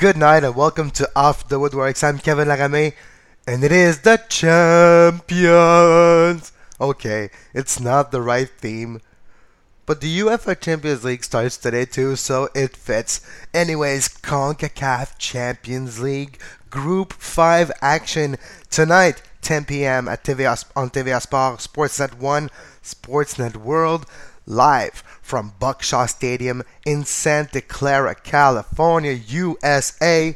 Good 0.00 0.16
night, 0.16 0.44
and 0.44 0.56
welcome 0.56 0.90
to 0.92 1.10
Off 1.14 1.46
the 1.46 1.60
Woodworkx. 1.60 2.02
I'm 2.02 2.18
Kevin 2.18 2.48
Laramé, 2.48 2.94
and 3.46 3.62
it 3.62 3.70
is 3.70 4.00
the 4.00 4.16
champions. 4.30 5.52
Okay, 6.80 7.28
it's 7.52 7.78
not 7.78 8.10
the 8.10 8.22
right 8.22 8.48
theme, 8.48 9.02
but 9.84 10.00
the 10.00 10.20
UEFA 10.20 10.58
Champions 10.58 11.04
League 11.04 11.22
starts 11.22 11.58
today 11.58 11.84
too, 11.84 12.16
so 12.16 12.48
it 12.54 12.78
fits. 12.78 13.20
Anyways, 13.52 14.08
CONCACAF 14.08 15.18
Champions 15.18 16.00
League 16.00 16.40
Group 16.70 17.12
5 17.12 17.70
action 17.82 18.38
tonight, 18.70 19.20
10 19.42 19.66
p.m. 19.66 20.08
at 20.08 20.24
TVA, 20.24 20.64
on 20.74 20.88
TVA 20.88 21.20
Sport, 21.20 21.58
Sportsnet 21.60 22.14
1, 22.14 22.48
Sportsnet 22.82 23.56
World, 23.56 24.06
live 24.46 25.04
from 25.30 25.54
Buck 25.60 25.80
Shaw 25.80 26.06
Stadium 26.06 26.64
in 26.84 27.04
Santa 27.04 27.60
Clara, 27.60 28.16
California, 28.16 29.12
USA. 29.12 30.34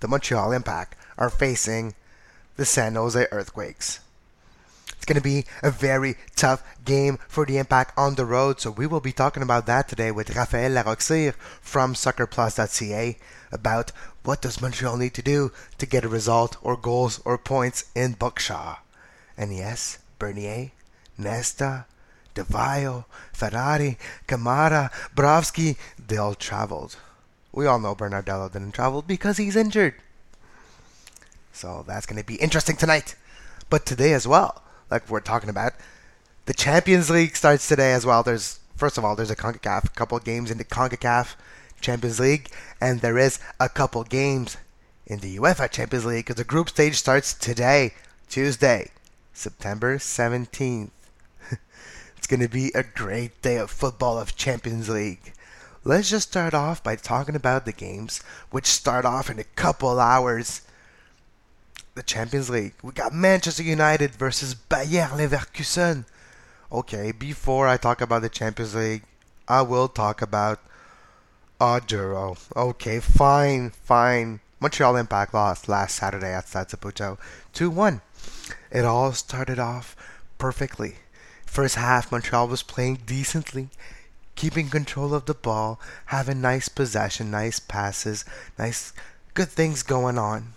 The 0.00 0.08
Montreal 0.08 0.52
Impact 0.52 0.96
are 1.18 1.28
facing 1.28 1.94
the 2.56 2.64
San 2.64 2.94
Jose 2.94 3.26
Earthquakes. 3.30 4.00
It's 4.96 5.04
going 5.04 5.18
to 5.18 5.20
be 5.20 5.44
a 5.62 5.70
very 5.70 6.16
tough 6.36 6.64
game 6.86 7.18
for 7.28 7.44
the 7.44 7.58
Impact 7.58 7.92
on 7.98 8.14
the 8.14 8.24
road, 8.24 8.62
so 8.62 8.70
we 8.70 8.86
will 8.86 9.00
be 9.00 9.12
talking 9.12 9.42
about 9.42 9.66
that 9.66 9.88
today 9.88 10.10
with 10.10 10.30
Raphaël 10.30 10.72
Larocque 10.72 11.34
from 11.60 11.92
SoccerPlus.ca 11.92 13.18
about 13.52 13.92
what 14.24 14.40
does 14.40 14.62
Montreal 14.62 14.96
need 14.96 15.12
to 15.12 15.22
do 15.22 15.52
to 15.76 15.84
get 15.84 16.02
a 16.02 16.08
result 16.08 16.56
or 16.62 16.78
goals 16.78 17.20
or 17.26 17.36
points 17.36 17.90
in 17.94 18.12
Buck 18.12 18.38
Shaw. 18.38 18.78
And 19.36 19.54
yes, 19.54 19.98
Bernier, 20.18 20.70
Nesta, 21.18 21.84
Di 22.34 22.42
Vaio, 22.42 23.04
Ferrari, 23.32 23.98
Camara, 24.26 24.90
Brovsky, 25.14 25.76
they 25.98 26.16
all 26.16 26.34
traveled. 26.34 26.96
We 27.52 27.66
all 27.66 27.78
know 27.80 27.94
Bernardello 27.94 28.52
didn't 28.52 28.72
travel 28.72 29.02
because 29.02 29.36
he's 29.36 29.56
injured. 29.56 29.94
So 31.52 31.84
that's 31.86 32.06
going 32.06 32.20
to 32.20 32.26
be 32.26 32.36
interesting 32.36 32.76
tonight. 32.76 33.16
But 33.68 33.86
today 33.86 34.12
as 34.12 34.26
well, 34.26 34.62
like 34.90 35.08
we're 35.08 35.20
talking 35.20 35.50
about, 35.50 35.72
the 36.46 36.54
Champions 36.54 37.10
League 37.10 37.36
starts 37.36 37.68
today 37.68 37.92
as 37.92 38.06
well. 38.06 38.22
There's 38.22 38.60
first 38.76 38.96
of 38.96 39.04
all, 39.04 39.14
there's 39.14 39.30
a 39.30 39.36
CONCACAF, 39.36 39.94
couple 39.94 40.18
games 40.20 40.50
in 40.50 40.58
the 40.58 40.64
CONCACAF 40.64 41.34
Champions 41.80 42.18
League, 42.18 42.50
and 42.80 43.00
there 43.00 43.18
is 43.18 43.38
a 43.58 43.68
couple 43.68 44.04
games 44.04 44.56
in 45.06 45.20
the 45.20 45.36
UEFA 45.36 45.70
Champions 45.70 46.06
League 46.06 46.24
because 46.24 46.36
the 46.36 46.44
group 46.44 46.68
stage 46.68 46.96
starts 46.96 47.34
today, 47.34 47.94
Tuesday, 48.28 48.90
September 49.32 49.98
17th. 49.98 50.90
Going 52.30 52.40
to 52.40 52.48
be 52.48 52.70
a 52.76 52.84
great 52.84 53.42
day 53.42 53.56
of 53.56 53.68
football 53.72 54.16
of 54.16 54.36
Champions 54.36 54.88
League. 54.88 55.32
Let's 55.82 56.10
just 56.10 56.28
start 56.28 56.54
off 56.54 56.80
by 56.80 56.94
talking 56.94 57.34
about 57.34 57.64
the 57.64 57.72
games, 57.72 58.22
which 58.52 58.66
start 58.66 59.04
off 59.04 59.28
in 59.28 59.40
a 59.40 59.44
couple 59.58 59.98
hours. 59.98 60.62
The 61.96 62.04
Champions 62.04 62.48
League. 62.48 62.74
We 62.84 62.92
got 62.92 63.12
Manchester 63.12 63.64
United 63.64 64.14
versus 64.14 64.54
Bayer 64.54 65.08
Leverkusen. 65.08 66.04
Okay, 66.70 67.10
before 67.10 67.66
I 67.66 67.76
talk 67.76 68.00
about 68.00 68.22
the 68.22 68.28
Champions 68.28 68.76
League, 68.76 69.02
I 69.48 69.62
will 69.62 69.88
talk 69.88 70.22
about 70.22 70.60
Oduro. 71.60 72.38
Okay, 72.54 73.00
fine, 73.00 73.70
fine. 73.70 74.38
Montreal 74.60 74.94
Impact 74.94 75.34
lost 75.34 75.68
last 75.68 75.96
Saturday 75.96 76.32
at 76.32 76.46
Stade 76.46 76.68
Saputo 76.68 77.18
2-1. 77.54 78.00
It 78.70 78.84
all 78.84 79.12
started 79.14 79.58
off 79.58 79.96
perfectly. 80.38 80.94
First 81.50 81.74
half, 81.74 82.12
Montreal 82.12 82.46
was 82.46 82.62
playing 82.62 83.00
decently, 83.06 83.70
keeping 84.36 84.70
control 84.70 85.12
of 85.12 85.26
the 85.26 85.34
ball, 85.34 85.80
having 86.06 86.40
nice 86.40 86.68
possession, 86.68 87.32
nice 87.32 87.58
passes, 87.58 88.24
nice, 88.56 88.92
good 89.34 89.48
things 89.48 89.82
going 89.82 90.16
on. 90.16 90.52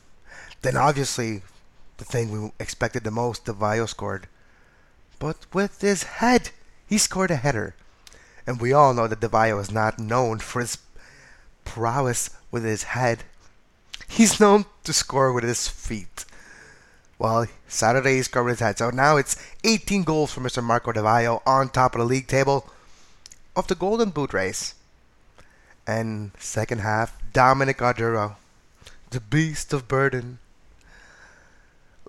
Then 0.62 0.78
obviously, 0.78 1.42
the 1.98 2.06
thing 2.06 2.30
we 2.30 2.52
expected 2.60 3.04
the 3.04 3.10
most, 3.10 3.46
Di 3.46 3.54
Vaio 3.54 3.90
scored. 3.90 4.28
But 5.18 5.48
with 5.52 5.82
his 5.82 6.04
head, 6.04 6.52
he 6.86 7.00
scored 7.00 7.32
a 7.32 7.38
header. 7.38 7.74
And 8.46 8.62
we 8.62 8.72
all 8.72 8.94
know 8.94 9.08
that 9.08 9.20
Di 9.20 9.28
Vaio 9.28 9.60
is 9.60 9.72
not 9.72 9.98
known 9.98 10.38
for 10.38 10.60
his 10.60 10.78
prowess 11.66 12.30
with 12.52 12.64
his 12.64 12.84
head. 12.84 13.24
He's 14.08 14.40
known 14.40 14.66
to 14.84 14.94
score 14.94 15.34
with 15.34 15.44
his 15.44 15.68
feet. 15.68 16.26
Well, 17.20 17.48
Saturday 17.68 18.18
he 18.18 18.24
scored 18.24 18.50
his 18.50 18.60
head. 18.60 18.78
So 18.78 18.90
now 18.90 19.18
it's 19.18 19.36
18 19.64 20.04
goals 20.04 20.34
for 20.34 20.42
Mr. 20.42 20.64
Marco 20.64 20.92
Di 20.92 21.02
Vaio 21.02 21.42
on 21.46 21.70
top 21.70 21.96
of 21.96 22.00
the 22.00 22.06
league 22.06 22.28
table 22.28 22.70
of 23.56 23.68
the 23.68 23.76
Golden 23.76 24.10
Boot 24.10 24.34
race. 24.34 24.76
And 25.86 26.32
second 26.40 26.80
half, 26.80 27.18
Dominic 27.34 27.80
Oduro, 27.80 28.36
the 29.10 29.20
beast 29.20 29.74
of 29.74 29.88
burden. 29.88 30.40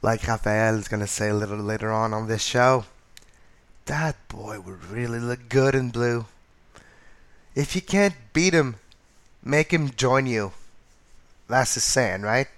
Like 0.02 0.26
Rafael 0.26 0.78
is 0.78 0.88
going 0.88 1.00
to 1.00 1.06
say 1.06 1.30
a 1.30 1.34
little 1.34 1.56
later 1.58 1.90
on 1.90 2.12
on 2.12 2.28
this 2.28 2.42
show, 2.42 2.84
that 3.86 4.16
boy 4.28 4.60
would 4.60 4.84
really 4.84 5.18
look 5.18 5.48
good 5.48 5.74
in 5.74 5.90
blue. 5.90 6.26
If 7.54 7.74
you 7.74 7.82
can't 7.82 8.14
beat 8.32 8.54
him, 8.54 8.76
make 9.42 9.72
him 9.72 9.90
join 9.90 10.26
you. 10.26 10.52
That's 11.48 11.74
the 11.74 11.80
saying, 11.80 12.22
right? 12.22 12.48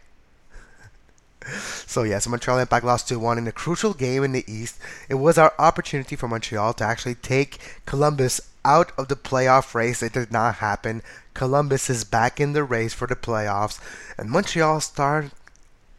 So 1.86 2.02
yes, 2.02 2.26
Montreal 2.26 2.58
Impact 2.58 2.84
lost 2.84 3.08
2-1 3.08 3.38
in 3.38 3.46
a 3.46 3.52
crucial 3.52 3.94
game 3.94 4.24
in 4.24 4.32
the 4.32 4.44
East. 4.46 4.78
It 5.08 5.14
was 5.14 5.38
our 5.38 5.54
opportunity 5.58 6.16
for 6.16 6.28
Montreal 6.28 6.74
to 6.74 6.84
actually 6.84 7.14
take 7.14 7.58
Columbus 7.86 8.40
out 8.64 8.92
of 8.98 9.08
the 9.08 9.16
playoff 9.16 9.74
race. 9.74 10.02
It 10.02 10.12
did 10.12 10.32
not 10.32 10.56
happen. 10.56 11.02
Columbus 11.34 11.88
is 11.88 12.04
back 12.04 12.40
in 12.40 12.52
the 12.52 12.64
race 12.64 12.94
for 12.94 13.06
the 13.06 13.16
playoffs, 13.16 13.80
and 14.18 14.30
Montreal 14.30 14.80
start 14.80 15.30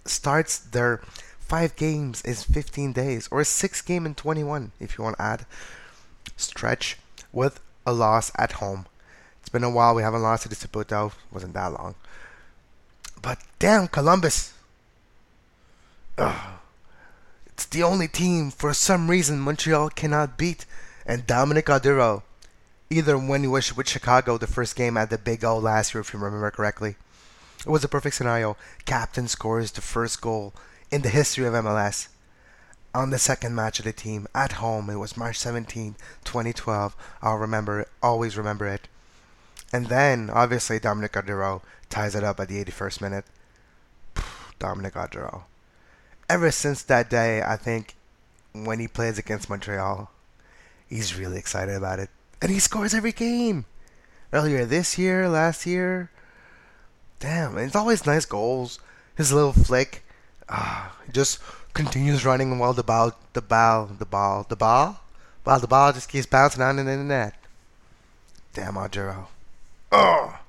starts 0.06 0.60
their 0.60 1.02
five 1.40 1.76
games 1.76 2.22
in 2.22 2.34
15 2.34 2.94
days, 2.94 3.28
or 3.32 3.42
a 3.42 3.46
six 3.46 3.82
game 3.82 4.06
in 4.06 4.16
21 4.16 4.72
if 4.80 4.98
you 4.98 5.04
want 5.04 5.16
to 5.18 5.22
add 5.22 5.46
stretch 6.36 6.98
with 7.32 7.60
a 7.86 7.94
loss 7.94 8.32
at 8.38 8.54
home. 8.54 8.86
It's 9.40 9.50
been 9.50 9.64
a 9.64 9.70
while. 9.70 9.96
We 9.96 10.04
haven't 10.04 10.24
lost 10.24 10.44
to 10.44 10.50
the 10.50 10.56
Saputo. 10.56 11.14
Wasn't 11.32 11.54
that 11.54 11.72
long. 11.72 11.96
But 13.22 13.40
damn, 13.60 13.88
Columbus. 13.88 14.54
Ugh. 16.18 16.60
It's 17.48 17.66
the 17.66 17.84
only 17.84 18.08
team 18.08 18.52
for 18.52 18.74
some 18.74 19.10
reason 19.10 19.40
Montreal 19.40 19.90
cannot 19.90 20.38
beat. 20.38 20.66
And 21.06 21.26
Dominic 21.26 21.68
Oduro, 21.68 22.24
either 22.90 23.18
when 23.18 23.42
he 23.42 23.48
was 23.48 23.76
with 23.76 23.88
Chicago 23.88 24.38
the 24.38 24.46
first 24.46 24.76
game 24.76 24.98
at 24.98 25.10
the 25.10 25.18
Big 25.18 25.44
O 25.46 25.58
last 25.58 25.94
year, 25.94 26.02
if 26.02 26.14
you 26.14 26.20
remember 26.20 26.52
correctly, 26.52 26.98
it 27.66 27.70
was 27.70 27.84
a 27.84 27.88
perfect 27.88 28.16
scenario. 28.16 28.58
Captain 28.86 29.28
scores 29.28 29.72
the 29.72 29.82
first 29.82 30.22
goal 30.22 30.54
in 30.92 31.02
the 31.02 31.10
history 31.10 31.46
of 31.46 31.54
MLS. 31.54 32.10
On 32.94 33.10
the 33.10 33.20
second 33.20 33.56
match 33.56 33.80
of 33.80 33.86
the 33.86 33.94
team 33.94 34.28
at 34.36 34.54
home, 34.54 34.90
it 34.90 34.96
was 34.96 35.18
March 35.18 35.38
17, 35.38 35.96
2012. 36.24 36.96
I'll 37.22 37.38
remember 37.38 37.82
it, 37.82 37.90
always 38.02 38.38
remember 38.38 38.68
it. 38.68 38.88
And 39.72 39.88
then, 39.88 40.30
obviously, 40.30 40.80
Dominic 40.80 41.14
Oduro 41.14 41.62
ties 41.90 42.16
it 42.16 42.24
up 42.24 42.40
at 42.40 42.48
the 42.48 42.64
81st 42.64 43.02
minute. 43.02 43.26
Dominic 44.60 44.94
Oduro. 44.94 45.44
Ever 46.30 46.52
since 46.52 46.84
that 46.84 47.10
day, 47.10 47.42
I 47.42 47.56
think 47.56 47.96
when 48.54 48.80
he 48.80 48.88
plays 48.88 49.18
against 49.18 49.50
Montreal, 49.50 50.12
he's 50.90 51.18
really 51.18 51.38
excited 51.38 51.76
about 51.76 52.00
it. 52.00 52.10
And 52.42 52.52
he 52.52 52.60
scores 52.60 52.94
every 52.94 53.14
game. 53.14 53.66
Earlier 54.34 54.66
this 54.66 54.98
year, 54.98 55.30
last 55.30 55.66
year. 55.66 56.12
Damn, 57.20 57.58
it's 57.58 57.76
always 57.76 58.06
nice 58.06 58.26
goals. 58.26 58.80
His 59.16 59.32
little 59.32 59.54
flick. 59.54 60.04
Ah, 60.50 60.96
just 61.12 61.40
continues 61.74 62.26
running 62.26 62.60
while 62.60 62.74
the 62.74 62.84
ball, 62.84 63.14
the 63.34 63.42
ball, 63.42 63.86
the 63.86 64.06
ball, 64.06 64.46
the 64.48 64.56
ball, 64.56 65.02
while 65.44 65.60
the 65.60 65.68
ball 65.68 65.94
just 65.94 66.10
keeps 66.10 66.26
bouncing 66.26 66.62
on 66.62 66.80
and 66.80 66.90
in 66.90 67.00
the 67.00 67.04
net. 67.06 67.36
Damn, 68.54 68.74
Oduro. 68.74 69.28
Oh, 69.92 70.40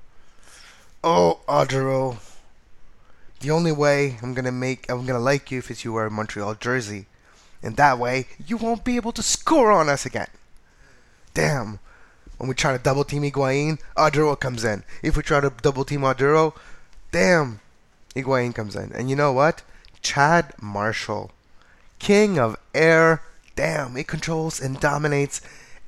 oh, 1.03 1.39
Oduro. 1.47 2.17
The 3.39 3.51
only 3.51 3.71
way 3.71 4.17
I'm 4.21 4.33
gonna 4.33 4.51
make 4.51 4.89
I'm 4.89 5.05
gonna 5.05 5.19
like 5.19 5.51
you 5.51 5.59
if 5.59 5.71
it's 5.71 5.85
you 5.85 5.93
wear 5.93 6.07
a 6.07 6.11
Montreal 6.11 6.55
jersey, 6.55 7.05
and 7.63 7.77
that 7.77 7.97
way 7.97 8.27
you 8.45 8.57
won't 8.57 8.83
be 8.83 8.97
able 8.97 9.13
to 9.13 9.23
score 9.23 9.71
on 9.71 9.87
us 9.89 10.05
again. 10.05 10.27
Damn. 11.33 11.79
When 12.37 12.47
we 12.47 12.55
try 12.55 12.71
to 12.71 12.81
double 12.81 13.03
team 13.03 13.23
Higuain, 13.23 13.79
Oduro 13.97 14.39
comes 14.39 14.63
in. 14.63 14.83
If 15.03 15.17
we 15.17 15.23
try 15.23 15.41
to 15.41 15.51
double 15.61 15.83
team 15.83 16.01
Oduro, 16.01 16.53
damn, 17.11 17.59
Higuain 18.15 18.55
comes 18.55 18.77
in. 18.77 18.93
And 18.93 19.09
you 19.09 19.15
know 19.17 19.33
what? 19.33 19.61
Chad 20.01 20.53
Marshall, 20.61 21.31
king 21.99 22.39
of 22.39 22.57
air. 22.73 23.21
Damn, 23.57 23.97
he 23.97 24.05
controls 24.05 24.61
and 24.61 24.79
dominates 24.79 25.41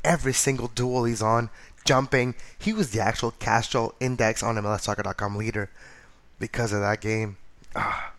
every 0.03 0.33
single 0.33 0.68
duel 0.68 1.06
he's 1.06 1.21
on 1.21 1.50
jumping. 1.86 2.36
He 2.57 2.74
was 2.74 2.92
the 2.92 3.01
actual 3.01 3.31
Castrol 3.31 3.95
Index 4.00 4.44
on 4.44 4.56
MLSsoccer.com 4.56 5.36
leader 5.36 5.69
because 6.39 6.74
of 6.74 6.81
that 6.81 7.01
game. 7.01 7.38
Ah, 7.75 8.12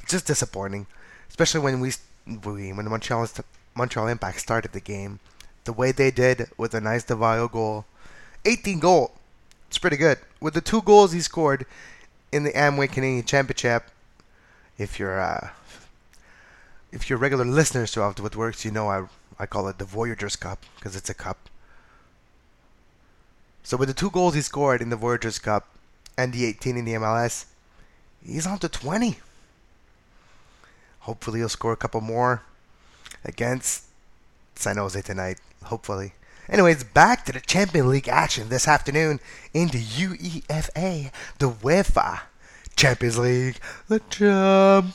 it's 0.00 0.12
just 0.12 0.26
disappointing, 0.26 0.86
especially 1.28 1.60
when 1.60 1.80
we, 1.80 1.92
we 2.26 2.72
when 2.72 2.84
the 2.84 2.90
Montreal 2.90 3.28
Montreal 3.74 4.08
Impact 4.08 4.40
started 4.40 4.72
the 4.72 4.80
game, 4.80 5.20
the 5.64 5.72
way 5.72 5.92
they 5.92 6.10
did 6.10 6.48
with 6.56 6.74
a 6.74 6.80
nice 6.80 7.04
Di 7.04 7.14
Vaio 7.14 7.50
goal, 7.50 7.84
18 8.44 8.78
goal. 8.78 9.12
It's 9.68 9.78
pretty 9.78 9.96
good. 9.96 10.18
With 10.40 10.54
the 10.54 10.60
two 10.60 10.82
goals 10.82 11.12
he 11.12 11.20
scored 11.20 11.66
in 12.34 12.42
the 12.42 12.52
Amway 12.52 12.90
Canadian 12.90 13.24
Championship. 13.24 13.84
If 14.76 14.98
you're 14.98 15.20
uh, 15.20 15.50
if 16.90 17.08
you're 17.08 17.18
regular 17.18 17.44
listeners 17.44 17.92
to 17.92 18.02
Off 18.02 18.18
What 18.18 18.34
Works, 18.34 18.64
you 18.64 18.72
know 18.72 18.88
I 18.88 19.06
I 19.38 19.46
call 19.46 19.68
it 19.68 19.78
the 19.78 19.84
Voyageurs 19.84 20.36
Cup 20.36 20.64
because 20.76 20.96
it's 20.96 21.10
a 21.10 21.14
cup. 21.14 21.48
So 23.62 23.76
with 23.76 23.88
the 23.88 23.94
two 23.94 24.10
goals 24.10 24.34
he 24.34 24.42
scored 24.42 24.82
in 24.82 24.90
the 24.90 24.96
Voyageurs 24.96 25.38
Cup 25.38 25.68
and 26.18 26.32
the 26.32 26.44
18 26.44 26.76
in 26.76 26.84
the 26.84 26.94
MLS, 26.94 27.46
he's 28.24 28.46
on 28.46 28.58
to 28.58 28.68
20. 28.68 29.16
Hopefully 31.00 31.40
he'll 31.40 31.48
score 31.48 31.72
a 31.72 31.76
couple 31.76 32.00
more 32.00 32.42
against 33.24 33.84
San 34.54 34.76
Jose 34.76 35.00
tonight. 35.02 35.38
Hopefully. 35.64 36.14
Anyways, 36.48 36.84
back 36.84 37.24
to 37.24 37.32
the 37.32 37.40
Champions 37.40 37.88
League 37.88 38.08
action 38.08 38.48
this 38.48 38.68
afternoon 38.68 39.18
in 39.52 39.68
the 39.68 39.82
UEFA, 39.82 41.10
the 41.38 41.50
UEFA 41.50 42.20
Champions 42.76 43.18
League, 43.18 43.58
the 43.88 44.00
champions. 44.10 44.94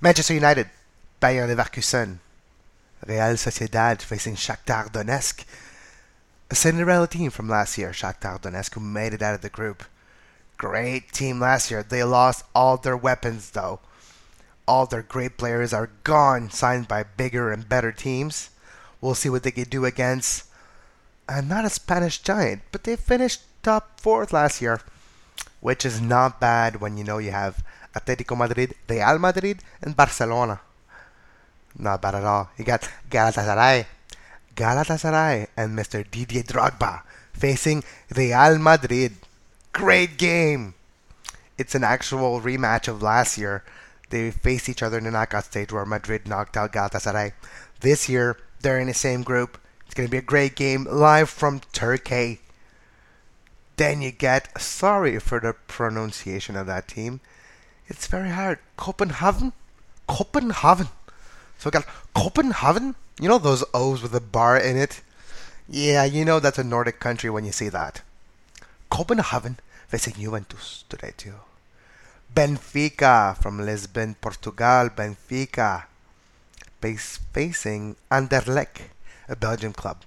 Manchester 0.00 0.34
United, 0.34 0.70
Bayer 1.20 1.46
Leverkusen, 1.46 2.18
Real 3.06 3.36
Sociedad 3.36 4.00
facing 4.00 4.36
Shakhtar 4.36 4.90
Donetsk. 4.90 5.44
A 6.50 6.54
Cinderella 6.54 7.08
team 7.08 7.30
from 7.30 7.48
last 7.48 7.76
year, 7.76 7.90
Shakhtar 7.90 8.40
Donetsk, 8.40 8.74
who 8.74 8.80
made 8.80 9.12
it 9.12 9.22
out 9.22 9.34
of 9.34 9.42
the 9.42 9.50
group. 9.50 9.84
Great 10.56 11.12
team 11.12 11.40
last 11.40 11.70
year. 11.70 11.82
They 11.82 12.02
lost 12.04 12.44
all 12.54 12.76
their 12.76 12.96
weapons, 12.96 13.50
though. 13.50 13.80
All 14.66 14.86
their 14.86 15.02
great 15.02 15.36
players 15.36 15.72
are 15.72 15.90
gone, 16.02 16.50
signed 16.50 16.88
by 16.88 17.04
bigger 17.04 17.52
and 17.52 17.68
better 17.68 17.92
teams. 17.92 18.50
We'll 19.00 19.14
see 19.14 19.28
what 19.28 19.42
they 19.42 19.50
can 19.50 19.68
do 19.68 19.84
against 19.84 20.46
uh, 21.28 21.40
not 21.40 21.64
a 21.64 21.70
Spanish 21.70 22.22
giant, 22.22 22.62
but 22.70 22.84
they 22.84 22.96
finished 22.96 23.42
top 23.62 24.00
fourth 24.00 24.32
last 24.32 24.62
year, 24.62 24.80
which 25.60 25.84
is 25.84 26.00
not 26.00 26.40
bad 26.40 26.80
when 26.80 26.96
you 26.96 27.04
know 27.04 27.18
you 27.18 27.32
have 27.32 27.64
Atletico 27.94 28.36
Madrid, 28.36 28.74
Real 28.88 29.18
Madrid, 29.18 29.58
and 29.82 29.96
Barcelona. 29.96 30.60
Not 31.78 32.00
bad 32.00 32.14
at 32.14 32.24
all. 32.24 32.50
You 32.56 32.64
got 32.64 32.88
Galatasaray, 33.10 33.86
Galatasaray, 34.54 35.48
and 35.56 35.76
Mr. 35.76 36.08
Didier 36.08 36.42
Drogba 36.42 37.02
facing 37.32 37.84
Real 38.14 38.58
Madrid. 38.58 39.12
Great 39.76 40.16
game. 40.16 40.72
It's 41.58 41.74
an 41.74 41.84
actual 41.84 42.40
rematch 42.40 42.88
of 42.88 43.02
last 43.02 43.36
year. 43.36 43.62
They 44.08 44.30
faced 44.30 44.70
each 44.70 44.82
other 44.82 44.96
in 44.96 45.04
the 45.04 45.10
knockout 45.10 45.44
stage 45.44 45.70
where 45.70 45.84
Madrid 45.84 46.26
knocked 46.26 46.56
out 46.56 46.72
Galatasaray. 46.72 47.34
This 47.80 48.08
year, 48.08 48.38
they're 48.60 48.78
in 48.78 48.86
the 48.86 48.94
same 48.94 49.22
group. 49.22 49.58
It's 49.84 49.92
going 49.92 50.06
to 50.06 50.10
be 50.10 50.16
a 50.16 50.22
great 50.22 50.56
game 50.56 50.86
live 50.90 51.28
from 51.28 51.60
Turkey. 51.74 52.40
Then 53.76 54.00
you 54.00 54.12
get, 54.12 54.58
sorry 54.58 55.18
for 55.18 55.40
the 55.40 55.52
pronunciation 55.52 56.56
of 56.56 56.66
that 56.68 56.88
team, 56.88 57.20
it's 57.86 58.06
very 58.06 58.30
hard. 58.30 58.60
Copenhagen? 58.78 59.52
Copenhagen. 60.06 60.88
So 61.58 61.68
we 61.68 61.72
got 61.72 61.86
Copenhagen. 62.14 62.94
You 63.20 63.28
know 63.28 63.38
those 63.38 63.62
O's 63.74 64.00
with 64.00 64.14
a 64.14 64.20
bar 64.20 64.56
in 64.56 64.78
it? 64.78 65.02
Yeah, 65.68 66.04
you 66.04 66.24
know 66.24 66.40
that's 66.40 66.58
a 66.58 66.64
Nordic 66.64 66.98
country 66.98 67.28
when 67.28 67.44
you 67.44 67.52
see 67.52 67.68
that. 67.68 68.00
Copenhagen 68.88 69.58
facing 69.88 70.14
Juventus 70.14 70.84
today 70.88 71.12
too. 71.16 71.34
Benfica 72.34 73.36
from 73.40 73.64
Lisbon, 73.64 74.16
Portugal. 74.20 74.90
Benfica 74.90 75.84
facing 76.80 77.96
Anderlecht, 78.10 78.82
a 79.28 79.36
Belgian 79.36 79.72
club. 79.72 80.02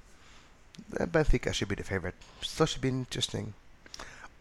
Uh, 0.99 1.05
Benfica 1.05 1.53
should 1.53 1.67
be 1.67 1.75
the 1.75 1.83
favorite. 1.83 2.15
Still 2.41 2.65
should 2.65 2.81
be 2.81 2.89
interesting. 2.89 3.53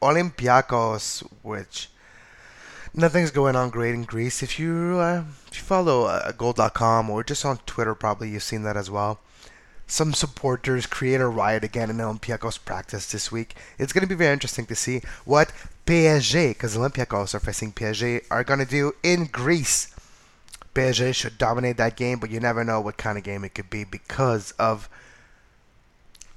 Olympiacos, 0.01 1.23
which 1.43 1.91
nothing's 2.95 3.31
going 3.31 3.57
on 3.57 3.71
great 3.71 3.95
in 3.95 4.05
Greece. 4.05 4.43
If 4.43 4.59
you 4.59 4.99
uh, 5.01 5.25
if 5.51 5.59
you 5.59 5.65
follow 5.65 6.05
uh, 6.05 6.31
Goal.com 6.33 7.11
or 7.11 7.25
just 7.25 7.45
on 7.45 7.59
Twitter, 7.67 7.95
probably 7.95 8.31
you've 8.31 8.43
seen 8.43 8.63
that 8.63 8.77
as 8.77 8.91
well. 8.91 9.19
Some 9.91 10.13
supporters 10.13 10.85
create 10.85 11.23
a 11.23 11.27
riot 11.27 11.65
again 11.65 11.89
in 11.89 11.97
Olympiacos 11.97 12.63
practice 12.63 13.11
this 13.11 13.33
week. 13.33 13.57
It's 13.79 13.95
going 13.95 14.03
to 14.03 14.09
be 14.09 14.15
very 14.15 14.35
interesting 14.35 14.67
to 14.67 14.77
see 14.77 15.01
what 15.25 15.51
PSG, 15.87 16.51
because 16.51 16.77
Olympiacos 16.77 17.35
are 17.35 17.41
facing 17.41 17.73
PSG, 17.73 18.23
are 18.31 18.45
going 18.45 18.61
to 18.61 18.67
do 18.67 18.93
in 19.03 19.25
Greece. 19.25 19.95
PSG 20.75 21.15
should 21.15 21.39
dominate 21.39 21.79
that 21.79 21.97
game, 21.97 22.19
but 22.19 22.31
you 22.31 22.39
never 22.39 22.65
know 22.65 22.83
what 22.83 22.99
kind 22.99 23.17
of 23.17 23.25
game 23.25 23.45
it 23.45 23.55
could 23.55 23.71
be 23.71 23.83
because 23.83 24.53
of 24.59 24.91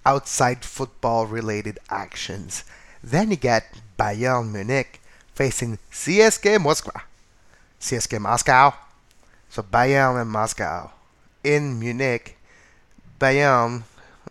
outside 0.05 0.63
football 0.63 1.25
related 1.25 1.77
actions. 1.89 2.63
Then 3.03 3.31
you 3.31 3.35
get 3.35 3.81
Bayern 3.99 4.53
Munich 4.53 5.01
facing 5.35 5.77
CSK 5.91 6.61
Moscow. 6.61 7.01
CSK 7.81 8.17
Moscow. 8.21 8.73
So 9.49 9.61
Bayern 9.61 10.21
and 10.21 10.31
Moscow 10.31 10.91
in 11.43 11.77
Munich. 11.77 12.37
Bayern 13.21 13.83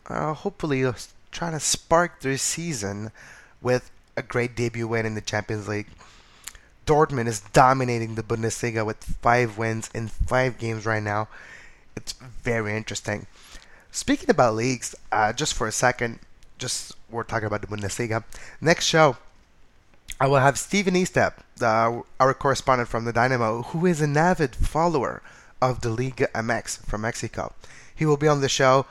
uh, 0.08 0.34
hopefully 0.34 0.84
trying 1.30 1.52
to 1.52 1.60
spark 1.60 2.20
their 2.20 2.36
season 2.36 3.12
with 3.62 3.88
a 4.16 4.22
great 4.22 4.56
debut 4.56 4.88
win 4.88 5.06
in 5.06 5.14
the 5.14 5.20
Champions 5.20 5.68
League. 5.68 5.86
Dortmund 6.86 7.28
is 7.28 7.40
dominating 7.52 8.16
the 8.16 8.22
Bundesliga 8.24 8.84
with 8.84 9.04
five 9.22 9.56
wins 9.56 9.88
in 9.94 10.08
five 10.08 10.58
games 10.58 10.84
right 10.84 11.02
now. 11.02 11.28
It's 11.94 12.12
very 12.12 12.76
interesting. 12.76 13.26
Speaking 13.92 14.28
about 14.28 14.56
leagues, 14.56 14.96
uh, 15.12 15.32
just 15.32 15.54
for 15.54 15.68
a 15.68 15.72
second, 15.72 16.18
just 16.58 16.96
we're 17.10 17.22
talking 17.22 17.46
about 17.46 17.60
the 17.60 17.68
Bundesliga. 17.68 18.24
Next 18.60 18.86
show, 18.86 19.16
I 20.20 20.26
will 20.26 20.38
have 20.38 20.58
Steven 20.58 20.94
Estep, 20.94 21.34
the, 21.56 22.02
our 22.18 22.34
correspondent 22.34 22.88
from 22.88 23.04
the 23.04 23.12
Dynamo, 23.12 23.62
who 23.62 23.86
is 23.86 24.00
an 24.00 24.16
avid 24.16 24.56
follower 24.56 25.22
of 25.62 25.82
the 25.82 25.90
Liga 25.90 26.26
MX 26.34 26.84
from 26.86 27.02
Mexico. 27.02 27.52
He 28.00 28.06
will 28.06 28.16
be 28.16 28.28
on 28.28 28.40
the 28.40 28.48
show 28.48 28.86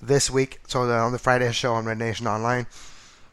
this 0.00 0.30
week, 0.30 0.60
so 0.68 0.88
uh, 0.88 1.04
on 1.04 1.10
the 1.10 1.18
Friday 1.18 1.50
show 1.50 1.74
on 1.74 1.84
Red 1.84 1.98
Nation 1.98 2.28
Online. 2.28 2.68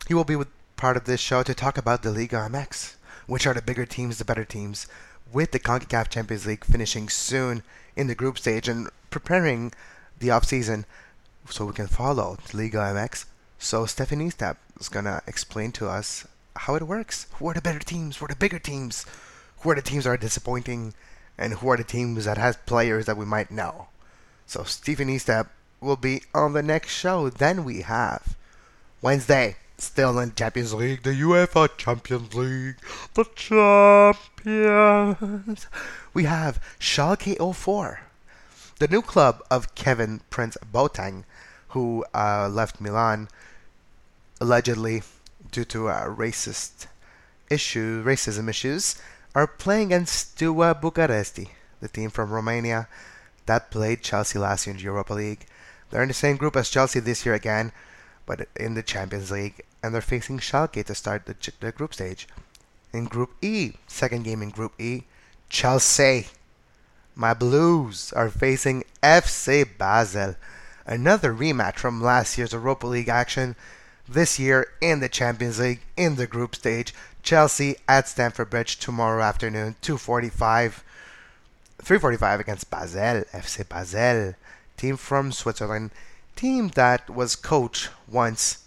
He 0.08 0.16
will 0.16 0.24
be 0.24 0.36
with 0.36 0.48
part 0.76 0.98
of 0.98 1.06
this 1.06 1.22
show 1.22 1.44
to 1.44 1.54
talk 1.54 1.78
about 1.78 2.02
the 2.02 2.12
Liga 2.12 2.50
MX 2.52 2.96
which 3.28 3.46
are 3.46 3.54
the 3.54 3.62
bigger 3.62 3.86
teams, 3.86 4.18
the 4.18 4.26
better 4.26 4.44
teams, 4.44 4.88
with 5.32 5.52
the 5.52 5.60
CONCACAF 5.60 6.10
Champions 6.10 6.48
League 6.48 6.66
finishing 6.66 7.10
soon 7.10 7.62
in 7.96 8.08
the 8.08 8.16
group 8.16 8.40
stage 8.40 8.68
and 8.68 8.90
preparing 9.12 9.72
the 10.18 10.32
off 10.32 10.46
season 10.46 10.86
so 11.48 11.66
we 11.66 11.74
can 11.74 11.88
follow 11.88 12.38
the 12.48 12.58
Liga 12.58 12.78
MX. 12.78 13.26
So 13.60 13.86
Stephen 13.86 14.20
Estep 14.20 14.58
is 14.80 14.90
gonna 14.90 15.22
explain 15.28 15.72
to 15.74 15.88
us 15.88 16.28
how 16.56 16.74
it 16.76 16.88
works. 16.88 17.28
Who 17.36 17.48
are 17.50 17.54
the 17.54 17.62
better 17.62 17.78
teams? 17.78 18.18
Who 18.18 18.26
are 18.26 18.30
the 18.30 18.36
bigger 18.36 18.60
teams? 18.60 19.06
Who 19.60 19.70
are 19.70 19.76
the 19.76 19.84
teams 19.84 20.06
that 20.06 20.10
are 20.10 20.18
disappointing? 20.18 20.96
And 21.38 21.54
who 21.54 21.70
are 21.70 21.78
the 21.78 21.84
teams 21.84 22.26
that 22.26 22.40
has 22.40 22.58
players 22.66 23.06
that 23.06 23.18
we 23.18 23.26
might 23.26 23.52
know? 23.52 23.88
So 24.54 24.64
Stephen 24.66 25.08
Estep 25.08 25.48
will 25.82 25.96
be 25.96 26.22
on 26.32 26.54
the 26.54 26.62
next 26.62 26.92
show. 26.92 27.28
Then 27.28 27.64
we 27.64 27.82
have 27.82 28.36
Wednesday, 29.02 29.56
Still 29.80 30.20
in 30.20 30.36
Champions 30.36 30.76
League, 30.76 31.02
the 31.02 31.10
UEFA 31.10 31.76
Champions 31.76 32.36
League, 32.36 32.76
the 33.16 33.26
champions. 33.34 34.16
We 36.14 36.26
have 36.26 36.62
Schalke 36.80 37.56
04, 37.56 38.02
the 38.78 38.88
new 38.88 39.02
club 39.02 39.42
of 39.50 39.74
Kevin 39.74 40.22
Prince 40.30 40.56
Boateng, 40.72 41.24
who 41.70 42.06
uh, 42.14 42.48
left 42.48 42.80
Milan 42.80 43.30
allegedly 44.40 45.02
due 45.52 45.66
to 45.66 45.90
uh, 45.90 46.06
racist 46.06 46.86
issue, 47.50 48.04
racism 48.04 48.48
issues, 48.48 49.02
are 49.34 49.48
playing 49.48 49.88
against 49.88 50.38
Steaua 50.38 50.80
Bucharesti, 50.80 51.50
the 51.82 51.88
team 51.88 52.12
from 52.12 52.30
Romania 52.30 52.88
that 53.46 53.72
played 53.72 54.02
Chelsea 54.02 54.40
last 54.40 54.66
year 54.66 54.72
in 54.72 54.78
the 54.78 54.84
Europa 54.84 55.14
League. 55.14 55.46
They're 55.90 56.02
in 56.02 56.08
the 56.08 56.14
same 56.14 56.38
group 56.38 56.56
as 56.56 56.70
Chelsea 56.70 57.00
this 57.00 57.26
year 57.26 57.36
again, 57.36 57.72
but 58.26 58.48
in 58.56 58.74
the 58.74 58.84
Champions 58.84 59.32
League, 59.32 59.64
and 59.82 59.94
they're 59.94 60.02
facing 60.02 60.40
Schalke 60.40 60.84
to 60.86 60.96
start 60.96 61.26
the, 61.26 61.36
the 61.60 61.72
group 61.72 61.94
stage. 61.94 62.28
In 62.94 63.06
Group 63.06 63.32
E, 63.42 63.74
second 63.88 64.24
game 64.24 64.42
in 64.42 64.50
Group 64.50 64.74
E, 64.80 65.04
Chelsea, 65.50 66.28
my 67.16 67.34
Blues, 67.34 68.14
are 68.14 68.30
facing 68.30 68.84
FC 69.02 69.68
Basel. 69.78 70.36
Another 70.86 71.34
rematch 71.34 71.76
from 71.76 72.02
last 72.02 72.38
year's 72.38 72.54
Europa 72.54 72.88
League 72.88 73.10
action. 73.10 73.56
This 74.08 74.38
year 74.40 74.68
in 74.82 75.00
the 75.00 75.10
Champions 75.10 75.60
League 75.60 75.82
in 75.96 76.16
the 76.16 76.28
group 76.28 76.56
stage. 76.56 76.94
Chelsea 77.24 77.78
at 77.88 78.08
Stamford 78.08 78.50
Bridge 78.50 78.78
tomorrow 78.78 79.24
afternoon, 79.24 79.76
2:45, 79.82 80.84
3:45 81.84 82.40
against 82.40 82.70
Basel, 82.70 83.24
FC 83.34 83.68
Basel, 83.68 84.36
team 84.78 84.98
from 84.98 85.32
Switzerland 85.32 85.92
team 86.36 86.70
that 86.70 87.10
was 87.10 87.36
coached 87.36 87.90
once 88.08 88.66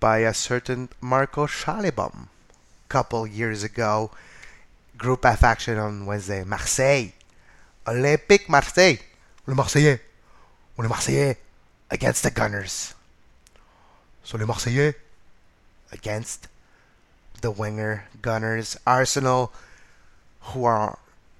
by 0.00 0.18
a 0.18 0.34
certain 0.34 0.88
Marco 1.00 1.46
Schällibaum 1.46 2.28
couple 2.88 3.26
years 3.26 3.62
ago. 3.64 4.10
Group 4.96 5.24
F 5.24 5.42
action 5.42 5.78
on 5.78 6.06
Wednesday. 6.06 6.44
Marseille. 6.44 7.12
Olympique 7.86 8.48
Marseille. 8.48 9.00
Le 9.46 9.54
Marseillais. 9.54 10.00
Est 10.78 10.88
Marseillais 10.88 11.36
against 11.90 12.22
the 12.22 12.30
Gunners. 12.30 12.94
So 14.22 14.38
les 14.38 14.46
Marseillais 14.46 14.94
against 15.90 16.46
the 17.40 17.50
winger 17.50 18.04
Gunners. 18.22 18.76
Arsenal, 18.86 19.52
who 20.40 20.64
are 20.64 20.98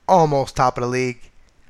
almost 0.09 0.57
top 0.57 0.77
of 0.77 0.83
the 0.83 0.89
league. 0.89 1.21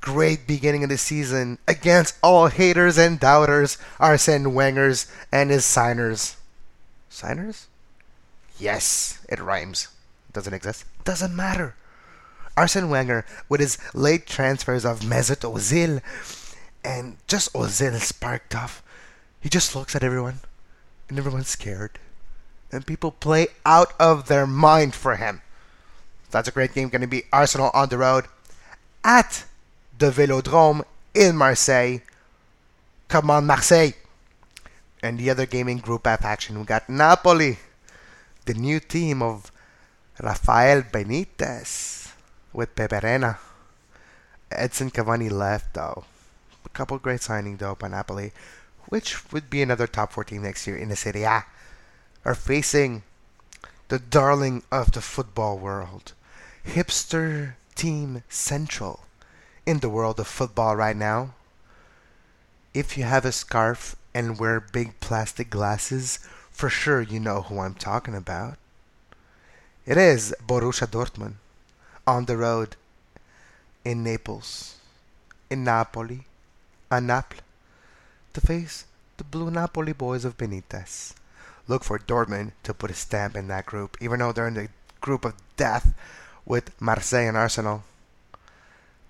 Great 0.01 0.47
beginning 0.47 0.83
of 0.83 0.91
the 0.91 0.99
season 0.99 1.59
against 1.67 2.17
all 2.23 2.49
haters 2.49 2.99
and 2.99 3.19
doubters. 3.19 3.79
Arsene 3.99 4.53
Wenger's 4.55 5.11
and 5.33 5.51
his 5.51 5.65
signers. 5.65 6.37
Signers? 7.09 7.69
Yes, 8.59 9.25
it 9.29 9.41
rhymes. 9.41 9.89
Doesn't 10.33 10.55
exist. 10.55 10.85
Doesn't 11.05 11.35
matter. 11.35 11.75
Arsene 12.57 12.89
Wenger, 12.89 13.25
with 13.49 13.61
his 13.61 13.79
late 13.95 14.27
transfers 14.27 14.85
of 14.85 15.01
Mesut 15.01 15.41
Ozil 15.41 16.01
and 16.85 17.17
just 17.27 17.53
Ozil 17.53 17.99
sparked 18.01 18.55
off, 18.55 18.83
he 19.41 19.49
just 19.49 19.75
looks 19.75 19.97
at 19.97 20.05
everyone 20.05 20.41
and 21.09 21.19
everyone's 21.19 21.49
scared. 21.49 21.99
And 22.71 22.87
people 22.87 23.11
play 23.11 23.49
out 23.65 23.93
of 23.99 24.29
their 24.29 24.47
mind 24.47 24.95
for 24.95 25.17
him. 25.17 25.43
That's 26.35 26.49
a 26.49 26.51
great 26.51 26.75
game. 26.75 26.89
Going 26.89 27.01
to 27.03 27.07
be 27.07 27.23
Arsenal 27.33 27.71
on 27.73 27.91
the 27.91 27.99
road 27.99 28.25
at 29.05 29.45
the 29.97 30.11
Velodrome 30.11 30.83
in 31.15 31.37
Marseille. 31.37 31.99
Come 33.07 33.31
on, 33.31 33.47
Marseille. 33.47 33.93
And 35.01 35.17
the 35.17 35.31
other 35.31 35.47
gaming 35.47 35.79
Group 35.79 36.09
F 36.09 36.25
action, 36.25 36.59
we 36.59 36.65
got 36.65 36.89
Napoli, 36.89 37.59
the 38.47 38.55
new 38.55 38.81
team 38.81 39.23
of 39.23 39.53
Rafael 40.21 40.83
Benitez 40.83 42.13
with 42.53 42.75
Pepe 42.75 42.99
Reina. 43.01 43.39
Edson 44.51 44.91
Cavani 44.91 45.31
left 45.31 45.75
though. 45.75 46.05
A 46.67 46.69
couple 46.71 46.99
great 46.99 47.21
signings 47.21 47.59
though 47.59 47.77
by 47.77 47.87
Napoli, 47.87 48.33
which 48.89 49.31
would 49.33 49.51
be 49.51 49.63
another 49.63 49.87
top 49.87 50.13
14 50.13 50.43
next 50.43 50.67
year 50.67 50.77
in 50.77 50.89
the 50.89 50.97
Serie 50.97 51.23
A, 51.23 51.45
are 52.25 52.35
facing 52.35 53.05
the 53.87 54.01
darling 54.01 54.65
of 54.73 54.91
the 54.91 55.01
football 55.01 55.59
world, 55.59 56.13
hipster 56.67 57.55
team 57.75 58.23
central 58.29 59.01
in 59.67 59.81
the 59.81 59.89
world 59.89 60.19
of 60.19 60.27
football 60.27 60.77
right 60.77 60.97
now. 60.97 61.35
If 62.73 62.99
you 62.99 63.05
have 63.05 63.25
a 63.25 63.33
scarf 63.33 63.97
and 64.15 64.39
wear 64.39 64.61
big 64.61 64.99
plastic 65.01 65.51
glasses, 65.51 66.19
for 66.51 66.69
sure 66.69 67.01
you 67.01 67.21
know 67.21 67.43
who 67.43 67.59
I'm 67.59 67.75
talking 67.75 68.15
about. 68.15 68.59
It 69.87 69.99
is 69.99 70.35
Borussia 70.47 70.87
Dortmund 70.87 71.35
on 72.07 72.25
the 72.25 72.37
road 72.37 72.77
in 73.85 74.03
Naples, 74.03 74.77
in 75.51 75.65
Napoli, 75.65 76.27
a 76.91 77.01
Naples, 77.01 77.43
to 78.33 78.41
face 78.41 78.87
the 79.17 79.25
Blue 79.25 79.51
Napoli 79.51 79.93
boys 79.93 80.25
of 80.25 80.39
Benitez. 80.39 81.15
Look 81.69 81.85
for 81.85 81.99
Dortmund 81.99 82.53
to 82.63 82.75
put 82.75 82.91
a 82.91 82.95
stamp 82.95 83.37
in 83.37 83.49
that 83.49 83.67
group, 83.67 83.97
even 84.01 84.21
though 84.21 84.33
they're 84.33 84.49
in 84.49 84.55
the 84.55 84.69
group 85.01 85.25
of 85.25 85.35
death 85.57 85.95
with 86.47 86.81
Marseille 86.81 87.29
and 87.29 87.37
Arsenal. 87.37 87.85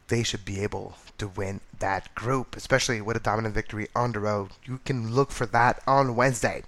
They 0.09 0.23
should 0.23 0.45
be 0.45 0.61
able 0.61 0.97
to 1.19 1.29
win 1.29 1.61
that 1.79 2.15
group, 2.15 2.57
especially 2.57 3.01
with 3.01 3.17
a 3.17 3.21
dominant 3.21 3.55
victory 3.55 3.89
on 3.95 4.13
the 4.13 4.21
road. 4.21 4.51
You 4.65 4.81
can 4.85 5.15
look 5.15 5.31
for 5.31 5.47
that 5.47 5.83
on 5.87 6.17
Wednesday. 6.17 6.63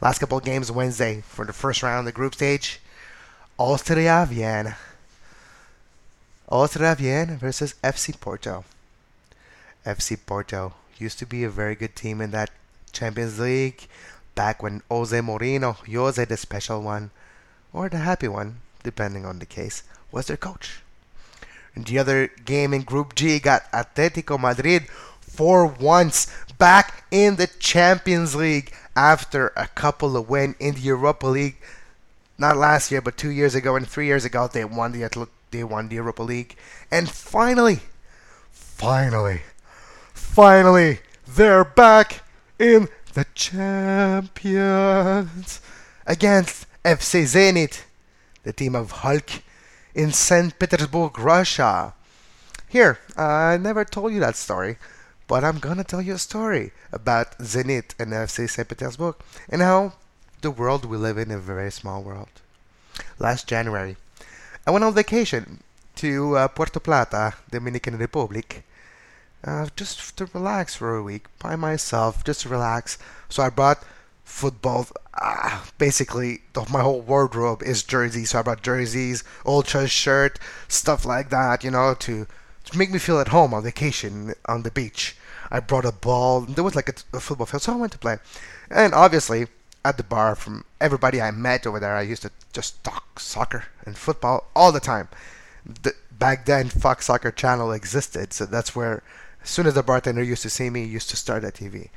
Last 0.00 0.18
couple 0.18 0.38
of 0.38 0.44
games 0.44 0.70
Wednesday 0.72 1.22
for 1.26 1.44
the 1.44 1.52
first 1.52 1.82
round 1.82 2.00
of 2.00 2.04
the 2.06 2.16
group 2.16 2.34
stage. 2.34 2.80
Austria 3.58 4.26
Vienna. 4.28 4.76
Austria 6.48 6.94
Vienna 6.94 7.36
versus 7.36 7.74
FC 7.84 8.18
Porto. 8.18 8.64
FC 9.86 10.18
Porto 10.26 10.74
used 10.98 11.18
to 11.18 11.26
be 11.26 11.44
a 11.44 11.50
very 11.50 11.74
good 11.74 11.94
team 11.94 12.20
in 12.20 12.30
that 12.30 12.50
Champions 12.92 13.38
League 13.38 13.86
back 14.34 14.62
when 14.62 14.82
Jose 14.90 15.18
Mourinho, 15.18 15.74
Jose 15.92 16.24
the 16.24 16.36
special 16.36 16.82
one, 16.82 17.10
or 17.72 17.88
the 17.88 17.98
happy 17.98 18.28
one, 18.28 18.60
depending 18.82 19.24
on 19.24 19.38
the 19.38 19.46
case, 19.46 19.82
was 20.10 20.26
their 20.26 20.36
coach. 20.36 20.80
And 21.74 21.86
the 21.86 21.98
other 21.98 22.28
game 22.44 22.74
in 22.74 22.82
Group 22.82 23.14
G 23.14 23.38
got 23.38 23.70
Atletico 23.72 24.38
Madrid 24.38 24.88
for 25.20 25.66
once 25.66 26.26
back 26.58 27.04
in 27.10 27.36
the 27.36 27.46
Champions 27.46 28.34
League 28.34 28.72
after 28.94 29.52
a 29.56 29.66
couple 29.68 30.16
of 30.16 30.28
wins 30.28 30.56
in 30.60 30.74
the 30.74 30.80
Europa 30.80 31.26
League. 31.26 31.56
Not 32.38 32.56
last 32.56 32.90
year, 32.90 33.00
but 33.00 33.16
two 33.16 33.30
years 33.30 33.54
ago 33.54 33.76
and 33.76 33.88
three 33.88 34.06
years 34.06 34.24
ago, 34.24 34.48
they 34.48 34.64
won 34.64 34.92
the 34.92 35.02
Atl- 35.02 35.28
they 35.50 35.64
won 35.64 35.88
the 35.88 35.96
Europa 35.96 36.22
League, 36.22 36.56
and 36.90 37.08
finally, 37.08 37.80
finally, 38.50 39.42
finally, 40.12 41.00
they're 41.26 41.64
back 41.64 42.22
in 42.58 42.88
the 43.14 43.26
champions 43.34 44.80
against 46.06 46.66
FC 46.84 47.24
Zenit, 47.24 47.82
the 48.42 48.52
team 48.52 48.74
of 48.74 49.02
Hulk 49.02 49.42
in 49.94 50.12
St. 50.12 50.58
Petersburg, 50.58 51.18
Russia. 51.18 51.94
Here, 52.68 52.98
I 53.16 53.56
never 53.56 53.84
told 53.84 54.12
you 54.12 54.20
that 54.20 54.36
story, 54.36 54.78
but 55.28 55.44
I'm 55.44 55.58
gonna 55.58 55.84
tell 55.84 56.02
you 56.02 56.14
a 56.14 56.18
story 56.18 56.72
about 56.90 57.38
Zenit 57.38 57.94
and 57.98 58.12
FC 58.12 58.48
St. 58.48 58.68
Petersburg 58.68 59.16
and 59.48 59.62
how 59.62 59.94
the 60.40 60.50
world 60.50 60.84
we 60.84 60.96
live 60.96 61.18
in 61.18 61.30
is 61.30 61.36
a 61.36 61.40
very 61.40 61.70
small 61.70 62.02
world. 62.02 62.40
Last 63.18 63.46
January, 63.46 63.96
I 64.66 64.70
went 64.70 64.84
on 64.84 64.94
vacation 64.94 65.62
to 65.96 66.36
uh, 66.36 66.48
Puerto 66.48 66.80
Plata, 66.80 67.34
Dominican 67.50 67.98
Republic, 67.98 68.64
uh, 69.44 69.68
just 69.76 70.16
to 70.16 70.26
relax 70.32 70.74
for 70.74 70.96
a 70.96 71.02
week 71.02 71.26
by 71.38 71.56
myself, 71.56 72.24
just 72.24 72.42
to 72.42 72.48
relax. 72.48 72.98
So 73.28 73.42
I 73.42 73.50
brought 73.50 73.84
football. 74.24 74.86
Uh, 75.14 75.60
basically, 75.78 76.42
the, 76.52 76.66
my 76.70 76.80
whole 76.80 77.00
wardrobe 77.00 77.62
is 77.62 77.82
jerseys. 77.82 78.30
So 78.30 78.38
I 78.38 78.42
brought 78.42 78.62
jerseys, 78.62 79.24
ultra 79.46 79.86
shirt, 79.88 80.38
stuff 80.68 81.04
like 81.04 81.30
that, 81.30 81.64
you 81.64 81.70
know, 81.70 81.94
to, 82.00 82.26
to 82.64 82.78
make 82.78 82.90
me 82.90 82.98
feel 82.98 83.20
at 83.20 83.28
home 83.28 83.54
on 83.54 83.62
vacation 83.62 84.34
on 84.46 84.62
the 84.62 84.70
beach. 84.70 85.16
I 85.50 85.60
brought 85.60 85.84
a 85.84 85.92
ball. 85.92 86.42
There 86.42 86.64
was 86.64 86.74
like 86.74 86.88
a, 86.88 87.16
a 87.16 87.20
football 87.20 87.46
field, 87.46 87.62
so 87.62 87.74
I 87.74 87.76
went 87.76 87.92
to 87.92 87.98
play. 87.98 88.18
And 88.70 88.94
obviously, 88.94 89.46
at 89.84 89.96
the 89.96 90.02
bar 90.02 90.34
from 90.34 90.64
everybody 90.80 91.20
I 91.20 91.30
met 91.30 91.66
over 91.66 91.80
there. 91.80 91.96
I 91.96 92.02
used 92.02 92.22
to 92.22 92.30
just 92.52 92.82
talk 92.84 93.18
soccer 93.18 93.64
and 93.84 93.96
football 93.96 94.48
all 94.54 94.72
the 94.72 94.80
time. 94.80 95.08
The, 95.64 95.94
back 96.10 96.46
then, 96.46 96.68
Fox 96.68 97.06
Soccer 97.06 97.30
Channel 97.30 97.72
existed, 97.72 98.32
so 98.32 98.46
that's 98.46 98.76
where, 98.76 99.02
as 99.42 99.48
soon 99.48 99.66
as 99.66 99.74
the 99.74 99.82
bartender 99.82 100.22
used 100.22 100.42
to 100.42 100.50
see 100.50 100.70
me, 100.70 100.84
he 100.84 100.90
used 100.90 101.10
to 101.10 101.16
start 101.16 101.44
at 101.44 101.54
TV. 101.54 101.90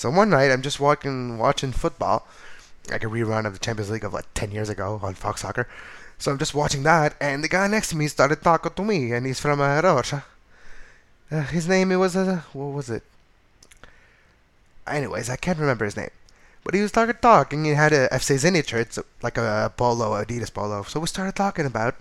So 0.00 0.08
one 0.08 0.30
night, 0.30 0.50
I'm 0.50 0.62
just 0.62 0.80
walking, 0.80 1.36
watching 1.36 1.72
football, 1.72 2.26
like 2.90 3.04
a 3.04 3.06
rerun 3.06 3.44
of 3.44 3.52
the 3.52 3.58
Champions 3.58 3.90
League 3.90 4.02
of 4.02 4.14
like 4.14 4.24
10 4.32 4.50
years 4.50 4.70
ago 4.70 4.98
on 5.02 5.12
Fox 5.12 5.42
Soccer. 5.42 5.68
So 6.16 6.30
I'm 6.30 6.38
just 6.38 6.54
watching 6.54 6.84
that, 6.84 7.14
and 7.20 7.44
the 7.44 7.48
guy 7.48 7.66
next 7.66 7.90
to 7.90 7.96
me 7.96 8.08
started 8.08 8.40
talking 8.40 8.72
to 8.72 8.82
me, 8.82 9.12
and 9.12 9.26
he's 9.26 9.40
from 9.40 9.60
uh, 9.60 9.78
Russia. 9.82 10.24
Uh, 11.30 11.42
his 11.42 11.68
name 11.68 11.92
it 11.92 11.96
was 11.96 12.16
uh, 12.16 12.40
what 12.54 12.72
was 12.72 12.88
it? 12.88 13.02
Anyways, 14.86 15.28
I 15.28 15.36
can't 15.36 15.58
remember 15.58 15.84
his 15.84 15.98
name. 15.98 16.16
But 16.64 16.72
he 16.72 16.80
was 16.80 16.92
talking 16.92 17.16
talking. 17.20 17.66
He 17.66 17.72
had 17.72 17.92
a 17.92 18.08
FC 18.08 18.36
Zenit 18.36 18.68
shirt, 18.68 18.94
so 18.94 19.04
like 19.20 19.36
a 19.36 19.70
polo, 19.76 20.12
Adidas 20.12 20.52
polo. 20.52 20.82
So 20.84 20.98
we 21.00 21.08
started 21.08 21.36
talking 21.36 21.66
about 21.66 21.94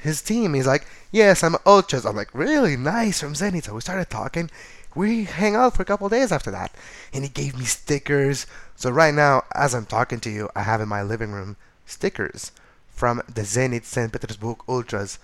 his 0.00 0.22
team. 0.22 0.54
He's 0.54 0.68
like, 0.68 0.86
"Yes, 1.10 1.42
I'm 1.42 1.56
Ultras." 1.66 2.06
I'm 2.06 2.14
like, 2.14 2.30
"Really 2.32 2.76
nice 2.76 3.18
from 3.20 3.34
Zenit." 3.34 3.64
So 3.64 3.74
we 3.74 3.80
started 3.80 4.08
talking. 4.08 4.50
We 4.94 5.24
hang 5.24 5.54
out 5.54 5.76
for 5.76 5.82
a 5.82 5.84
couple 5.84 6.08
days 6.08 6.32
after 6.32 6.50
that, 6.50 6.72
and 7.12 7.24
he 7.24 7.30
gave 7.30 7.58
me 7.58 7.64
stickers. 7.64 8.46
So 8.74 8.90
right 8.90 9.14
now, 9.14 9.44
as 9.54 9.74
I'm 9.74 9.86
talking 9.86 10.20
to 10.20 10.30
you, 10.30 10.48
I 10.56 10.62
have 10.62 10.80
in 10.80 10.88
my 10.88 11.02
living 11.02 11.32
room 11.32 11.56
stickers 11.86 12.52
from 12.88 13.22
the 13.32 13.42
Zenit 13.42 13.84
St. 13.84 14.12
Petersburg 14.12 14.58
Ultras. 14.68 15.18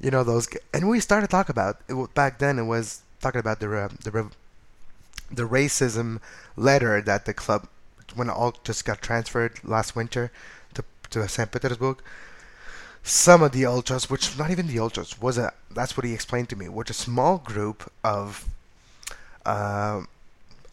You 0.00 0.10
know 0.10 0.24
those, 0.24 0.48
and 0.72 0.88
we 0.88 1.00
started 1.00 1.28
talking 1.28 1.52
about 1.52 1.80
it, 1.88 2.14
back 2.14 2.38
then. 2.38 2.58
It 2.58 2.64
was 2.64 3.02
talking 3.20 3.40
about 3.40 3.60
the 3.60 3.66
the 4.02 4.30
the 5.30 5.48
racism 5.48 6.20
letter 6.56 7.00
that 7.00 7.26
the 7.26 7.34
club 7.34 7.68
when 8.14 8.28
all 8.28 8.54
just 8.64 8.84
got 8.84 9.00
transferred 9.02 9.60
last 9.62 9.94
winter 9.94 10.32
to 10.74 10.84
to 11.10 11.28
St. 11.28 11.50
Petersburg, 11.50 11.98
some 13.02 13.42
of 13.42 13.52
the 13.52 13.66
ultras, 13.66 14.10
which 14.10 14.38
not 14.38 14.50
even 14.50 14.66
the 14.66 14.78
ultras, 14.78 15.20
was 15.20 15.38
a 15.38 15.52
that's 15.70 15.96
what 15.96 16.04
he 16.04 16.12
explained 16.14 16.48
to 16.48 16.56
me, 16.56 16.68
which 16.68 16.90
a 16.90 16.94
small 16.94 17.38
group 17.38 17.90
of 18.02 18.48
uh, 19.46 20.02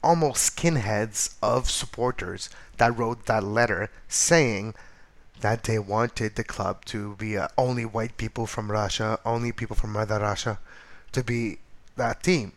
almost 0.03 0.55
skinheads 0.55 1.35
of 1.41 1.69
supporters 1.69 2.49
that 2.77 2.97
wrote 2.97 3.25
that 3.25 3.43
letter 3.43 3.89
saying 4.07 4.73
that 5.41 5.63
they 5.63 5.77
wanted 5.77 6.35
the 6.35 6.43
club 6.43 6.83
to 6.85 7.15
be 7.15 7.37
uh, 7.37 7.47
only 7.57 7.85
white 7.85 8.17
people 8.17 8.47
from 8.47 8.71
Russia, 8.71 9.19
only 9.25 9.51
people 9.51 9.75
from 9.75 9.93
Mother 9.93 10.19
Russia, 10.19 10.59
to 11.11 11.23
be 11.23 11.59
that 11.95 12.23
team. 12.23 12.53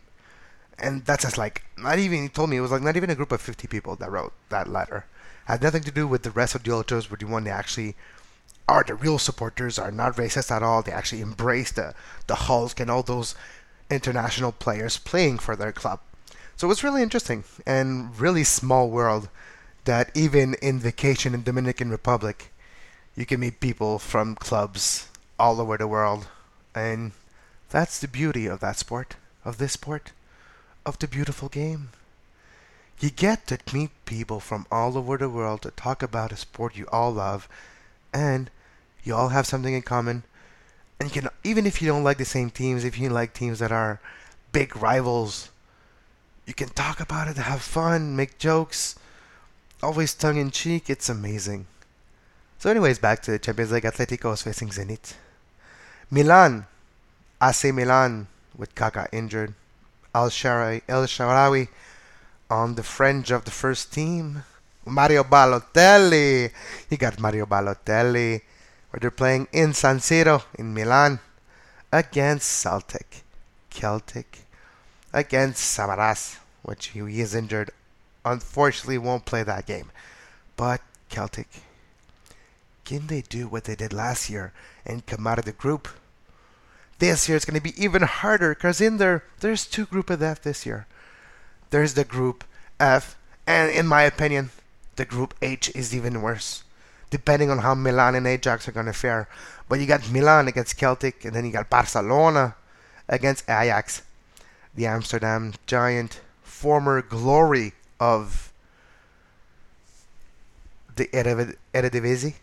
And 0.79 1.05
that's 1.05 1.23
just 1.23 1.37
like 1.37 1.63
not 1.77 1.99
even 1.99 2.23
he 2.23 2.29
told 2.29 2.49
me 2.49 2.57
it 2.57 2.61
was 2.61 2.71
like 2.71 2.81
not 2.81 2.97
even 2.97 3.09
a 3.09 3.15
group 3.15 3.31
of 3.31 3.41
50 3.41 3.67
people 3.67 3.95
that 3.97 4.11
wrote 4.11 4.33
that 4.49 4.67
letter. 4.67 5.05
It 5.47 5.51
had 5.51 5.63
nothing 5.63 5.83
to 5.83 5.91
do 5.91 6.07
with 6.07 6.23
the 6.23 6.31
rest 6.31 6.55
of 6.55 6.63
the 6.63 6.73
ultras 6.73 7.09
were 7.09 7.17
the 7.17 7.25
one 7.25 7.43
they 7.43 7.51
actually 7.51 7.95
are 8.67 8.83
the 8.83 8.95
real 8.95 9.19
supporters 9.19 9.77
are 9.77 9.91
not 9.91 10.15
racist 10.15 10.49
at 10.49 10.63
all. 10.63 10.81
They 10.81 10.91
actually 10.91 11.21
embrace 11.21 11.71
the 11.71 11.93
the 12.27 12.35
hulk 12.35 12.79
and 12.79 12.89
all 12.89 13.03
those 13.03 13.35
international 13.91 14.51
players 14.51 14.97
playing 14.97 15.37
for 15.37 15.55
their 15.55 15.71
club 15.71 15.99
so 16.55 16.67
it 16.67 16.69
was 16.69 16.83
really 16.83 17.03
interesting 17.03 17.43
and 17.65 18.19
really 18.19 18.43
small 18.43 18.89
world 18.89 19.29
that 19.85 20.09
even 20.15 20.53
in 20.55 20.79
vacation 20.79 21.33
in 21.33 21.43
dominican 21.43 21.89
republic 21.89 22.51
You 23.15 23.25
can 23.25 23.41
meet 23.41 23.59
people 23.59 23.99
from 23.99 24.35
clubs 24.35 25.07
all 25.37 25.59
over 25.59 25.77
the 25.77 25.87
world. 25.87 26.27
And 26.73 27.11
that's 27.69 27.99
the 27.99 28.07
beauty 28.07 28.47
of 28.47 28.59
that 28.61 28.77
sport, 28.77 29.15
of 29.43 29.57
this 29.57 29.73
sport, 29.73 30.11
of 30.85 30.97
the 30.99 31.07
beautiful 31.07 31.49
game. 31.49 31.89
You 32.99 33.09
get 33.09 33.47
to 33.47 33.59
meet 33.73 33.91
people 34.05 34.39
from 34.39 34.65
all 34.71 34.97
over 34.97 35.17
the 35.17 35.29
world 35.29 35.63
to 35.63 35.71
talk 35.71 36.01
about 36.03 36.31
a 36.31 36.37
sport 36.37 36.75
you 36.77 36.87
all 36.91 37.11
love, 37.11 37.49
and 38.13 38.49
you 39.03 39.15
all 39.15 39.29
have 39.29 39.47
something 39.47 39.73
in 39.73 39.81
common. 39.81 40.23
And 41.01 41.09
you 41.09 41.19
can, 41.19 41.31
even 41.43 41.65
if 41.65 41.81
you 41.81 41.87
don't 41.87 42.03
like 42.03 42.19
the 42.19 42.25
same 42.25 42.51
teams, 42.51 42.83
if 42.83 42.99
you 42.99 43.09
like 43.09 43.33
teams 43.33 43.57
that 43.57 43.71
are 43.71 43.99
big 44.51 44.77
rivals, 44.77 45.49
you 46.45 46.53
can 46.53 46.69
talk 46.69 46.99
about 46.99 47.27
it, 47.27 47.37
have 47.37 47.63
fun, 47.63 48.15
make 48.15 48.37
jokes, 48.37 48.99
always 49.81 50.13
tongue 50.13 50.37
in 50.37 50.51
cheek. 50.51 50.91
It's 50.91 51.09
amazing. 51.09 51.65
So, 52.59 52.69
anyways, 52.69 52.99
back 52.99 53.23
to 53.23 53.31
the 53.31 53.39
Champions 53.39 53.71
League. 53.71 53.81
Atletico 53.81 54.31
is 54.31 54.43
facing 54.43 54.69
Zenit. 54.69 55.15
Milan, 56.11 56.67
AC 57.41 57.71
Milan 57.71 58.27
with 58.55 58.75
Kaka 58.75 59.07
injured. 59.11 59.55
Al 60.13 60.29
Sharawi, 60.29 60.83
El 60.87 61.05
Shaarawy 61.05 61.69
on 62.47 62.75
the 62.75 62.83
fringe 62.83 63.31
of 63.31 63.45
the 63.45 63.49
first 63.49 63.91
team. 63.91 64.43
Mario 64.85 65.23
Balotelli. 65.23 66.51
You 66.91 66.97
got 66.97 67.19
Mario 67.19 67.47
Balotelli. 67.47 68.41
Where 68.91 68.99
they're 68.99 69.11
playing 69.11 69.47
in 69.51 69.73
San 69.73 69.97
Siro 69.97 70.43
in 70.55 70.73
Milan 70.73 71.19
against 71.91 72.49
Celtic. 72.49 73.23
Celtic 73.69 74.39
against 75.13 75.77
Samaras, 75.77 76.37
which 76.61 76.87
he 76.87 76.99
is 77.21 77.33
injured. 77.33 77.71
Unfortunately, 78.23 78.97
won't 78.97 79.25
play 79.25 79.43
that 79.43 79.65
game. 79.65 79.91
But 80.55 80.81
Celtic, 81.09 81.47
can 82.85 83.07
they 83.07 83.21
do 83.21 83.47
what 83.47 83.63
they 83.63 83.75
did 83.75 83.93
last 83.93 84.29
year 84.29 84.53
and 84.85 85.05
come 85.05 85.25
out 85.25 85.39
of 85.39 85.45
the 85.45 85.51
group? 85.51 85.87
This 86.99 87.27
year 87.27 87.35
it's 87.35 87.45
going 87.45 87.59
to 87.59 87.63
be 87.63 87.83
even 87.83 88.03
harder 88.03 88.53
because 88.53 88.79
in 88.79 88.97
there, 88.97 89.23
there's 89.39 89.65
two 89.65 89.85
group 89.85 90.09
of 90.09 90.21
F 90.21 90.41
this 90.41 90.65
year 90.65 90.85
there's 91.71 91.95
the 91.95 92.03
group 92.03 92.43
F, 92.79 93.17
and 93.47 93.71
in 93.71 93.87
my 93.87 94.03
opinion, 94.03 94.51
the 94.97 95.05
group 95.05 95.33
H 95.41 95.71
is 95.73 95.95
even 95.95 96.21
worse, 96.21 96.63
depending 97.11 97.51
on 97.51 97.59
how 97.59 97.75
Milan 97.75 98.15
and 98.15 98.25
Ajax 98.25 98.67
are 98.67 98.71
going 98.71 98.87
to 98.87 98.93
fare. 98.93 99.29
But 99.69 99.79
you 99.79 99.85
got 99.85 100.09
Milan 100.09 100.47
against 100.47 100.77
Celtic, 100.77 101.23
and 101.23 101.35
then 101.35 101.45
you 101.45 101.51
got 101.51 101.69
Barcelona 101.69 102.55
against 103.07 103.47
Ajax, 103.47 104.01
the 104.73 104.87
Amsterdam 104.87 105.53
Giant, 105.67 106.21
former 106.41 107.03
glory 107.03 107.73
of 107.99 108.51
the 110.95 111.07
Eredivisie. 111.07 112.35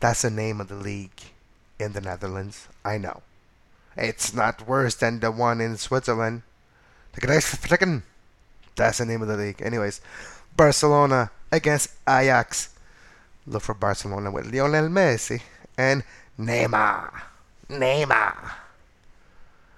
That's 0.00 0.22
the 0.22 0.30
name 0.30 0.60
of 0.60 0.68
the 0.68 0.74
league 0.74 1.22
in 1.78 1.92
the 1.92 2.00
Netherlands. 2.00 2.68
I 2.84 2.98
know. 2.98 3.22
It's 3.96 4.34
not 4.34 4.66
worse 4.66 4.94
than 4.94 5.20
the 5.20 5.30
one 5.30 5.60
in 5.60 5.76
Switzerland. 5.76 6.42
The 7.12 8.02
That's 8.76 8.98
the 8.98 9.06
name 9.06 9.22
of 9.22 9.28
the 9.28 9.36
league. 9.36 9.62
Anyways, 9.62 10.00
Barcelona 10.56 11.30
against 11.50 11.90
Ajax. 12.06 12.75
Look 13.46 13.62
for 13.62 13.74
Barcelona 13.74 14.30
with 14.30 14.52
Lionel 14.52 14.88
Messi 14.88 15.42
and 15.78 16.02
Neymar. 16.38 17.22
Neymar. 17.68 18.52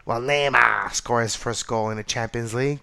Well, 0.06 0.20
Neymar 0.20 0.92
scores 0.92 1.32
his 1.32 1.36
first 1.36 1.66
goal 1.66 1.90
in 1.90 1.98
the 1.98 2.02
Champions 2.02 2.54
League. 2.54 2.80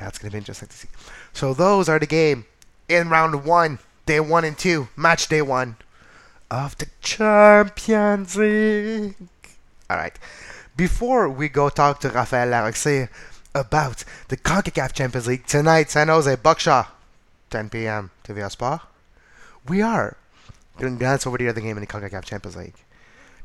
That's 0.00 0.18
going 0.18 0.30
to 0.30 0.34
be 0.34 0.38
interesting 0.38 0.68
to 0.68 0.76
see. 0.76 0.88
So 1.32 1.54
those 1.54 1.88
are 1.88 1.98
the 1.98 2.06
game 2.06 2.46
in 2.88 3.08
round 3.08 3.44
one, 3.44 3.78
day 4.06 4.20
one 4.20 4.44
and 4.44 4.56
two, 4.56 4.88
match 4.96 5.28
day 5.28 5.42
one 5.42 5.76
of 6.50 6.78
the 6.78 6.86
Champions 7.00 8.36
League. 8.36 9.16
All 9.90 9.96
right. 9.96 10.18
Before 10.76 11.28
we 11.28 11.48
go 11.48 11.68
talk 11.68 12.00
to 12.00 12.10
Rafael 12.10 12.48
Larocque 12.48 13.08
about 13.54 14.04
the 14.28 14.36
CONCACAF 14.36 14.92
Champions 14.92 15.26
League 15.26 15.46
tonight, 15.46 15.90
San 15.90 16.08
Jose 16.08 16.34
Buck 16.36 16.60
Shaw, 16.60 16.86
10 17.50 17.70
p.m. 17.70 18.10
to 18.24 18.34
the 18.34 18.48
Sport, 18.50 18.82
we 19.68 19.82
are 19.82 20.16
glance 20.78 21.26
over 21.26 21.38
the 21.38 21.48
other 21.48 21.60
game 21.60 21.76
in 21.76 21.80
the 21.80 21.86
CONCACAF 21.86 22.24
Champions 22.24 22.56
League. 22.56 22.74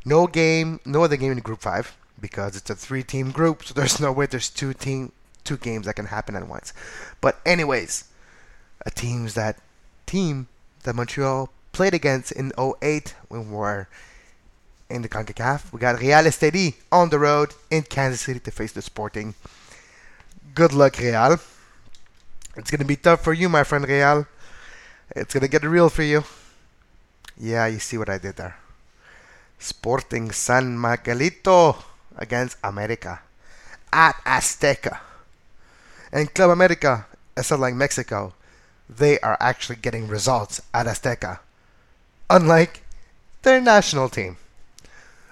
No 0.04 0.28
game, 0.28 0.80
no 0.86 1.04
other 1.04 1.18
game 1.18 1.32
in 1.32 1.40
Group 1.40 1.62
5 1.62 1.96
because 2.20 2.56
it's 2.56 2.70
a 2.70 2.76
three-team 2.76 3.32
group, 3.32 3.64
so 3.64 3.74
there's 3.74 4.00
no 4.00 4.12
way 4.12 4.26
there's 4.26 4.50
two 4.50 4.74
team 4.74 5.12
two 5.44 5.58
games 5.58 5.86
that 5.86 5.96
can 5.96 6.06
happen 6.06 6.36
at 6.36 6.48
once. 6.48 6.72
But 7.20 7.40
anyways, 7.46 8.06
a 8.86 8.92
teams 8.92 9.34
that 9.34 9.58
team 10.06 10.48
that 10.84 10.96
Montreal 10.96 11.50
played 11.72 11.94
against 11.94 12.32
in 12.32 12.52
08 12.58 13.16
when 13.30 13.50
we 13.50 13.56
were 13.56 13.88
in 14.90 15.02
the 15.02 15.10
CONCACAF. 15.10 15.72
We 15.72 15.80
got 15.80 16.00
Real 16.00 16.18
Esteli 16.18 16.76
on 16.92 17.10
the 17.10 17.20
road 17.20 17.54
in 17.72 17.84
Kansas 17.84 18.22
City 18.22 18.40
to 18.42 18.52
face 18.52 18.72
the 18.72 18.82
Sporting. 18.82 19.34
Good 20.54 20.74
luck, 20.74 21.00
Real. 21.00 21.40
It's 22.58 22.70
going 22.70 22.80
to 22.80 22.86
be 22.86 22.98
tough 22.98 23.24
for 23.24 23.34
you, 23.34 23.50
my 23.50 23.64
friend 23.64 23.88
Real. 23.88 24.28
It's 25.16 25.34
to 25.34 25.48
get 25.48 25.64
real 25.64 25.90
for 25.90 26.04
you. 26.04 26.24
Yeah, 27.38 27.68
you 27.68 27.80
see 27.80 27.98
what 27.98 28.10
I 28.10 28.18
did 28.18 28.38
there. 28.38 28.58
Sporting 29.60 30.32
San 30.32 30.78
Miguelito 30.78 31.84
against 32.18 32.58
America 32.64 33.22
at 33.92 34.16
Azteca. 34.26 35.00
And 36.12 36.34
Club 36.34 36.52
America, 36.52 37.06
it's 37.36 37.52
like 37.52 37.76
Mexico, 37.76 38.34
they 38.90 39.20
are 39.20 39.38
actually 39.40 39.78
getting 39.78 40.08
results 40.08 40.62
at 40.74 40.86
Azteca. 40.86 41.40
Unlike 42.30 42.84
their 43.42 43.62
national 43.62 44.10
team. 44.10 44.38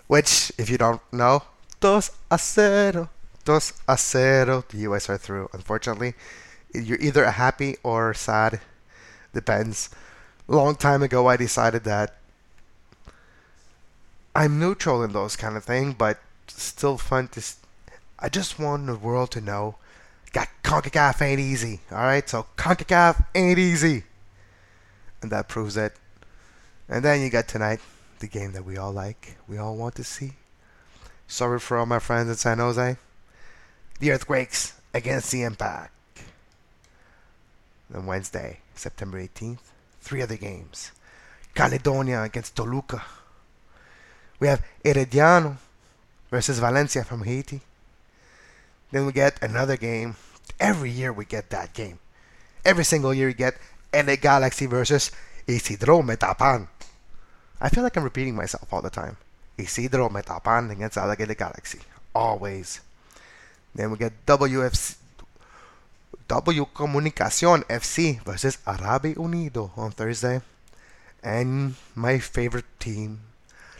Which, 0.07 0.51
if 0.57 0.69
you 0.69 0.77
don't 0.77 1.01
know, 1.13 1.43
dos 1.79 2.11
a 2.31 2.37
cero. 2.37 3.09
Dos 3.45 3.73
a 3.87 3.97
cero. 3.97 4.63
The 4.67 4.79
US 4.89 5.09
are 5.09 5.17
through, 5.17 5.49
unfortunately. 5.53 6.15
You're 6.73 6.99
either 6.99 7.23
a 7.23 7.31
happy 7.31 7.77
or 7.83 8.13
sad. 8.13 8.59
Depends. 9.33 9.89
Long 10.47 10.75
time 10.75 11.03
ago, 11.03 11.27
I 11.27 11.37
decided 11.37 11.83
that 11.83 12.15
I'm 14.35 14.59
neutral 14.59 15.03
in 15.03 15.11
those 15.11 15.35
kind 15.35 15.57
of 15.57 15.63
things, 15.63 15.95
but 15.97 16.19
still 16.47 16.97
fun 16.97 17.27
to. 17.29 17.41
St- 17.41 17.65
I 18.19 18.29
just 18.29 18.59
want 18.59 18.85
the 18.85 18.95
world 18.95 19.31
to 19.31 19.41
know 19.41 19.75
that 20.33 20.49
CONCACAF 20.63 21.21
ain't 21.21 21.39
easy, 21.39 21.79
alright? 21.91 22.27
So 22.29 22.45
CONCACAF 22.57 23.25
ain't 23.33 23.59
easy. 23.59 24.03
And 25.21 25.31
that 25.31 25.47
proves 25.47 25.77
it. 25.77 25.93
And 26.87 27.03
then 27.03 27.21
you 27.21 27.29
got 27.29 27.47
tonight 27.47 27.79
the 28.19 28.27
game 28.27 28.51
that 28.53 28.65
we 28.65 28.77
all 28.77 28.91
like, 28.91 29.37
we 29.47 29.57
all 29.57 29.75
want 29.75 29.95
to 29.95 30.03
see. 30.03 30.33
Sorry 31.27 31.59
for 31.59 31.77
all 31.77 31.85
my 31.85 31.99
friends 31.99 32.29
in 32.29 32.35
San 32.35 32.59
Jose. 32.59 32.97
The 33.99 34.11
Earthquakes 34.11 34.73
against 34.93 35.31
the 35.31 35.43
Impact. 35.43 35.91
Then 37.89 38.05
Wednesday, 38.05 38.59
September 38.75 39.19
18th, 39.21 39.59
three 40.01 40.21
other 40.21 40.37
games. 40.37 40.91
Caledonia 41.55 42.23
against 42.23 42.55
Toluca. 42.55 43.03
We 44.39 44.47
have 44.47 44.63
Herediano 44.85 45.57
versus 46.29 46.59
Valencia 46.59 47.03
from 47.03 47.23
Haiti. 47.23 47.61
Then 48.91 49.05
we 49.05 49.11
get 49.11 49.41
another 49.41 49.77
game. 49.77 50.15
Every 50.59 50.89
year 50.89 51.11
we 51.11 51.25
get 51.25 51.49
that 51.49 51.73
game. 51.73 51.99
Every 52.63 52.83
single 52.83 53.13
year 53.13 53.27
we 53.27 53.33
get 53.33 53.57
LA 53.93 54.15
Galaxy 54.15 54.65
versus 54.65 55.11
Isidro 55.47 56.01
Metapan 56.01 56.67
I 57.61 57.69
feel 57.69 57.83
like 57.83 57.97
I'm 57.97 58.03
repeating 58.03 58.35
myself 58.35 58.71
all 58.71 58.81
the 58.81 58.89
time. 58.89 59.17
Isidro 59.57 60.07
Metapan 60.09 60.71
against 60.71 60.97
Alligator 60.97 61.33
Galaxy. 61.33 61.79
Always. 62.15 62.79
Then 63.75 63.91
we 63.91 63.97
get 63.97 64.25
WFC, 64.25 64.95
W 66.29 66.67
Comunicación 66.73 67.65
FC 67.67 68.21
versus 68.23 68.59
Arabe 68.67 69.15
Unido 69.17 69.71
on 69.75 69.91
Thursday. 69.91 70.41
And 71.23 71.73
my 71.95 72.19
favorite 72.19 72.69
team, 72.77 73.21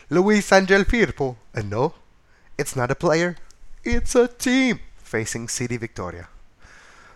Luis 0.09 0.51
Angel 0.51 0.83
Firpo. 0.83 1.35
And 1.53 1.69
no, 1.69 1.93
it's 2.57 2.75
not 2.75 2.89
a 2.89 2.95
player, 2.95 3.35
it's 3.83 4.15
a 4.15 4.27
team 4.27 4.79
facing 4.97 5.47
City 5.47 5.77
Victoria. 5.77 6.27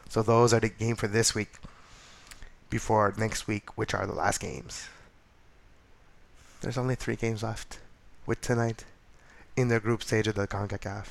So 0.07 0.21
those 0.21 0.53
are 0.53 0.59
the 0.59 0.69
game 0.69 0.95
for 0.95 1.07
this 1.07 1.33
week. 1.33 1.53
Before 2.69 3.11
next 3.17 3.47
week, 3.47 3.75
which 3.75 3.95
are 3.95 4.05
the 4.05 4.13
last 4.13 4.39
games. 4.39 4.87
There's 6.61 6.77
only 6.77 6.93
three 6.93 7.15
games 7.15 7.41
left 7.41 7.79
with 8.27 8.39
tonight 8.41 8.85
in 9.57 9.69
the 9.69 9.79
group 9.79 10.03
stage 10.03 10.27
of 10.27 10.35
the 10.35 10.47
CONCACAF. 10.47 11.07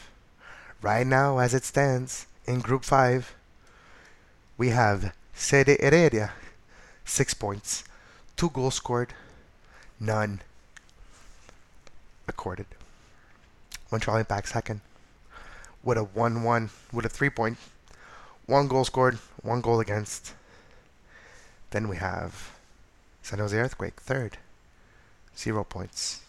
Right 0.81 1.07
now, 1.09 1.39
as 1.39 1.55
it 1.55 1.65
stands, 1.65 2.27
in 2.47 2.61
Group 2.61 2.85
5, 2.85 3.35
we 4.63 4.69
have 4.69 5.13
Sede 5.35 5.77
Heredia, 5.81 6.31
6 7.05 7.35
points, 7.35 7.83
2 8.37 8.49
goals 8.51 8.77
scored, 8.77 9.13
none 9.99 10.41
accorded. 12.29 12.67
Montreal 13.91 14.19
Impact 14.19 14.49
second, 14.49 14.81
with 15.83 15.99
a 15.99 16.05
1-1, 16.05 16.71
with 16.93 17.05
a 17.05 17.09
3 17.09 17.29
point, 17.31 17.59
1 18.47 18.69
goal 18.69 18.85
scored, 18.85 19.19
1 19.43 19.61
goal 19.63 19.81
against. 19.81 20.33
Then 21.73 21.89
we 21.89 21.97
have 21.97 22.53
San 23.21 23.41
Jose 23.41 23.59
Earthquake, 23.59 23.99
third. 24.01 24.39
Zero 25.37 25.65
points. 25.65 26.21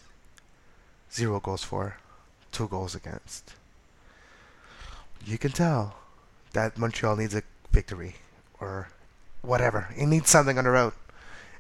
Zero 1.14 1.40
goals 1.40 1.64
for. 1.64 1.98
Two 2.52 2.68
goals 2.68 2.96
against. 2.96 3.54
You 5.24 5.38
can 5.38 5.52
tell 5.52 5.98
that 6.54 6.80
Montreal 6.80 7.18
needs 7.18 7.36
a 7.36 7.44
victory. 7.72 8.16
Or 8.64 8.88
whatever. 9.42 9.90
It 9.98 10.06
needs 10.08 10.30
something 10.30 10.58
on 10.58 10.64
the 10.64 10.72
road. 10.72 10.94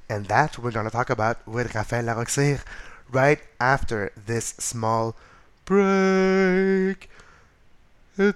And 0.09 0.25
that 0.27 0.57
we're 0.57 0.71
going 0.71 0.85
to 0.85 0.91
talk 0.91 1.09
about 1.09 1.45
with 1.47 1.73
Raphaël 1.73 2.05
Larocque 2.05 2.65
right 3.11 3.39
after 3.59 4.11
this 4.15 4.55
small 4.57 5.15
break. 5.65 7.09
We 8.17 8.31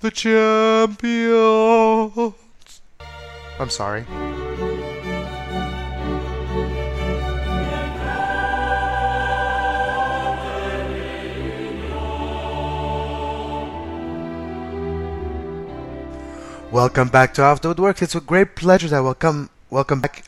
the 0.00 0.10
champions. 0.12 1.14
I'm 3.58 3.70
sorry. 3.70 4.06
Welcome 16.72 17.08
back 17.08 17.34
to 17.34 17.42
Off 17.42 17.60
the 17.60 17.74
Woodworkx. 17.74 18.00
It's 18.00 18.14
a 18.14 18.20
great 18.20 18.56
pleasure 18.56 18.88
to 18.88 19.02
welcome 19.02 19.50
welcome 19.68 20.00
back 20.00 20.24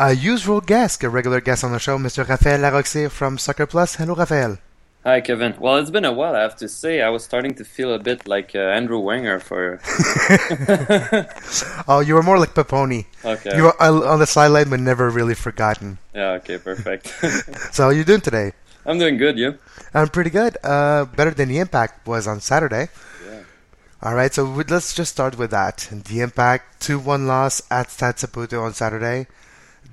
a 0.00 0.14
usual 0.14 0.62
guest, 0.62 1.04
a 1.04 1.10
regular 1.10 1.42
guest 1.42 1.64
on 1.64 1.72
the 1.72 1.78
show, 1.78 1.98
Mr. 1.98 2.24
Raphaël 2.24 2.62
Larocque 2.62 3.10
from 3.10 3.36
Soccer 3.36 3.66
Plus. 3.66 3.96
Hello, 3.96 4.14
Raphaël. 4.14 4.58
Hi, 5.04 5.20
Kevin. 5.20 5.54
Well, 5.60 5.76
it's 5.76 5.90
been 5.90 6.06
a 6.06 6.14
while, 6.14 6.34
I 6.34 6.40
have 6.40 6.56
to 6.56 6.66
say. 6.66 7.02
I 7.02 7.10
was 7.10 7.24
starting 7.24 7.54
to 7.56 7.64
feel 7.66 7.92
a 7.92 7.98
bit 7.98 8.26
like 8.26 8.52
uh, 8.54 8.58
Andrew 8.58 9.00
Wenger 9.00 9.38
for. 9.38 9.82
oh, 11.86 12.00
you 12.00 12.14
were 12.14 12.22
more 12.22 12.38
like 12.38 12.54
Peponi. 12.54 13.04
Okay. 13.22 13.54
You 13.54 13.64
were 13.64 13.82
on 13.82 14.18
the 14.18 14.26
sideline, 14.26 14.70
but 14.70 14.80
never 14.80 15.10
really 15.10 15.34
forgotten. 15.34 15.98
Yeah. 16.14 16.40
Okay. 16.40 16.56
Perfect. 16.56 17.06
so, 17.74 17.82
how 17.82 17.88
are 17.90 17.92
you 17.92 18.04
doing 18.04 18.22
today? 18.22 18.52
I'm 18.86 18.98
doing 18.98 19.18
good. 19.18 19.36
You? 19.36 19.58
I'm 19.92 20.08
pretty 20.08 20.30
good. 20.30 20.56
Uh, 20.64 21.04
better 21.04 21.32
than 21.32 21.50
the 21.50 21.58
Impact 21.58 22.06
was 22.06 22.26
on 22.26 22.40
Saturday. 22.40 22.88
All 24.02 24.14
right, 24.14 24.32
so 24.32 24.44
let's 24.44 24.94
just 24.94 25.12
start 25.12 25.36
with 25.36 25.50
that. 25.50 25.86
The 25.90 26.20
Impact 26.20 26.80
2-1 26.80 27.26
loss 27.26 27.60
at 27.70 27.90
Stade 27.90 28.14
Saputo 28.14 28.62
on 28.62 28.72
Saturday. 28.72 29.26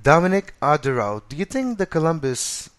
Dominic 0.02 0.54
Oduro, 0.62 1.22
do 1.28 1.36
you 1.36 1.44
think 1.44 1.78
the 1.78 1.86
Columbus 1.86 2.70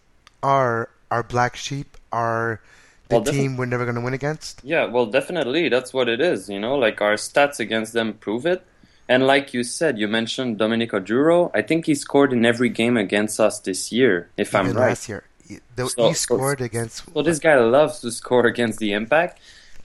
are 0.43 0.89
our 1.11 1.23
black 1.23 1.55
sheep, 1.55 1.99
are 2.11 2.63
the 3.11 3.17
well, 3.17 3.25
team 3.25 3.59
we're 3.59 3.67
never 3.67 3.85
going 3.85 3.97
to 3.97 4.01
win 4.01 4.15
against? 4.15 4.63
Yeah, 4.65 4.87
well, 4.87 5.05
definitely. 5.05 5.69
That's 5.69 5.93
what 5.93 6.09
it 6.09 6.23
is. 6.23 6.49
You 6.49 6.61
know, 6.61 6.77
like 6.77 7.03
our 7.03 7.15
stats 7.15 7.61
against 7.61 7.93
them 7.93 8.15
prove 8.15 8.47
it. 8.47 8.65
And 9.07 9.27
like 9.27 9.53
you 9.53 9.65
said, 9.65 9.99
you 9.99 10.09
mentioned 10.09 10.57
Dominic 10.57 10.93
Oduro. 10.93 11.51
I 11.53 11.61
think 11.61 11.85
he 11.85 11.95
scored 11.95 12.33
in 12.33 12.47
every 12.47 12.71
game 12.71 12.97
against 12.97 13.39
us 13.39 13.61
this 13.61 13.93
year, 13.93 14.31
if 14.39 14.55
Even 14.55 14.69
I'm 14.69 14.73
right. 14.73 14.89
Last 14.89 15.11
year, 15.11 15.25
he, 15.47 15.59
so, 15.77 16.09
he 16.09 16.15
scored 16.15 16.61
so, 16.61 16.65
against. 16.65 17.05
So 17.13 17.23
this 17.23 17.39
guy 17.39 17.59
loves 17.59 18.01
to 18.01 18.11
score 18.11 18.47
against 18.47 18.79
the 18.79 18.95
Impact. 18.95 19.39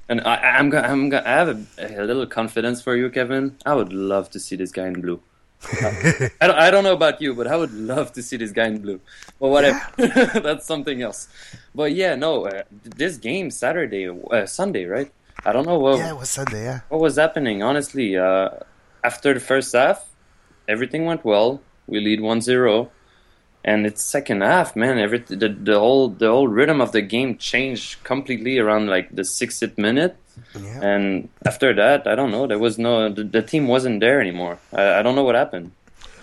And 0.09 0.21
I, 0.21 0.57
gonna, 0.69 0.87
I'm 0.87 1.09
gonna, 1.09 1.23
I 1.25 1.31
have 1.31 1.49
a, 1.49 2.01
a, 2.01 2.03
little 2.03 2.25
confidence 2.25 2.81
for 2.81 2.95
you, 2.95 3.09
Kevin. 3.09 3.55
I 3.65 3.73
would 3.73 3.93
love 3.93 4.29
to 4.31 4.39
see 4.39 4.55
this 4.55 4.71
guy 4.71 4.87
in 4.87 5.01
blue. 5.01 5.21
I, 5.81 6.29
don't, 6.41 6.59
I 6.59 6.71
don't 6.71 6.83
know 6.83 6.93
about 6.93 7.21
you, 7.21 7.33
but 7.33 7.47
I 7.47 7.55
would 7.55 7.73
love 7.73 8.11
to 8.13 8.21
see 8.21 8.35
this 8.35 8.51
guy 8.51 8.67
in 8.67 8.81
blue. 8.81 8.99
Well, 9.39 9.51
whatever. 9.51 9.79
Yeah. 9.97 10.39
That's 10.43 10.65
something 10.65 11.01
else. 11.01 11.29
But 11.73 11.93
yeah, 11.93 12.15
no, 12.15 12.45
uh, 12.47 12.63
this 12.83 13.17
game 13.17 13.49
Saturday, 13.49 14.09
uh, 14.09 14.45
Sunday, 14.45 14.85
right? 14.85 15.11
I 15.45 15.53
don't 15.53 15.65
know 15.65 15.79
what. 15.79 15.99
Yeah, 15.99 16.11
it 16.11 16.17
was 16.17 16.29
Sunday. 16.29 16.63
Yeah. 16.63 16.79
What 16.89 16.99
was 16.99 17.15
happening? 17.15 17.63
Honestly, 17.63 18.17
uh, 18.17 18.49
after 19.05 19.33
the 19.33 19.39
first 19.39 19.73
half, 19.73 20.05
everything 20.67 21.05
went 21.05 21.23
well. 21.23 21.61
We 21.87 22.01
lead 22.01 22.19
1-0 22.19 22.89
and 23.63 23.85
it's 23.85 24.03
second 24.03 24.41
half, 24.41 24.75
man. 24.75 24.97
Every 24.97 25.19
the, 25.19 25.49
the 25.49 25.79
whole 25.79 26.09
the 26.09 26.29
whole 26.29 26.47
rhythm 26.47 26.81
of 26.81 26.91
the 26.91 27.01
game 27.01 27.37
changed 27.37 28.03
completely 28.03 28.59
around 28.59 28.87
like 28.87 29.15
the 29.15 29.21
60th 29.21 29.77
minute, 29.77 30.17
yeah. 30.59 30.81
and 30.81 31.29
after 31.45 31.73
that, 31.73 32.05
I 32.07 32.15
don't 32.15 32.31
know. 32.31 32.45
There 32.47 32.59
was 32.59 32.77
no 32.77 33.09
the, 33.09 33.23
the 33.23 33.41
team 33.41 33.67
wasn't 33.67 34.01
there 34.01 34.19
anymore. 34.19 34.59
I, 34.73 34.99
I 34.99 35.01
don't 35.01 35.15
know 35.15 35.23
what 35.23 35.35
happened. 35.35 35.71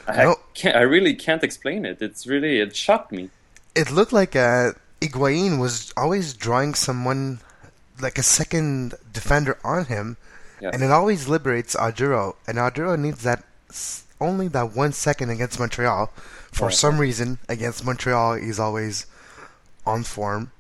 I 0.07 0.25
no. 0.25 0.37
can't. 0.55 0.77
I 0.77 0.83
really 0.83 1.15
can't 1.15 1.43
explain 1.43 1.85
it. 1.85 2.03
It's 2.03 2.27
really 2.27 2.61
it 2.61 2.77
shocked 2.77 3.13
me. 3.13 3.31
It 3.75 3.91
looked 3.91 4.13
like 4.13 4.37
uh, 4.37 4.73
Higuain 5.01 5.59
was 5.61 5.93
always 5.97 6.35
drawing 6.35 6.75
someone 6.75 7.41
like 8.01 8.19
a 8.19 8.23
second 8.23 8.95
defender 9.13 9.59
on 9.65 9.87
him, 9.87 10.17
yeah. 10.61 10.71
and 10.73 10.83
it 10.83 10.91
always 10.91 11.29
liberates 11.29 11.75
Oduro, 11.77 12.35
and 12.47 12.59
Oduro 12.59 12.99
needs 12.99 13.23
that 13.23 13.45
only 14.21 14.49
that 14.49 14.75
one 14.77 14.93
second 14.93 15.31
against 15.31 15.59
Montreal 15.59 16.13
for 16.53 16.67
right. 16.67 16.75
some 16.75 16.99
reason 16.99 17.39
against 17.49 17.85
Montreal, 17.85 18.35
he's 18.35 18.59
always 18.59 19.07
on 19.87 20.03
form. 20.03 20.53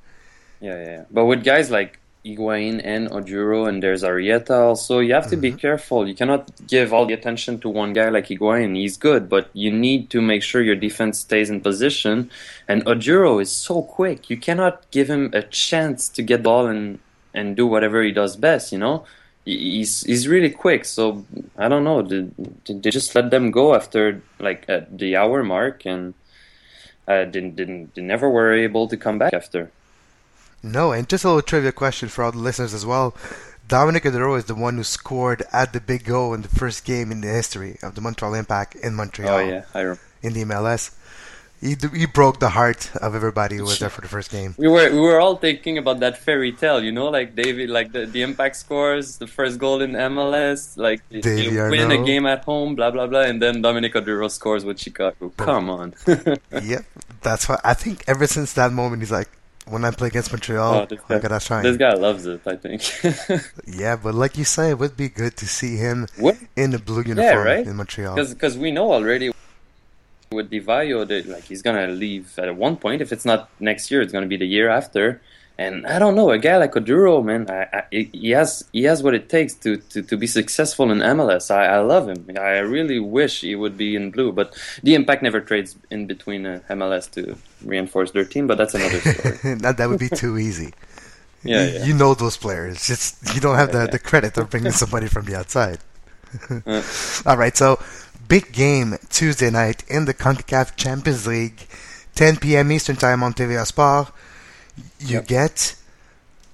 Yeah, 0.60 0.76
yeah, 0.76 0.84
yeah. 0.84 1.04
But 1.10 1.24
with 1.26 1.44
guys 1.44 1.70
like 1.70 1.98
Higuain 2.24 2.80
and 2.84 3.10
Oduro, 3.10 3.66
and 3.68 3.82
there's 3.82 4.02
Arrieta 4.02 4.50
also, 4.50 4.98
you 4.98 5.14
have 5.14 5.28
to 5.28 5.36
mm-hmm. 5.36 5.40
be 5.40 5.52
careful. 5.52 6.06
You 6.06 6.14
cannot 6.14 6.50
give 6.66 6.92
all 6.92 7.06
the 7.06 7.14
attention 7.14 7.58
to 7.60 7.68
one 7.68 7.92
guy 7.92 8.10
like 8.10 8.26
Higuain. 8.28 8.76
He's 8.76 8.96
good, 8.96 9.28
but 9.28 9.48
you 9.54 9.70
need 9.72 10.10
to 10.10 10.20
make 10.20 10.42
sure 10.42 10.62
your 10.62 10.76
defense 10.76 11.18
stays 11.18 11.48
in 11.48 11.60
position. 11.60 12.30
And 12.68 12.84
Oduro 12.84 13.40
is 13.40 13.50
so 13.50 13.82
quick. 13.82 14.28
You 14.28 14.36
cannot 14.36 14.90
give 14.90 15.08
him 15.08 15.30
a 15.32 15.42
chance 15.42 16.08
to 16.10 16.22
get 16.22 16.38
the 16.38 16.42
ball 16.44 16.66
and, 16.66 16.98
and 17.32 17.56
do 17.56 17.66
whatever 17.66 18.02
he 18.02 18.12
does 18.12 18.36
best, 18.36 18.70
you 18.70 18.78
know? 18.78 19.04
He's 19.44 20.02
he's 20.02 20.28
really 20.28 20.50
quick. 20.50 20.84
So 20.84 21.24
I 21.56 21.68
don't 21.68 21.84
know. 21.84 22.02
Did, 22.02 22.64
did 22.64 22.82
they 22.82 22.90
just 22.90 23.14
let 23.14 23.30
them 23.30 23.50
go 23.50 23.74
after 23.74 24.22
like 24.38 24.64
at 24.68 24.98
the 24.98 25.16
hour 25.16 25.42
mark 25.42 25.84
and 25.84 26.14
uh, 27.08 27.24
didn't 27.24 27.56
didn't 27.56 27.94
they 27.94 28.02
never 28.02 28.28
were 28.28 28.52
able 28.52 28.88
to 28.88 28.96
come 28.96 29.18
back 29.18 29.32
after? 29.34 29.70
No, 30.62 30.92
and 30.92 31.08
just 31.08 31.24
a 31.24 31.28
little 31.28 31.42
trivia 31.42 31.72
question 31.72 32.08
for 32.08 32.24
all 32.24 32.32
the 32.32 32.38
listeners 32.38 32.74
as 32.74 32.84
well. 32.84 33.14
Dominic 33.66 34.02
Oduro 34.02 34.36
is 34.36 34.46
the 34.46 34.54
one 34.54 34.76
who 34.76 34.84
scored 34.84 35.42
at 35.52 35.72
the 35.72 35.80
big 35.80 36.04
goal 36.04 36.34
in 36.34 36.42
the 36.42 36.48
first 36.48 36.84
game 36.84 37.12
in 37.12 37.20
the 37.20 37.28
history 37.28 37.78
of 37.82 37.94
the 37.94 38.00
Montreal 38.00 38.34
Impact 38.34 38.74
in 38.74 38.94
Montreal. 38.94 39.36
Oh 39.36 39.38
yeah, 39.38 39.64
I 39.72 39.80
remember. 39.80 40.02
In 40.22 40.34
the 40.34 40.44
MLS 40.44 40.94
he, 41.60 41.76
he 41.94 42.06
broke 42.06 42.40
the 42.40 42.48
heart 42.48 42.90
of 42.96 43.14
everybody 43.14 43.56
who 43.56 43.64
was 43.64 43.78
there 43.78 43.90
for 43.90 44.00
the 44.00 44.08
first 44.08 44.30
game. 44.30 44.54
We 44.56 44.66
were 44.66 44.90
we 44.90 44.98
were 44.98 45.20
all 45.20 45.36
thinking 45.36 45.76
about 45.76 46.00
that 46.00 46.16
fairy 46.16 46.52
tale, 46.52 46.82
you 46.82 46.90
know, 46.90 47.08
like 47.08 47.34
David, 47.34 47.68
like 47.68 47.92
the, 47.92 48.06
the 48.06 48.22
impact 48.22 48.56
scores, 48.56 49.18
the 49.18 49.26
first 49.26 49.58
goal 49.58 49.82
in 49.82 49.92
MLS, 49.92 50.78
like 50.78 51.06
Davey 51.10 51.54
you 51.54 51.62
win 51.68 51.90
a 51.90 52.02
game 52.02 52.24
at 52.24 52.44
home, 52.44 52.74
blah 52.74 52.90
blah 52.90 53.06
blah, 53.06 53.22
and 53.22 53.42
then 53.42 53.60
Dominic 53.60 53.92
Oduro 53.92 54.30
scores 54.30 54.64
with 54.64 54.80
Chicago. 54.80 55.30
Come 55.36 55.68
on. 55.68 55.94
yep, 56.62 56.84
that's 57.20 57.48
why 57.48 57.60
I 57.62 57.74
think. 57.74 58.04
Ever 58.06 58.26
since 58.26 58.54
that 58.54 58.72
moment, 58.72 59.02
he's 59.02 59.12
like, 59.12 59.28
when 59.66 59.84
I 59.84 59.90
play 59.90 60.08
against 60.08 60.32
Montreal, 60.32 60.86
oh, 60.90 61.14
I 61.14 61.18
gotta 61.18 61.44
try. 61.44 61.60
This 61.60 61.76
guy 61.76 61.92
loves 61.92 62.24
it, 62.24 62.40
I 62.46 62.56
think. 62.56 62.82
yeah, 63.66 63.96
but 63.96 64.14
like 64.14 64.38
you 64.38 64.44
say, 64.44 64.70
it 64.70 64.78
would 64.78 64.96
be 64.96 65.10
good 65.10 65.36
to 65.36 65.46
see 65.46 65.76
him 65.76 66.06
what? 66.18 66.38
in 66.56 66.70
the 66.70 66.78
blue 66.78 67.02
uniform 67.02 67.18
yeah, 67.18 67.34
right? 67.34 67.66
in 67.66 67.76
Montreal. 67.76 68.16
Because 68.16 68.56
we 68.56 68.70
know 68.70 68.92
already 68.92 69.30
with 70.32 70.48
Di 70.48 70.60
Vaio 70.60 71.04
that 71.08 71.26
like 71.26 71.42
he's 71.42 71.60
gonna 71.60 71.88
leave 71.88 72.38
at 72.38 72.54
one 72.54 72.76
point. 72.76 73.02
If 73.02 73.10
it's 73.10 73.24
not 73.24 73.50
next 73.58 73.90
year, 73.90 74.00
it's 74.00 74.12
gonna 74.12 74.28
be 74.28 74.36
the 74.36 74.46
year 74.46 74.68
after. 74.68 75.20
And 75.58 75.84
I 75.88 75.98
don't 75.98 76.14
know, 76.14 76.30
a 76.30 76.38
guy 76.38 76.56
like 76.56 76.72
Oduro, 76.72 77.22
man, 77.22 77.50
I, 77.50 77.82
I, 77.92 78.08
he 78.12 78.30
has 78.30 78.62
he 78.72 78.84
has 78.84 79.02
what 79.02 79.14
it 79.14 79.28
takes 79.28 79.54
to, 79.54 79.78
to, 79.78 80.02
to 80.02 80.16
be 80.16 80.28
successful 80.28 80.92
in 80.92 80.98
MLS. 80.98 81.50
I, 81.50 81.66
I 81.66 81.78
love 81.80 82.08
him. 82.08 82.24
I 82.38 82.58
really 82.58 83.00
wish 83.00 83.40
he 83.40 83.56
would 83.56 83.76
be 83.76 83.96
in 83.96 84.12
blue, 84.12 84.30
but 84.30 84.56
the 84.84 84.94
Impact 84.94 85.24
never 85.24 85.40
trades 85.40 85.76
in 85.90 86.06
between 86.06 86.46
uh, 86.46 86.60
MLS 86.70 87.10
to 87.14 87.36
reinforce 87.64 88.12
their 88.12 88.24
team. 88.24 88.46
But 88.46 88.56
that's 88.56 88.74
another 88.74 89.00
story. 89.00 89.54
that 89.56 89.78
that 89.78 89.88
would 89.88 89.98
be 89.98 90.10
too 90.10 90.38
easy. 90.38 90.72
yeah, 91.42 91.66
you, 91.66 91.72
yeah, 91.72 91.84
you 91.86 91.94
know 91.94 92.14
those 92.14 92.36
players. 92.36 92.86
Just 92.86 93.34
you 93.34 93.40
don't 93.40 93.56
have 93.56 93.72
the, 93.72 93.88
the 93.88 93.98
credit 93.98 94.38
of 94.38 94.48
bringing 94.48 94.70
somebody 94.70 95.08
from 95.08 95.24
the 95.24 95.34
outside. 95.34 95.80
uh. 96.66 96.82
All 97.26 97.36
right, 97.36 97.56
so 97.56 97.80
big 98.30 98.52
game 98.52 98.94
Tuesday 99.08 99.50
night 99.50 99.82
in 99.88 100.04
the 100.04 100.14
CONCACAF 100.14 100.76
Champions 100.76 101.26
League, 101.26 101.66
10 102.14 102.36
p.m. 102.36 102.70
Eastern 102.70 102.94
Time 102.94 103.24
on 103.24 103.34
TVA 103.34 103.66
Sport. 103.66 104.12
You 105.00 105.16
yep. 105.16 105.26
get 105.26 105.74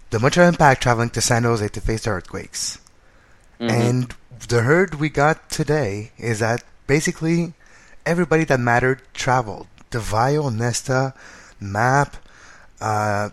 the 0.08 0.18
Montreal 0.18 0.48
Impact 0.48 0.82
traveling 0.82 1.10
to 1.10 1.20
San 1.20 1.44
Jose 1.44 1.68
to 1.68 1.80
face 1.82 2.04
the 2.04 2.10
Earthquakes. 2.10 2.78
Mm-hmm. 3.60 3.70
And 3.70 4.14
the 4.48 4.62
herd 4.62 4.94
we 4.94 5.10
got 5.10 5.50
today 5.50 6.12
is 6.16 6.38
that 6.38 6.64
basically 6.86 7.52
everybody 8.06 8.44
that 8.44 8.58
mattered 8.58 9.02
traveled. 9.12 9.66
Di 9.90 9.98
Vaio, 9.98 10.52
Nesta, 10.52 11.12
Mapp, 11.60 12.16
uh, 12.80 13.28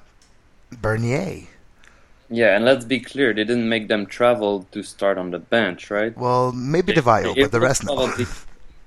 Bernier. 0.70 1.48
Yeah, 2.34 2.56
and 2.56 2.66
let's 2.66 2.86
be 2.86 3.00
clear, 3.00 3.32
they 3.34 3.44
didn't 3.44 3.70
make 3.70 3.88
them 3.88 4.06
travel 4.08 4.66
to 4.72 4.82
start 4.82 5.18
on 5.18 5.30
the 5.30 5.40
bench, 5.40 5.92
right? 5.92 6.18
Well, 6.18 6.52
maybe 6.52 6.92
Di 6.94 7.02
Vaio, 7.02 7.36
but 7.36 7.52
the 7.52 7.60
rest 7.60 7.84
probably, 7.84 8.26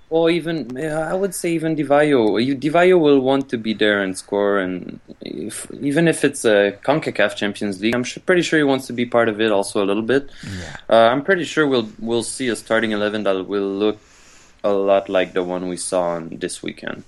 Or 0.09 0.31
even, 0.31 0.77
I 0.79 1.15
would 1.15 1.35
say 1.35 1.51
even 1.59 1.75
Di 1.75 1.83
Vaio. 1.83 2.21
You- 2.45 2.55
Di 2.55 2.71
Vaio 2.71 2.97
will 3.07 3.21
want 3.21 3.49
to 3.51 3.59
be 3.59 3.73
there 3.75 4.03
and 4.05 4.17
score, 4.17 4.59
and 4.59 5.01
if, 5.21 5.67
even 5.91 6.07
if 6.07 6.25
it's 6.25 6.45
a 6.45 6.79
Concacaf 6.89 7.35
Champions 7.35 7.81
League, 7.81 7.95
I'm 7.95 8.05
su 8.05 8.21
pretty 8.21 8.43
sure 8.43 8.59
he 8.59 8.65
wants 8.73 8.87
to 8.87 8.93
be 8.93 9.05
part 9.17 9.29
of 9.29 9.41
it 9.41 9.51
also 9.51 9.83
a 9.83 9.87
little 9.91 10.07
bit. 10.15 10.31
Yeah. 10.45 10.77
Uh, 10.89 11.09
I'm 11.13 11.23
pretty 11.29 11.45
sure 11.45 11.67
we'll 11.67 11.89
we'll 11.99 12.23
see 12.37 12.47
a 12.49 12.57
starting 12.57 12.93
eleven 12.93 13.25
that 13.25 13.47
will 13.53 13.71
look 13.85 13.99
a 14.63 14.71
lot 14.91 15.09
like 15.09 15.33
the 15.39 15.43
one 15.43 15.63
we 15.69 15.77
saw 15.77 16.03
on 16.17 16.23
this 16.45 16.63
weekend. 16.63 17.03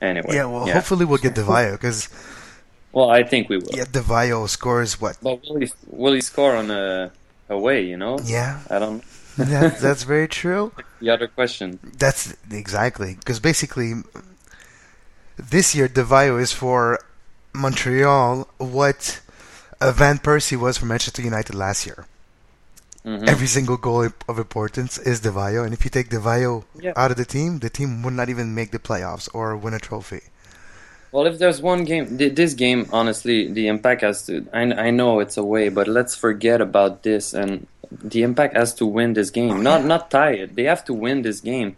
Anyway, 0.00 0.34
Yeah, 0.34 0.46
well, 0.46 0.66
hopefully 0.66 1.04
we'll 1.04 1.18
get 1.26 1.34
Di 1.38 1.42
Vaio 1.42 1.72
because 1.72 2.08
Well, 2.92 3.08
I 3.10 3.22
think 3.22 3.48
we 3.48 3.56
will. 3.58 3.70
yeah, 3.72 3.84
Di 3.90 4.00
Vaio 4.00 4.48
scores 4.48 5.00
what? 5.00 5.16
But 5.22 5.40
will 5.48 5.60
he 5.60 5.68
will 5.86 6.12
he 6.14 6.20
score 6.20 6.56
on 6.56 6.70
a 6.70 7.12
away? 7.48 7.82
You 7.86 7.96
know, 7.96 8.18
Yeah, 8.24 8.60
I 8.68 8.78
don't. 8.78 9.02
that, 9.36 9.78
that's 9.78 10.02
very 10.04 10.28
true. 10.28 10.72
The 11.00 11.08
other 11.10 11.28
question. 11.28 11.78
That's 11.96 12.36
exactly 12.50 13.14
because 13.14 13.40
basically 13.40 13.94
this 15.38 15.74
year 15.74 15.88
the 15.88 16.02
Di 16.02 16.08
Vaio 16.08 16.40
is 16.40 16.52
for 16.52 16.98
Montreal 17.54 18.46
what 18.58 19.20
Van 19.80 20.18
Persie 20.18 20.58
was 20.58 20.76
for 20.78 20.86
Manchester 20.86 21.22
United 21.22 21.54
last 21.54 21.86
year. 21.86 22.06
Mhm. 23.04 23.26
Every 23.26 23.46
single 23.46 23.78
goal 23.78 24.10
of 24.28 24.38
importance 24.38 24.98
is 24.98 25.20
Di 25.20 25.30
Vaio, 25.30 25.64
and 25.64 25.72
if 25.72 25.84
you 25.84 25.90
take 25.90 26.10
Di 26.10 26.18
Vaio 26.18 26.64
Yeah. 26.78 26.92
out 26.96 27.10
of 27.10 27.16
the 27.16 27.24
team, 27.24 27.60
the 27.60 27.70
team 27.70 28.02
would 28.02 28.12
not 28.12 28.28
even 28.28 28.54
make 28.54 28.72
the 28.72 28.78
playoffs 28.78 29.26
or 29.32 29.56
win 29.56 29.72
a 29.72 29.78
trophy. 29.78 30.20
Well, 31.12 31.26
if 31.26 31.38
there's 31.38 31.60
one 31.60 31.84
game, 31.84 32.16
this 32.16 32.54
game, 32.54 32.88
honestly, 32.92 33.50
the 33.50 33.66
impact 33.66 34.02
has 34.02 34.26
to. 34.26 34.46
I, 34.52 34.62
I 34.62 34.90
know 34.90 35.18
it's 35.20 35.36
away, 35.36 35.68
but 35.68 35.88
let's 35.88 36.14
forget 36.14 36.60
about 36.60 37.02
this. 37.02 37.34
And 37.34 37.66
the 37.90 38.22
impact 38.22 38.56
has 38.56 38.72
to 38.74 38.86
win 38.86 39.14
this 39.14 39.30
game, 39.30 39.62
not 39.62 39.84
not 39.84 40.10
tie 40.10 40.32
it. 40.32 40.54
They 40.54 40.64
have 40.64 40.84
to 40.84 40.94
win 40.94 41.22
this 41.22 41.40
game. 41.40 41.76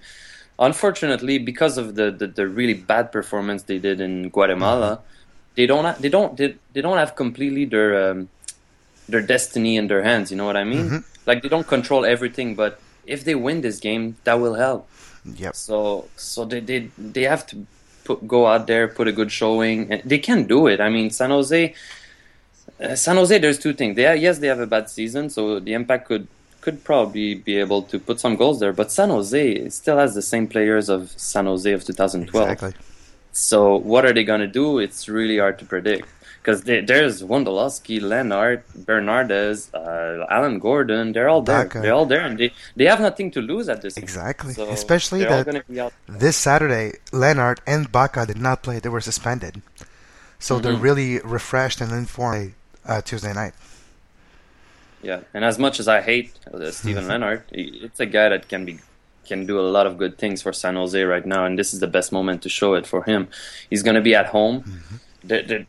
Unfortunately, 0.58 1.38
because 1.38 1.78
of 1.78 1.94
the, 1.94 2.10
the, 2.10 2.26
the 2.26 2.46
really 2.46 2.74
bad 2.74 3.10
performance 3.10 3.62
they 3.64 3.78
did 3.78 4.00
in 4.00 4.28
Guatemala, 4.28 5.00
they 5.54 5.66
don't 5.66 5.84
ha- 5.84 5.96
they 5.98 6.10
don't 6.10 6.36
they, 6.36 6.54
they 6.74 6.82
don't 6.82 6.98
have 6.98 7.16
completely 7.16 7.64
their 7.64 8.10
um, 8.10 8.28
their 9.08 9.22
destiny 9.22 9.76
in 9.76 9.88
their 9.88 10.02
hands. 10.02 10.30
You 10.30 10.36
know 10.36 10.44
what 10.46 10.56
I 10.58 10.64
mean? 10.64 10.88
Mhm. 10.90 11.04
Like 11.26 11.42
they 11.42 11.48
don't 11.48 11.66
control 11.66 12.04
everything, 12.04 12.54
but 12.54 12.78
if 13.06 13.24
they 13.24 13.34
win 13.34 13.62
this 13.62 13.80
game, 13.80 14.16
that 14.24 14.34
will 14.34 14.54
help. 14.54 14.86
Yep. 15.24 15.56
So 15.56 16.08
so 16.16 16.44
they 16.44 16.60
they 16.60 16.90
they 16.98 17.22
have 17.22 17.46
to 17.46 17.66
put 18.04 18.26
go 18.26 18.46
out 18.46 18.66
there, 18.66 18.88
put 18.88 19.08
a 19.08 19.12
good 19.12 19.30
showing, 19.32 20.00
they 20.04 20.18
can 20.18 20.44
do 20.44 20.66
it. 20.66 20.80
I 20.80 20.88
mean, 20.88 21.10
San 21.10 21.30
Jose, 21.30 21.74
uh, 22.80 22.94
San 22.94 23.16
Jose. 23.16 23.38
There's 23.38 23.58
two 23.58 23.72
things. 23.72 23.96
They 23.96 24.06
are, 24.06 24.16
yes, 24.16 24.38
they 24.38 24.48
have 24.48 24.60
a 24.60 24.66
bad 24.66 24.88
season, 24.88 25.30
so 25.30 25.60
the 25.60 25.72
impact 25.72 26.08
could 26.08 26.26
could 26.60 26.84
probably 26.84 27.34
be 27.34 27.58
able 27.58 27.82
to 27.82 27.98
put 27.98 28.20
some 28.20 28.36
goals 28.36 28.60
there. 28.60 28.72
But 28.72 28.92
San 28.92 29.10
Jose 29.10 29.68
still 29.70 29.98
has 29.98 30.14
the 30.14 30.22
same 30.22 30.46
players 30.46 30.88
of 30.88 31.10
San 31.16 31.46
Jose 31.46 31.70
of 31.70 31.84
2012. 31.84 32.48
Exactly. 32.48 32.72
So 33.32 33.76
what 33.76 34.04
are 34.04 34.12
they 34.12 34.24
gonna 34.24 34.46
do? 34.46 34.78
It's 34.78 35.08
really 35.08 35.38
hard 35.38 35.58
to 35.60 35.64
predict. 35.64 36.08
Because 36.42 36.64
there's 36.64 37.22
Wondolowski, 37.22 38.02
Lenhart, 38.02 38.64
Bernardez, 38.74 39.72
uh, 39.72 40.26
Alan 40.28 40.58
Gordon. 40.58 41.12
They're 41.12 41.28
all 41.28 41.40
there. 41.40 41.64
Baca. 41.66 41.80
They're 41.80 41.94
all 41.94 42.04
there, 42.04 42.22
and 42.22 42.36
they, 42.36 42.52
they 42.74 42.86
have 42.86 43.00
nothing 43.00 43.30
to 43.30 43.40
lose 43.40 43.68
at 43.68 43.80
this. 43.80 43.96
Exactly. 43.96 44.52
So 44.54 44.68
Especially 44.68 45.20
that 45.24 45.46
gonna 45.46 45.62
be 45.70 45.78
out. 45.78 45.92
this 46.08 46.36
Saturday, 46.36 46.94
Lenhart 47.12 47.60
and 47.64 47.92
Baca 47.92 48.26
did 48.26 48.38
not 48.40 48.64
play; 48.64 48.80
they 48.80 48.88
were 48.88 49.00
suspended. 49.00 49.62
So 50.40 50.58
they're 50.58 50.72
Mhm. 50.74 50.82
really 50.82 51.18
refreshed 51.20 51.80
and 51.80 51.92
informed 51.92 52.54
uh, 52.84 53.00
Tuesday 53.02 53.32
night. 53.32 53.54
Yeah, 55.00 55.20
and 55.32 55.44
as 55.44 55.60
much 55.60 55.78
as 55.78 55.86
I 55.86 56.00
hate 56.00 56.32
uh, 56.52 56.72
Steven 56.72 57.06
Leonard, 57.06 57.44
it's 57.52 58.00
a 58.00 58.06
guy 58.06 58.28
that 58.30 58.48
can 58.48 58.64
be 58.64 58.80
can 59.32 59.40
do 59.52 59.56
a 59.64 59.66
lot 59.76 59.86
of 59.90 59.92
good 60.02 60.14
things 60.22 60.38
for 60.44 60.52
San 60.62 60.74
Jose 60.80 61.00
right 61.14 61.26
now, 61.34 61.42
and 61.46 61.52
this 61.60 61.70
is 61.74 61.78
the 61.86 61.92
best 61.98 62.08
moment 62.18 62.38
to 62.44 62.48
show 62.58 62.70
it 62.80 62.86
for 62.92 63.00
him. 63.10 63.20
He's 63.70 63.82
going 63.86 63.98
to 64.02 64.06
be 64.10 64.14
at 64.22 64.26
home. 64.36 64.56
The- 65.30 65.44
the- 65.50 65.66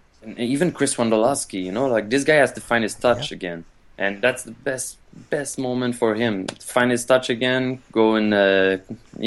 even 0.52 0.68
Chris 0.78 0.94
Wondolowski, 1.00 1.60
you 1.68 1.74
know, 1.78 1.86
like 1.96 2.06
this 2.14 2.24
guy 2.30 2.38
has 2.44 2.52
to 2.58 2.62
find 2.70 2.82
his 2.88 2.96
touch 3.06 3.26
again, 3.38 3.60
and 4.04 4.12
that's 4.26 4.44
the 4.50 4.56
best 4.70 4.90
best 5.38 5.54
moment 5.68 5.94
for 6.02 6.12
him. 6.22 6.34
Find 6.76 6.90
his 6.96 7.04
touch 7.12 7.28
again, 7.38 7.64
go 8.00 8.06
and 8.20 8.30
uh, 8.34 8.78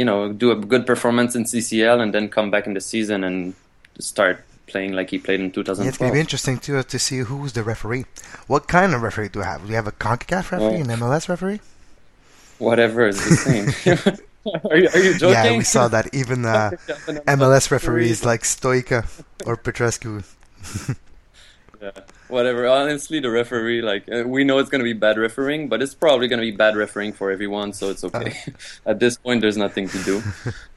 you 0.01 0.05
know 0.09 0.19
do 0.43 0.49
a 0.57 0.59
good 0.73 0.85
performance 0.93 1.33
in 1.39 1.43
CCL, 1.53 1.97
and 2.03 2.11
then 2.15 2.25
come 2.37 2.49
back 2.55 2.65
in 2.69 2.73
the 2.79 2.81
season 2.93 3.19
and 3.29 3.53
start 4.13 4.37
playing 4.73 4.93
like 4.99 5.09
he 5.15 5.19
played 5.27 5.41
in 5.45 5.51
Yeah, 5.55 5.89
it's 5.91 5.99
going 6.01 6.11
to 6.13 6.19
be 6.21 6.25
interesting 6.27 6.57
too 6.67 6.83
to 6.83 6.99
see 6.99 7.19
who's 7.29 7.53
the 7.59 7.63
referee. 7.73 8.05
What 8.53 8.63
kind 8.77 8.91
of 8.95 8.99
referee 9.03 9.29
do 9.35 9.39
we 9.41 9.45
have? 9.51 9.61
Do 9.63 9.69
we 9.69 9.75
have 9.81 9.87
a 9.95 9.97
Concacaf 10.05 10.45
referee, 10.53 10.81
Oh. 10.81 10.85
an 10.85 10.91
MLS 11.01 11.25
referee? 11.29 11.61
Whatever 12.59 13.01
is 13.13 13.19
the 13.29 13.37
same. 13.47 13.67
are, 14.71 14.77
you, 14.77 14.89
are 14.93 14.99
you 14.99 15.19
joking? 15.19 15.31
Yeah, 15.31 15.57
we 15.57 15.65
saw 15.65 15.89
that. 15.89 16.15
Even 16.15 16.45
uh, 16.47 16.71
MLS 17.27 17.71
referees 17.71 18.25
like 18.25 18.43
Stoica 18.43 19.05
or 19.45 19.57
Petrescu. 19.57 20.25
Yeah. 21.83 21.91
Whatever. 22.29 22.67
Honestly, 22.67 23.21
the 23.21 23.31
referee, 23.31 23.83
like, 23.83 24.09
uh, 24.11 24.25
we 24.27 24.45
know 24.45 24.59
it's 24.59 24.71
going 24.71 24.81
to 24.81 24.85
be 24.85 24.95
bad 24.95 25.19
refereeing, 25.19 25.69
but 25.69 25.83
it's 25.83 25.95
probably 25.95 26.27
going 26.27 26.41
to 26.41 26.51
be 26.51 26.57
bad 26.57 26.75
refereeing 26.75 27.13
for 27.13 27.31
everyone, 27.31 27.75
so 27.75 27.91
it's 27.91 28.03
okay. 28.03 28.33
At 28.87 28.99
this 28.99 29.19
point, 29.19 29.43
there's 29.43 29.59
nothing 29.59 29.89
to 29.91 30.03
do. 30.03 30.23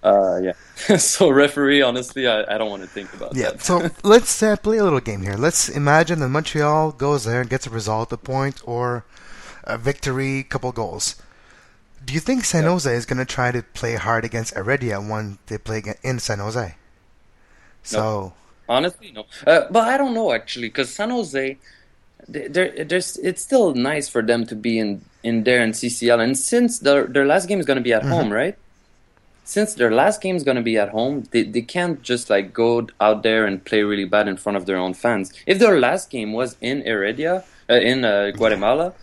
Uh, 0.03 0.39
yeah. 0.43 0.97
so, 0.97 1.29
referee, 1.29 1.82
honestly, 1.82 2.27
I, 2.27 2.53
I 2.53 2.58
don't 2.58 2.69
want 2.69 2.84
to 2.84 2.89
think 2.89 3.13
about 3.13 3.36
Yeah, 3.36 3.51
that. 3.51 3.62
so 3.62 3.89
let's 4.03 4.43
uh, 4.43 4.58
play 4.58 4.77
a 4.77 4.84
little 4.84 4.99
game 4.99 5.21
here. 5.23 5.36
Let's 5.36 5.69
imagine 5.69 6.19
that 6.19 6.29
Montreal 6.29 6.91
goes 6.91 7.23
there 7.23 7.41
and 7.41 7.49
gets 7.49 7.65
a 7.65 7.69
result, 7.69 8.12
a 8.12 8.17
point, 8.17 8.62
or 8.65 9.05
a 9.63 9.77
victory, 9.77 10.43
couple 10.43 10.71
goals. 10.71 11.15
Do 12.04 12.14
you 12.14 12.20
think 12.20 12.46
San. 12.46 12.64
Jose 12.64 12.94
is 12.94 13.06
going 13.06 13.20
to 13.20 13.26
try 13.26 13.52
to 13.52 13.62
play 13.62 13.96
hard 13.96 14.26
against 14.26 14.56
Heredia 14.56 15.00
when 15.00 15.38
they 15.48 15.58
play 15.58 15.84
in 16.04 16.20
San 16.20 16.40
Jose? 16.40 16.76
So, 17.84 18.34
Honestly, 18.70 19.12
no. 19.12 19.26
Uh, 19.48 19.66
but 19.72 19.88
I 19.88 19.98
don't 19.98 20.14
know 20.14 20.32
actually, 20.32 20.68
because 20.68 20.94
San 20.94 21.10
Jose, 21.10 21.58
they're, 22.28 22.86
there's 22.86 23.18
it's 23.18 23.42
still 23.42 23.74
nice 23.74 24.08
for 24.08 24.22
them 24.22 24.46
to 24.46 24.56
be 24.56 24.78
in 24.78 25.02
in 25.24 25.44
there 25.44 25.62
in 25.64 25.72
CCL, 25.72 26.20
and 26.22 26.38
since 26.38 26.80
their 26.80 27.08
their 27.08 27.26
last 27.26 27.48
game 27.48 27.60
is 27.60 27.66
going 27.66 27.78
to 27.78 27.84
be 27.84 27.94
at 27.94 28.04
home, 28.04 28.32
right? 28.32 28.56
Since 29.44 29.74
their 29.74 29.92
last 29.92 30.22
game 30.22 30.36
is 30.36 30.44
going 30.44 30.58
to 30.58 30.62
be 30.62 30.78
at 30.78 30.90
home, 30.90 31.24
they 31.32 31.42
they 31.42 31.64
can't 31.64 32.04
just 32.04 32.30
like 32.30 32.54
go 32.54 32.88
out 33.02 33.24
there 33.24 33.46
and 33.46 33.66
play 33.66 33.82
really 33.82 34.06
bad 34.06 34.28
in 34.28 34.38
front 34.38 34.56
of 34.56 34.68
their 34.68 34.78
own 34.78 34.94
fans. 34.94 35.34
If 35.48 35.58
their 35.58 35.80
last 35.80 36.12
game 36.12 36.34
was 36.34 36.56
in 36.62 36.82
Heredia, 36.82 37.44
uh, 37.68 37.74
in 37.74 38.06
uh, 38.06 38.30
Guatemala, 38.36 38.94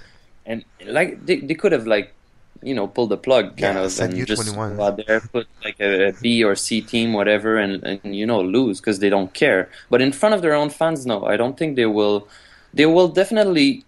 and 0.47 0.65
like 0.87 1.27
they, 1.27 1.41
they 1.41 1.55
could 1.55 1.73
have 1.73 1.89
like 1.89 2.15
you 2.63 2.75
know 2.75 2.87
pull 2.87 3.07
the 3.07 3.17
plug 3.17 3.57
kind 3.57 3.77
Yeah, 3.77 3.85
of 3.85 3.99
and 3.99 4.13
just 4.25 4.57
U21. 4.57 4.77
go 4.77 4.85
out 4.85 5.01
there 5.07 5.21
put 5.33 5.47
like 5.65 5.77
a, 5.81 6.09
a 6.09 6.13
B 6.13 6.45
or 6.45 6.55
C 6.57 6.81
team 6.83 7.13
whatever 7.13 7.57
and, 7.59 7.83
and 7.85 8.15
you 8.17 8.27
know 8.27 8.41
lose 8.41 8.81
because 8.81 8.99
they 9.01 9.11
don't 9.11 9.33
care 9.35 9.71
but 9.91 10.01
in 10.03 10.13
front 10.13 10.35
of 10.35 10.43
their 10.43 10.55
own 10.55 10.71
fans 10.71 11.07
no 11.07 11.25
I 11.27 11.37
don't 11.37 11.57
think 11.59 11.77
they 11.77 11.87
will 11.87 12.29
they 12.75 12.87
will 12.87 13.09
definitely 13.09 13.85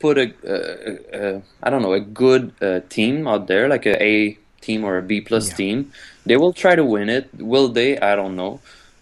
put 0.00 0.18
a, 0.18 0.34
a, 0.44 1.36
a 1.36 1.42
I 1.62 1.70
don't 1.70 1.82
know 1.82 1.92
a 1.92 2.00
good 2.00 2.52
uh, 2.60 2.80
team 2.88 3.26
out 3.28 3.46
there 3.46 3.68
like 3.68 3.86
a 3.86 4.02
A 4.02 4.38
team 4.60 4.84
or 4.84 4.98
a 4.98 5.02
B 5.02 5.20
plus 5.20 5.48
Yeah. 5.48 5.54
team 5.54 5.92
they 6.26 6.36
will 6.36 6.52
try 6.52 6.74
to 6.76 6.84
win 6.84 7.08
it 7.08 7.30
will 7.38 7.68
they 7.68 7.98
I 7.98 8.14
don't 8.16 8.36
know 8.36 8.60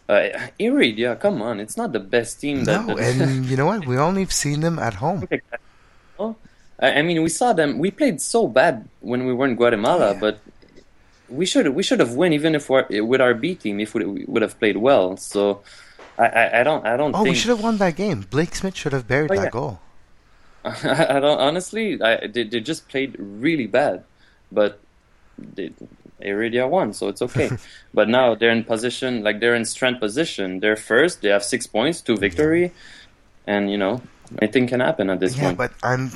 uh, 0.09 0.29
Heredia 0.59 1.16
come 1.16 1.42
on 1.42 1.61
it's 1.61 1.76
not 1.76 1.92
the 1.92 2.00
best 2.00 2.40
team 2.40 2.64
that, 2.64 2.87
no, 2.87 2.96
that- 2.96 2.98
and 2.98 3.46
you 3.50 3.57
know 3.57 3.66
what? 3.66 3.87
We 3.87 3.96
only 3.98 4.22
have 4.22 4.33
seen 4.33 4.61
them 4.61 4.79
at 4.79 4.94
home. 4.94 5.29
I 6.81 6.99
I 6.99 7.03
mean, 7.03 7.23
we 7.23 7.29
saw 7.29 7.53
them. 7.53 7.79
We 7.79 7.90
played 7.90 8.21
so 8.21 8.49
bad 8.49 8.88
when 9.01 9.27
we 9.27 9.33
were 9.35 9.47
in 9.47 9.57
Guatemala, 9.57 10.14
Yeah. 10.14 10.21
but 10.21 10.43
we 11.29 11.47
should 11.47 11.69
we 11.69 11.83
should 11.83 12.01
have 12.01 12.12
won 12.14 12.33
even 12.33 12.55
if 12.55 12.69
we're 12.69 12.87
with 13.05 13.21
our 13.21 13.35
B 13.35 13.55
team 13.55 13.81
if 13.81 13.95
we, 13.95 14.05
we 14.05 14.25
would 14.27 14.43
have 14.43 14.59
played 14.59 14.77
well. 14.79 15.16
So 15.16 15.62
I, 16.19 16.27
I, 16.27 16.61
I 16.61 16.62
don't 16.64 16.87
I 16.87 16.97
don't 16.97 17.14
Oh, 17.14 17.23
we 17.25 17.35
should 17.35 17.51
have 17.51 17.62
won 17.62 17.79
that 17.79 17.97
game. 17.97 18.23
Blake 18.23 18.55
Smith 18.55 18.77
should 18.77 18.93
have 18.93 19.07
buried 19.07 19.31
Oh, 19.31 19.35
that 19.35 19.45
yeah. 19.45 19.51
goal. 19.51 19.81
I 20.64 21.21
don't 21.21 21.38
honestly. 21.40 22.01
I 22.03 22.27
they, 22.27 22.45
they 22.45 22.61
just 22.61 22.88
played 22.88 23.16
really 23.19 23.66
bad, 23.66 24.05
but 24.53 24.83
they, 25.38 25.73
Heredia 26.21 26.66
won, 26.69 26.93
so 26.93 27.09
it's 27.09 27.23
okay. 27.23 27.51
but 27.95 28.09
now 28.09 28.35
they're 28.35 28.51
in 28.53 28.64
position, 28.64 29.23
like 29.23 29.40
they're 29.40 29.55
in 29.55 29.64
strength 29.64 30.01
position. 30.01 30.61
They're 30.61 30.77
first. 30.77 31.23
They 31.23 31.29
have 31.31 31.45
six 31.45 31.66
points, 31.66 32.03
two 32.03 32.16
victory, 32.19 32.75
and 33.47 33.71
you 33.71 33.79
know 33.79 34.03
anything 34.43 34.66
can 34.66 34.81
happen 34.81 35.09
at 35.11 35.21
this 35.21 35.37
Yeah, 35.37 35.43
point. 35.43 35.59
but 35.59 35.73
I'm 35.83 36.12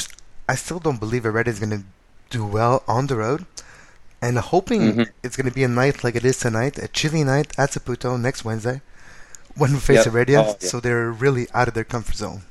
I 0.49 0.55
still 0.55 0.79
don't 0.79 0.99
believe 1.01 1.25
Heredia 1.25 1.53
is 1.53 1.59
going 1.61 1.71
to 1.79 1.85
do 2.31 2.45
well 2.45 2.83
on 2.87 3.07
the 3.07 3.17
road. 3.17 3.47
And 4.21 4.39
hoping 4.39 4.83
Mhm. 4.95 5.11
it's 5.23 5.37
going 5.37 5.49
to 5.49 5.55
be 5.55 5.65
a 5.65 5.69
night 5.69 6.03
like 6.03 6.15
it 6.17 6.25
is 6.25 6.39
tonight, 6.39 6.79
a 6.79 6.89
chilly 6.89 7.25
night 7.25 7.53
at 7.59 7.71
Saputo 7.73 8.19
next 8.21 8.45
Wednesday 8.45 8.81
when 9.57 9.73
we 9.75 9.79
face 9.79 9.97
Yep. 10.05 10.07
Heredia. 10.07 10.41
Oh, 10.41 10.57
yeah. 10.61 10.69
So 10.71 10.81
they're 10.81 11.11
really 11.11 11.47
out 11.53 11.69
of 11.69 11.75
their 11.75 11.85
comfort 11.85 12.17
zone. 12.17 12.43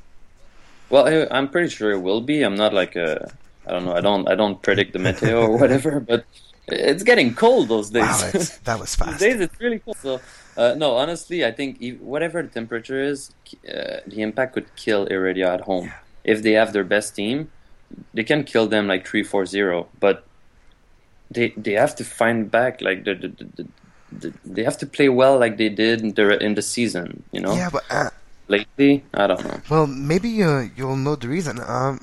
Well, 0.89 1.08
I, 1.08 1.27
I'm 1.36 1.49
pretty 1.49 1.69
sure 1.69 1.91
it 1.91 2.01
will 2.01 2.21
be. 2.21 2.43
I'm 2.43 2.56
not 2.56 2.73
like 2.73 2.95
a, 2.95 3.32
I 3.65 3.71
don't 3.71 3.86
know. 3.86 3.95
I 3.95 4.01
don't, 4.01 4.29
I 4.29 4.36
don't 4.36 4.62
predict 4.62 4.93
the 4.93 4.99
meteo 4.99 5.47
or 5.47 5.58
whatever. 5.62 5.99
But 5.99 6.25
it's 6.67 7.01
getting 7.03 7.34
cold 7.34 7.69
those 7.69 7.89
days. 7.89 8.03
Wow, 8.03 8.32
that 8.65 8.79
was 8.79 8.95
these 8.95 9.08
fast. 9.08 9.19
days 9.19 9.39
it's 9.39 9.60
really 9.60 9.79
cold. 9.79 9.97
So, 9.97 10.21
uh, 10.56 10.75
no, 10.77 10.95
honestly, 10.95 11.43
I 11.43 11.51
think 11.51 11.82
whatever 11.99 12.43
the 12.43 12.49
temperature 12.49 13.01
is, 13.01 13.32
uh, 13.67 14.01
the 14.06 14.21
impact 14.21 14.53
could 14.53 14.75
kill 14.75 15.08
Heredia 15.08 15.51
at 15.51 15.62
home. 15.62 15.91
If 16.23 16.43
they 16.43 16.51
have 16.51 16.71
their 16.71 16.84
best 16.84 17.15
team, 17.15 17.49
they 18.13 18.23
can 18.23 18.43
kill 18.43 18.67
them 18.67 18.88
like 18.88 19.08
three, 19.08 19.23
four, 19.23 19.45
zero. 19.45 19.88
But 19.99 20.25
they 21.32 21.49
they 21.58 21.73
have 21.73 21.95
to 21.97 22.03
find 22.03 22.49
back 22.49 22.82
like 22.82 23.03
the, 23.06 23.15
the, 23.15 23.27
the, 23.27 23.67
the 24.12 24.34
they 24.45 24.63
have 24.63 24.77
to 24.79 24.86
play 24.86 25.10
well 25.10 25.39
like 25.39 25.58
they 25.58 25.69
did 25.69 26.01
in 26.01 26.13
the, 26.13 26.38
in 26.43 26.56
the 26.56 26.62
season. 26.62 27.23
You 27.32 27.41
know. 27.41 27.53
Yeah, 27.53 27.69
but 27.71 27.84
uh, 27.89 28.10
lately, 28.47 29.03
I 29.13 29.27
don't 29.27 29.43
know. 29.43 29.60
Well, 29.69 29.88
maybe 29.88 30.43
uh, 30.43 30.67
you'll 30.75 30.95
know 30.97 31.15
the 31.15 31.27
reason. 31.27 31.60
Um, 31.65 32.01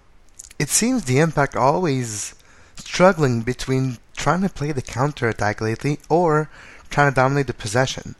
it 0.58 0.68
seems 0.68 1.04
the 1.04 1.18
Impact 1.18 1.56
always 1.56 2.34
struggling 2.76 3.42
between 3.42 3.98
trying 4.16 4.42
to 4.42 4.48
play 4.48 4.72
the 4.72 4.82
counter 4.82 5.28
attack 5.28 5.60
lately 5.60 5.98
or 6.08 6.50
trying 6.90 7.10
to 7.10 7.14
dominate 7.14 7.46
the 7.46 7.54
possession. 7.54 8.14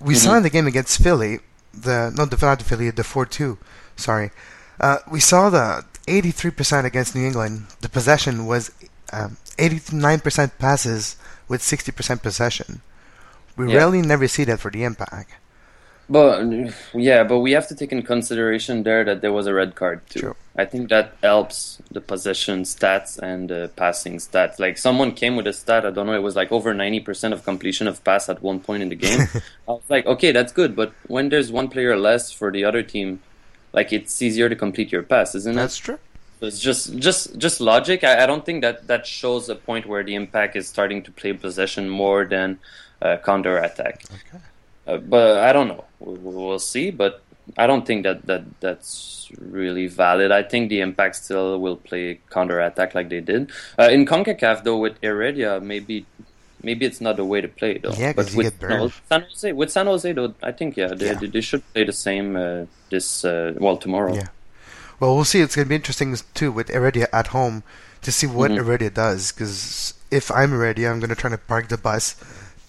We 0.00 0.14
Mhm. 0.14 0.18
saw 0.18 0.34
in 0.36 0.42
the 0.42 0.50
game 0.50 0.66
against 0.66 1.00
Philly, 1.02 1.40
the 1.72 2.12
no, 2.16 2.24
the 2.24 2.36
not 2.44 2.58
the 2.58 2.64
Philly, 2.64 2.90
the 2.90 3.04
four 3.04 3.26
two. 3.26 3.58
Sorry, 3.96 4.30
uh, 4.80 4.98
we 5.08 5.20
saw 5.20 5.50
the 5.50 5.84
eighty 6.08 6.30
three 6.30 6.50
percent 6.50 6.86
against 6.86 7.14
New 7.14 7.26
England. 7.26 7.66
The 7.80 7.88
possession 7.88 8.46
was 8.46 8.70
um, 9.12 9.36
nine 9.92 10.20
percent 10.20 10.58
passes 10.58 11.16
with 11.48 11.62
sixty 11.62 11.92
percent 11.92 12.22
possession. 12.22 12.82
We 13.56 13.70
Yeah. 13.70 13.78
rarely 13.78 14.02
never 14.02 14.26
see 14.28 14.44
that 14.44 14.60
for 14.60 14.70
the 14.70 14.82
Impact. 14.84 15.30
But 16.06 16.44
yeah, 16.92 17.24
but 17.24 17.38
we 17.38 17.52
have 17.52 17.66
to 17.68 17.74
take 17.74 17.90
in 17.90 18.02
consideration 18.02 18.82
there 18.82 19.04
that 19.04 19.22
there 19.22 19.32
was 19.32 19.46
a 19.46 19.54
red 19.54 19.74
card 19.74 20.02
too. 20.10 20.20
True. 20.20 20.36
I 20.54 20.66
think 20.66 20.90
that 20.90 21.16
helps 21.22 21.80
the 21.90 22.02
possession 22.02 22.64
stats 22.64 23.18
and 23.18 23.48
the 23.48 23.70
passing 23.74 24.18
stats. 24.18 24.58
Like 24.58 24.76
someone 24.76 25.12
came 25.12 25.34
with 25.34 25.46
a 25.46 25.52
stat, 25.54 25.86
I 25.86 25.90
don't 25.90 26.06
know, 26.06 26.12
it 26.12 26.22
was 26.22 26.36
like 26.36 26.52
over 26.52 26.74
ninety 26.74 27.00
percent 27.00 27.32
of 27.32 27.42
completion 27.44 27.88
of 27.88 28.04
pass 28.04 28.28
at 28.28 28.42
one 28.42 28.60
point 28.60 28.82
in 28.82 28.90
the 28.90 28.96
game. 28.96 29.20
I 29.68 29.70
was 29.72 29.82
like, 29.88 30.04
okay, 30.04 30.30
that's 30.30 30.52
good, 30.52 30.76
but 30.76 30.92
when 31.06 31.30
there's 31.30 31.50
one 31.50 31.68
player 31.68 31.96
less 31.96 32.30
for 32.30 32.52
the 32.52 32.64
other 32.66 32.82
team, 32.82 33.22
like 33.74 33.92
it's 33.92 34.22
easier 34.22 34.48
to 34.48 34.56
complete 34.56 34.90
your 34.92 35.02
pass, 35.02 35.34
isn't 35.34 35.52
it? 35.52 35.56
That's 35.56 35.76
true. 35.76 35.98
So 36.40 36.46
It's 36.46 36.60
just 36.60 36.96
just 36.98 37.36
just 37.38 37.60
logic. 37.60 38.04
I, 38.04 38.22
I 38.22 38.26
don't 38.26 38.44
think 38.46 38.62
that 38.62 38.86
that 38.86 39.06
shows 39.06 39.48
a 39.48 39.54
point 39.54 39.86
where 39.86 40.02
the 40.02 40.14
impact 40.14 40.56
is 40.56 40.68
starting 40.68 41.02
to 41.02 41.10
play 41.10 41.32
possession 41.32 41.88
more 41.88 42.24
than 42.24 42.58
uh, 43.02 43.16
counter 43.24 43.58
attack. 43.58 44.04
Okay. 44.06 44.42
Uh, 44.86 44.98
but 44.98 45.38
I 45.38 45.52
don't 45.52 45.68
know. 45.68 45.84
We'll, 45.98 46.46
we'll 46.46 46.58
see. 46.58 46.90
But 46.90 47.22
I 47.56 47.66
don't 47.66 47.86
think 47.86 48.04
that, 48.04 48.26
that 48.26 48.44
that's 48.60 49.30
really 49.38 49.86
valid. 49.86 50.30
I 50.32 50.42
think 50.42 50.68
the 50.68 50.80
impact 50.80 51.16
still 51.16 51.58
will 51.58 51.76
play 51.76 52.20
counter 52.30 52.60
attack 52.60 52.94
like 52.94 53.08
they 53.08 53.20
did 53.20 53.50
uh, 53.78 53.88
in 53.90 54.06
Concacaf. 54.06 54.64
Though 54.64 54.78
with 54.78 54.96
Heredia, 55.02 55.60
maybe 55.60 56.06
maybe 56.64 56.86
it's 56.86 57.00
not 57.00 57.16
the 57.16 57.24
way 57.24 57.40
to 57.40 57.48
play 57.48 57.78
though. 57.78 57.92
Yeah, 57.92 58.12
but 58.12 58.30
you 58.32 58.38
with 58.38 58.58
get 58.58 58.60
burned. 58.68 58.92
San 59.08 59.22
Jose, 59.22 59.52
with 59.52 59.70
San 59.70 59.86
Jose 59.86 60.12
though, 60.12 60.34
I 60.42 60.52
think 60.52 60.76
yeah, 60.76 60.88
they 60.94 61.06
Yeah. 61.06 61.14
they, 61.14 61.26
they 61.26 61.40
should 61.40 61.62
play 61.72 61.84
the 61.84 61.92
same 61.92 62.36
uh, 62.36 62.64
this 62.90 63.24
uh, 63.24 63.54
well 63.58 63.76
tomorrow. 63.76 64.14
Yeah. 64.14 64.28
Well, 65.00 65.14
we'll 65.14 65.24
see. 65.24 65.40
It's 65.40 65.56
going 65.56 65.66
to 65.66 65.68
be 65.68 65.74
interesting 65.74 66.16
too 66.34 66.50
with 66.52 66.68
Heredia 66.68 67.08
at 67.12 67.28
home 67.28 67.62
to 68.02 68.10
see 68.12 68.26
what 68.26 68.50
Mhm. 68.50 68.56
Heredia 68.64 68.90
does. 68.90 69.32
Because 69.32 69.94
if 70.10 70.30
I'm 70.30 70.50
Heredia, 70.50 70.90
I'm 70.90 71.00
going 71.00 71.10
to 71.10 71.16
try 71.16 71.30
to 71.30 71.38
park 71.38 71.68
the 71.68 71.76
bus, 71.76 72.16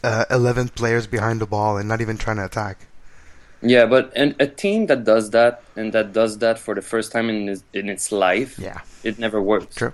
uh, 0.03 0.25
11 0.29 0.69
players 0.69 1.07
behind 1.07 1.39
the 1.39 1.45
ball, 1.45 1.77
and 1.77 1.87
not 1.87 2.01
even 2.01 2.17
trying 2.17 2.37
to 2.37 2.45
attack. 2.45 2.87
Yeah, 3.61 3.85
but 3.85 4.11
and 4.15 4.35
a 4.39 4.47
team 4.47 4.87
that 4.87 5.05
does 5.05 5.29
that 5.31 5.61
and 5.75 5.93
that 5.93 6.13
does 6.13 6.37
that 6.39 6.59
for 6.59 6.75
the 6.75 6.81
first 6.81 7.11
time 7.11 7.29
in 7.29 7.49
its, 7.49 7.63
in 7.73 7.89
its 7.89 8.11
life, 8.11 8.59
Yeah. 8.59 8.81
it 9.03 9.17
never 9.17 9.41
works. 9.41 9.75
True. 9.75 9.93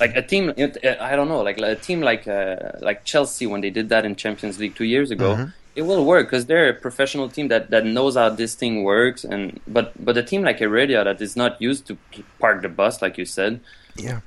Like 0.00 0.16
a 0.16 0.22
team, 0.22 0.52
I 0.56 1.16
don't 1.16 1.28
know, 1.28 1.42
like 1.42 1.58
a 1.58 1.74
team 1.76 2.00
like 2.00 2.26
uh, 2.28 2.56
like 2.80 3.04
Chelsea 3.04 3.46
when 3.46 3.60
they 3.60 3.70
did 3.70 3.88
that 3.90 4.04
in 4.04 4.16
Champions 4.16 4.58
League 4.58 4.74
two 4.74 4.84
years 4.84 5.10
ago, 5.10 5.36
Mhm. 5.36 5.52
it 5.76 5.82
will 5.82 6.04
work 6.04 6.26
because 6.26 6.46
they're 6.46 6.68
a 6.70 6.74
professional 6.74 7.28
team 7.28 7.48
that, 7.48 7.70
that 7.70 7.84
knows 7.84 8.16
how 8.16 8.28
this 8.28 8.54
thing 8.54 8.84
works. 8.84 9.24
And 9.24 9.60
but 9.66 9.92
but 10.04 10.16
a 10.16 10.22
team 10.22 10.42
like 10.42 10.58
Heredia 10.60 11.04
that 11.04 11.20
is 11.20 11.36
not 11.36 11.60
used 11.60 11.86
to 11.88 11.96
park 12.38 12.62
the 12.62 12.68
bus, 12.68 13.02
like 13.02 13.18
you 13.18 13.24
said, 13.26 13.60
Yeah. 13.96 14.20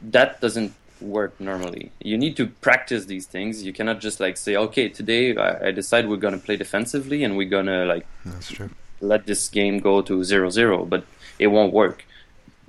that 0.00 0.40
doesn't 0.40 0.72
work 1.00 1.32
normally. 1.40 1.90
You 2.02 2.16
need 2.18 2.36
to 2.36 2.46
practice 2.60 3.06
these 3.06 3.26
things. 3.26 3.62
You 3.64 3.72
cannot 3.72 4.00
just 4.00 4.20
like 4.20 4.36
say, 4.36 4.54
okay, 4.56 4.88
today 4.88 5.34
I, 5.36 5.68
I 5.68 5.70
decide 5.70 6.08
we're 6.08 6.16
gonna 6.26 6.38
play 6.38 6.56
defensively 6.56 7.24
and 7.24 7.36
we're 7.36 7.48
gonna 7.48 7.84
like 7.86 8.06
That's 8.24 8.48
true. 8.52 8.70
let 9.00 9.26
this 9.26 9.48
game 9.48 9.78
go 9.78 10.02
to 10.02 10.14
0-0, 10.20 10.88
but 10.88 11.04
it 11.38 11.46
won't 11.48 11.72
work. 11.72 12.04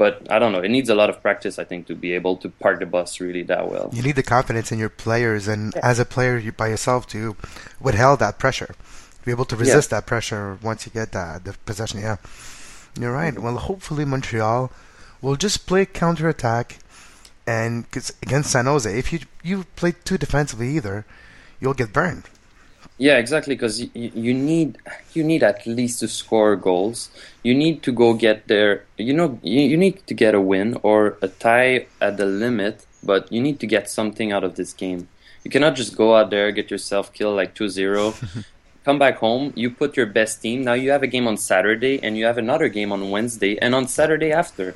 But 0.02 0.14
I 0.32 0.40
don't 0.40 0.52
know. 0.52 0.62
It 0.68 0.70
needs 0.78 0.90
a 0.90 0.96
lot 0.96 1.12
of 1.12 1.22
practice, 1.22 1.60
I 1.60 1.64
think, 1.70 1.86
to 1.86 1.94
be 1.94 2.14
able 2.20 2.36
to 2.38 2.50
park 2.50 2.80
the 2.80 2.88
bus 2.88 3.20
really 3.22 3.44
that 3.44 3.70
well. 3.70 3.88
You 3.94 4.02
need 4.02 4.16
the 4.16 4.24
confidence 4.36 4.72
in 4.72 4.80
your 4.80 4.90
players, 4.90 5.48
and 5.48 5.62
Yeah. 5.76 5.90
as 5.92 6.00
a 6.00 6.06
player 6.06 6.36
you, 6.46 6.52
by 6.52 6.70
yourself 6.74 7.06
to 7.14 7.36
withhold 7.80 8.18
that 8.26 8.40
pressure, 8.40 8.74
be 9.26 9.30
able 9.30 9.46
to 9.46 9.56
resist 9.56 9.92
that 9.92 10.08
pressure 10.08 10.58
once 10.70 10.80
you 10.88 10.92
get 10.92 11.12
that 11.12 11.44
the 11.46 11.54
possession. 11.70 12.02
Yeah, 12.02 12.18
you're 13.00 13.14
right. 13.14 13.38
Well, 13.38 13.58
hopefully 13.70 14.04
Montreal 14.04 14.72
will 15.22 15.36
just 15.36 15.68
play 15.68 15.86
counter 15.86 16.28
attack, 16.28 16.80
and 17.46 17.86
cause 17.92 18.12
against 18.26 18.50
San 18.50 18.66
Jose, 18.66 18.90
if 19.02 19.14
you 19.14 19.20
you 19.44 19.66
play 19.76 19.94
too 20.04 20.18
defensively 20.18 20.70
either, 20.78 21.06
you'll 21.60 21.78
get 21.82 21.94
burned. 21.94 22.24
Yeah, 22.98 23.18
exactly. 23.18 23.56
Because 23.56 23.82
you, 23.82 23.90
you 23.94 24.34
need 24.34 24.78
you 25.14 25.24
need 25.24 25.44
at 25.44 25.66
least 25.66 26.00
to 26.00 26.08
score 26.08 26.56
goals. 26.56 27.10
You 27.44 27.56
need 27.56 27.82
to 27.84 27.92
go 27.92 28.14
get 28.14 28.48
there. 28.48 28.86
You 28.98 29.14
know, 29.14 29.40
you, 29.42 29.62
you 29.62 29.78
need 29.78 30.06
to 30.08 30.14
get 30.14 30.36
a 30.36 30.42
win 30.42 30.78
or 30.84 31.18
a 31.22 31.28
tie 31.28 31.88
at 32.00 32.18
the 32.18 32.26
limit. 32.26 32.86
But 33.04 33.32
you 33.32 33.42
need 33.42 33.60
to 33.62 33.68
get 33.68 33.90
something 33.90 34.32
out 34.32 34.44
of 34.44 34.56
this 34.56 34.74
game. 34.74 35.08
You 35.44 35.50
cannot 35.50 35.76
just 35.76 35.98
go 35.98 36.16
out 36.16 36.30
there 36.30 36.52
get 36.52 36.70
yourself 36.70 37.12
killed 37.14 37.36
like 37.36 37.56
2-0. 37.56 38.46
Come 38.84 39.00
back 39.00 39.18
home. 39.18 39.54
You 39.56 39.70
put 39.70 39.98
your 39.98 40.06
best 40.06 40.42
team. 40.42 40.64
Now 40.64 40.74
you 40.74 40.92
have 40.92 41.04
a 41.04 41.08
game 41.08 41.28
on 41.28 41.38
Saturday 41.38 42.00
and 42.02 42.18
you 42.18 42.26
have 42.26 42.38
another 42.38 42.68
game 42.68 42.92
on 42.92 43.10
Wednesday 43.10 43.58
and 43.58 43.76
on 43.76 43.88
Saturday 43.88 44.32
after. 44.32 44.76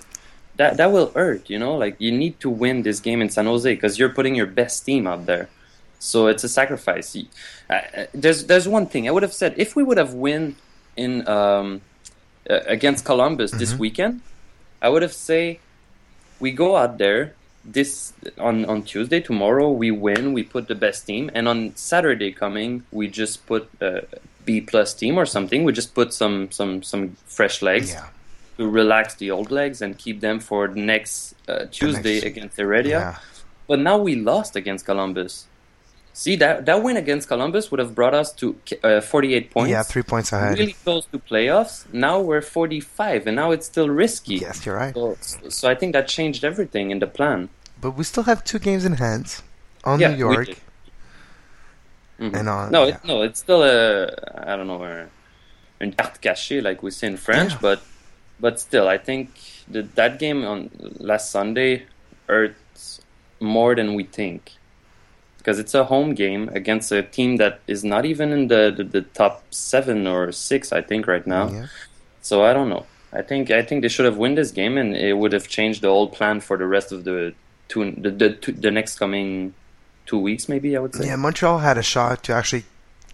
That 0.58 0.78
that 0.78 0.92
will 0.92 1.12
hurt. 1.12 1.50
You 1.50 1.60
know, 1.60 1.76
like 1.76 1.96
you 2.00 2.12
need 2.12 2.40
to 2.40 2.50
win 2.50 2.84
this 2.84 3.00
game 3.00 3.22
in 3.22 3.30
San 3.30 3.46
Jose 3.46 3.74
because 3.74 4.00
you're 4.00 4.14
putting 4.14 4.36
your 4.36 4.46
best 4.46 4.86
team 4.86 5.06
out 5.06 5.26
there. 5.26 5.50
So 6.00 6.28
it's 6.28 6.44
a 6.44 6.50
sacrifice. 6.50 7.16
Uh, 7.16 7.74
uh, 7.74 8.06
there's 8.14 8.46
there's 8.46 8.68
one 8.68 8.86
thing 8.86 9.08
I 9.08 9.12
would 9.12 9.24
have 9.24 9.34
said 9.34 9.54
if 9.58 9.76
we 9.76 9.84
would 9.84 9.98
have 9.98 10.14
win 10.14 10.56
in 10.96 11.28
um, 11.28 11.82
uh, 12.50 12.60
against 12.68 13.06
Columbus 13.06 13.52
this 13.52 13.74
Mhm. 13.74 13.80
weekend, 13.80 14.22
I 14.82 14.90
would 14.90 15.02
have 15.02 15.14
say 15.14 15.60
we 16.40 16.52
go 16.52 16.76
out 16.76 16.98
there 16.98 17.34
this 17.64 18.14
on 18.38 18.66
on 18.66 18.84
Tuesday 18.84 19.20
tomorrow 19.20 19.72
we 19.72 19.90
win 19.90 20.34
we 20.34 20.44
put 20.44 20.68
the 20.68 20.76
best 20.76 21.08
team 21.08 21.32
and 21.34 21.48
on 21.48 21.72
Saturday 21.76 22.32
coming 22.32 22.84
we 22.92 23.08
just 23.08 23.48
put 23.48 23.68
a 23.82 24.04
B 24.46 24.62
plus 24.62 24.94
team 24.94 25.18
or 25.18 25.26
something 25.26 25.64
we 25.64 25.72
just 25.74 25.96
put 25.96 26.14
some 26.14 26.52
some 26.52 26.84
some 26.84 27.16
fresh 27.26 27.64
legs 27.64 27.90
Yeah, 27.92 28.06
to 28.58 28.70
relax 28.70 29.16
the 29.16 29.32
old 29.32 29.50
legs 29.50 29.82
and 29.82 29.98
keep 29.98 30.20
them 30.22 30.40
for 30.40 30.68
the 30.68 30.80
next 30.80 31.34
uh, 31.48 31.66
Tuesday 31.72 32.16
next- 32.22 32.26
against 32.26 32.58
Heredia. 32.58 33.00
yeah, 33.00 33.16
But 33.68 33.80
now 33.80 33.98
we 33.98 34.14
lost 34.16 34.56
against 34.56 34.86
Columbus. 34.86 35.48
See 36.18 36.38
that 36.38 36.66
that 36.66 36.82
win 36.82 36.96
against 36.96 37.28
Columbus 37.28 37.70
would 37.72 37.80
have 37.80 37.94
brought 37.94 38.14
us 38.14 38.32
to 38.40 38.56
uh, 38.84 39.02
48 39.02 39.52
points. 39.52 39.70
yeah. 39.70 39.84
Three 39.84 40.02
points 40.04 40.32
ahead. 40.32 40.58
Really 40.58 40.72
close 40.86 41.06
to 41.12 41.20
playoffs. 41.20 41.86
Now 41.92 42.22
we're 42.22 42.42
45, 42.42 43.28
and 43.28 43.36
now 43.36 43.52
it's 43.52 43.66
still 43.66 43.90
risky. 43.90 44.36
Yes, 44.36 44.66
you're 44.66 44.78
right. 44.78 44.94
So, 44.96 45.18
so 45.50 45.70
I 45.70 45.76
think 45.76 45.92
that 45.92 46.08
changed 46.08 46.46
everything 46.46 46.92
in 46.92 47.00
the 47.00 47.08
plan. 47.08 47.50
But 47.82 47.92
we 47.98 48.06
still 48.06 48.24
have 48.24 48.46
two 48.46 48.60
games 48.60 48.86
in 48.86 48.94
hand 48.94 49.42
on 49.84 50.00
Yeah, 50.00 50.12
New 50.12 50.18
York. 50.20 50.48
Mhm. 52.20 52.34
And 52.40 52.48
on- 52.50 52.72
no, 52.72 52.86
yeah. 52.86 52.96
it, 52.96 53.04
no, 53.06 53.22
it's 53.22 53.40
still 53.40 53.62
a 53.64 54.08
I 54.52 54.56
don't 54.56 54.68
know 54.68 54.82
a, 54.84 55.08
une 55.82 55.92
carte 55.92 56.22
cachée 56.22 56.64
like 56.64 56.82
we 56.82 56.92
say 56.92 57.08
in 57.08 57.18
French, 57.18 57.52
Yeah. 57.52 57.58
but 57.62 57.80
but 58.40 58.58
still, 58.60 58.88
I 58.88 58.98
think 58.98 59.32
that 59.74 59.96
that 59.96 60.18
game 60.18 60.46
on 60.46 60.70
last 60.98 61.30
Sunday 61.30 61.84
hurts 62.28 63.02
more 63.42 63.76
than 63.76 63.96
we 63.96 64.04
think 64.06 64.54
because 65.46 65.60
it's 65.60 65.76
a 65.76 65.84
home 65.86 66.16
game 66.16 66.50
against 66.54 66.92
a 66.92 67.04
team 67.04 67.38
that 67.38 67.60
is 67.68 67.84
not 67.84 68.04
even 68.04 68.32
in 68.32 68.48
the, 68.48 68.74
the, 68.76 68.84
the 68.84 69.02
top 69.02 69.44
seven 69.52 70.08
or 70.08 70.32
six, 70.32 70.74
I 70.74 70.82
think, 70.82 71.06
right 71.06 71.26
now. 71.28 71.50
Yeah. 71.50 71.68
So 72.24 72.44
I 72.44 72.52
don't 72.52 72.68
know. 72.68 72.88
I 73.14 73.22
think 73.22 73.52
I 73.52 73.62
think 73.62 73.84
they 73.84 73.88
should 73.88 74.06
have 74.06 74.18
won 74.18 74.34
this 74.34 74.50
game, 74.50 74.76
and 74.76 74.96
it 74.98 75.14
would 75.14 75.34
have 75.34 75.48
changed 75.48 75.84
the 75.84 75.90
whole 75.90 76.10
plan 76.10 76.42
for 76.42 76.58
the 76.58 76.66
rest 76.66 76.92
of 76.92 77.04
the 77.04 77.36
two 77.68 77.92
the 77.92 78.10
the, 78.10 78.30
two, 78.34 78.54
the 78.54 78.72
next 78.72 78.98
coming 78.98 79.54
two 80.08 80.18
weeks, 80.18 80.50
maybe 80.50 80.76
I 80.76 80.80
would 80.80 80.96
say. 80.96 81.06
Yeah, 81.06 81.16
Montreal 81.16 81.60
had 81.60 81.78
a 81.78 81.84
shot 81.84 82.24
to 82.24 82.34
actually 82.34 82.66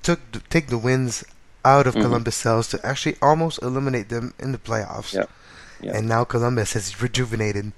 took 0.02 0.20
take 0.50 0.68
the 0.68 0.78
wins 0.78 1.26
out 1.66 1.86
of 1.86 1.94
Mhm. 1.96 2.02
Columbus 2.02 2.36
cells 2.36 2.70
to 2.70 2.80
actually 2.84 3.18
almost 3.22 3.62
eliminate 3.62 4.08
them 4.10 4.34
in 4.40 4.54
the 4.54 4.58
playoffs. 4.58 5.14
Yeah, 5.14 5.26
yeah. 5.82 5.98
And 5.98 6.08
now 6.08 6.24
Columbus 6.24 6.74
has 6.74 7.02
rejuvenated 7.02 7.74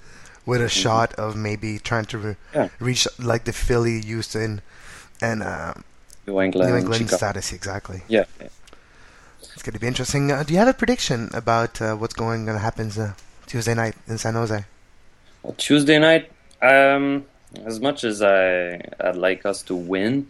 with 0.46 0.62
a 0.62 0.70
shot 0.70 1.14
of 1.16 1.36
maybe 1.36 1.80
trying 1.80 2.06
to 2.06 2.18
re- 2.18 2.36
Yeah. 2.54 2.70
reach 2.80 3.08
like 3.20 3.46
the 3.46 3.54
Philly, 3.54 4.02
Houston, 4.02 4.62
and 5.22 5.42
uh, 5.44 5.74
New 6.28 6.40
England, 6.42 6.70
New 6.72 6.78
England 6.78 7.02
Chicago. 7.04 7.18
status 7.18 7.54
exactly. 7.54 8.04
Yeah, 8.08 8.26
yeah. 8.42 8.48
It's 9.54 9.62
going 9.64 9.74
to 9.74 9.80
be 9.80 9.88
interesting. 9.88 10.32
Uh, 10.32 10.44
do 10.44 10.54
you 10.54 10.60
have 10.60 10.68
a 10.68 10.74
prediction 10.74 11.30
about 11.34 11.82
uh, 11.82 11.96
what's 11.96 12.14
going 12.16 12.46
to 12.48 12.58
happen 12.58 12.92
uh, 13.00 13.14
Tuesday 13.46 13.74
night 13.76 13.96
in 14.08 14.18
San 14.18 14.34
Jose? 14.34 14.66
Well, 15.44 15.56
Tuesday 15.58 16.00
night. 16.00 16.32
Um, 16.62 17.26
as 17.66 17.80
much 17.80 18.04
as 18.04 18.22
I 18.22 18.82
I'd 19.00 19.16
like 19.18 19.46
us 19.46 19.62
to 19.64 19.76
win, 19.76 20.28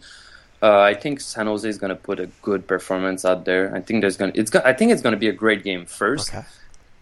uh, 0.62 0.80
I 0.80 0.94
think 0.94 1.20
San 1.20 1.46
Jose 1.46 1.66
is 1.68 1.78
going 1.78 1.90
to 1.90 1.96
put 1.96 2.20
a 2.20 2.26
good 2.42 2.66
performance 2.66 3.24
out 3.24 3.44
there. 3.44 3.74
I 3.74 3.80
think 3.80 4.00
there's 4.02 4.16
going 4.16 4.32
to 4.32 4.38
it's 4.40 4.50
go- 4.50 4.62
I 4.64 4.72
think 4.72 4.92
it's 4.92 5.00
going 5.02 5.12
to 5.14 5.18
be 5.18 5.28
a 5.28 5.32
great 5.32 5.62
game 5.64 5.86
first. 5.86 6.34
Okay. 6.34 6.44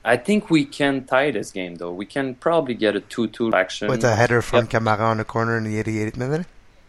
I 0.04 0.16
think 0.16 0.50
we 0.50 0.64
can 0.64 1.04
tie 1.04 1.30
this 1.30 1.52
game 1.52 1.76
though. 1.76 1.92
We 1.92 2.06
can 2.06 2.34
probably 2.34 2.74
get 2.74 2.96
a 2.96 3.00
two-two 3.00 3.52
action 3.52 3.88
with 3.88 4.04
a 4.04 4.16
header 4.16 4.42
from 4.42 4.64
yep. 4.64 4.70
Camara 4.70 5.04
on 5.04 5.18
the 5.18 5.24
corner 5.24 5.56
in 5.56 5.64
the 5.64 5.82
88th 5.82 6.16
minute. 6.16 6.46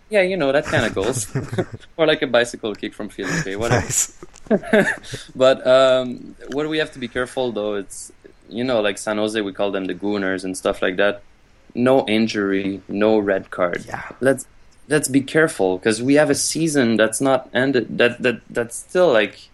Yeah, 0.10 0.22
you 0.22 0.38
know 0.38 0.52
that 0.52 0.66
kind 0.66 0.86
of 0.86 0.94
goes, 0.94 1.34
or 1.98 2.06
like 2.06 2.22
a 2.22 2.28
bicycle 2.28 2.76
kick 2.76 2.94
from 2.94 3.10
Felipe, 3.10 3.60
whatever. 3.60 3.82
Nice. 3.82 4.18
but 5.36 5.66
um, 5.66 6.36
what 6.52 6.68
we 6.70 6.78
have 6.78 6.92
to 6.94 7.00
be 7.00 7.08
careful 7.08 7.52
though, 7.52 7.76
it's 7.76 8.12
you 8.50 8.64
know 8.64 8.82
like 8.82 8.98
San 8.98 9.18
Jose, 9.18 9.40
we 9.42 9.54
call 9.54 9.72
them 9.72 9.86
the 9.86 9.94
Goonies 9.94 10.44
and 10.44 10.58
stuff 10.58 10.82
like 10.82 10.98
that. 10.98 11.22
No 11.76 12.06
injury, 12.08 12.82
no 12.88 13.18
red 13.18 13.50
card. 13.50 13.86
Yeah. 13.88 14.04
Let's 14.22 14.46
let's 14.88 15.08
be 15.08 15.22
careful 15.22 15.78
because 15.78 16.02
we 16.02 16.16
have 16.16 16.30
a 16.30 16.36
season 16.36 16.98
that's 16.98 17.22
not 17.22 17.50
ended. 17.54 17.98
That 17.98 18.22
that 18.22 18.42
that's 18.50 18.76
still 18.76 19.12
like 19.12 19.50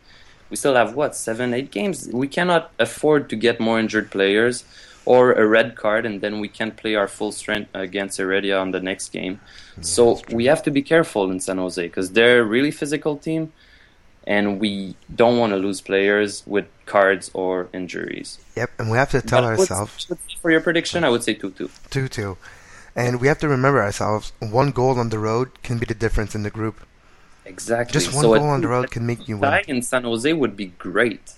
we 0.50 0.56
still 0.58 0.76
have 0.76 0.96
what 0.96 1.16
seven, 1.16 1.54
eight 1.54 1.72
games. 1.72 2.10
We 2.12 2.28
cannot 2.28 2.72
afford 2.80 3.30
to 3.30 3.36
get 3.36 3.60
more 3.60 3.80
injured 3.80 4.12
players 4.12 4.64
or 5.06 5.34
a 5.34 5.46
red 5.46 5.76
card, 5.76 6.06
and 6.06 6.22
then 6.22 6.40
we 6.40 6.48
can't 6.48 6.76
play 6.78 6.96
our 6.96 7.08
full 7.08 7.32
strength 7.32 7.70
against 7.74 8.18
Heredia 8.18 8.58
on 8.60 8.72
the 8.72 8.80
next 8.80 9.12
game. 9.12 9.40
so 9.82 10.22
we 10.30 10.46
have 10.46 10.62
to 10.64 10.72
be 10.72 10.82
careful 10.82 11.32
in 11.32 11.40
San 11.40 11.58
Jose 11.58 11.82
because 11.82 12.12
they're 12.12 12.42
a 12.42 12.44
really 12.44 12.72
physical 12.72 13.18
team, 13.18 13.52
and 14.28 14.60
we 14.60 14.96
don't 15.16 15.38
want 15.38 15.52
to 15.52 15.58
lose 15.58 15.82
players 15.82 16.44
with 16.46 16.68
cards 16.86 17.32
or 17.34 17.70
injuries. 17.74 18.40
Yep, 18.56 18.70
and 18.78 18.92
we 18.92 18.98
have 18.98 19.12
to 19.12 19.22
tell 19.22 19.42
but 19.42 19.60
ourselves. 19.60 20.12
For 20.42 20.52
your 20.52 20.62
prediction, 20.62 21.04
I 21.04 21.10
would 21.10 21.24
say 21.24 21.34
two-two. 21.34 21.70
Two-two. 21.90 22.38
And 22.96 23.22
we 23.22 23.28
have 23.28 23.40
to 23.40 23.48
remember 23.48 23.82
ourselves: 23.82 24.34
one 24.40 24.72
goal 24.72 25.00
on 25.00 25.10
the 25.10 25.20
road 25.20 25.64
can 25.64 25.78
be 25.78 25.86
the 25.86 25.96
difference 25.96 26.36
in 26.36 26.44
the 26.44 26.50
group. 26.50 26.82
Exactly. 27.50 27.94
Just 27.94 28.14
one 28.14 28.22
so 28.22 28.34
goal 28.36 28.48
on 28.48 28.62
the 28.62 28.68
road 28.68 28.92
can 28.92 29.06
make 29.06 29.28
you 29.28 29.38
win. 29.38 29.50
Tie 29.50 29.64
in 29.68 29.82
San 29.82 30.04
Jose 30.04 30.32
would 30.32 30.56
be 30.56 30.68
great. 30.78 31.34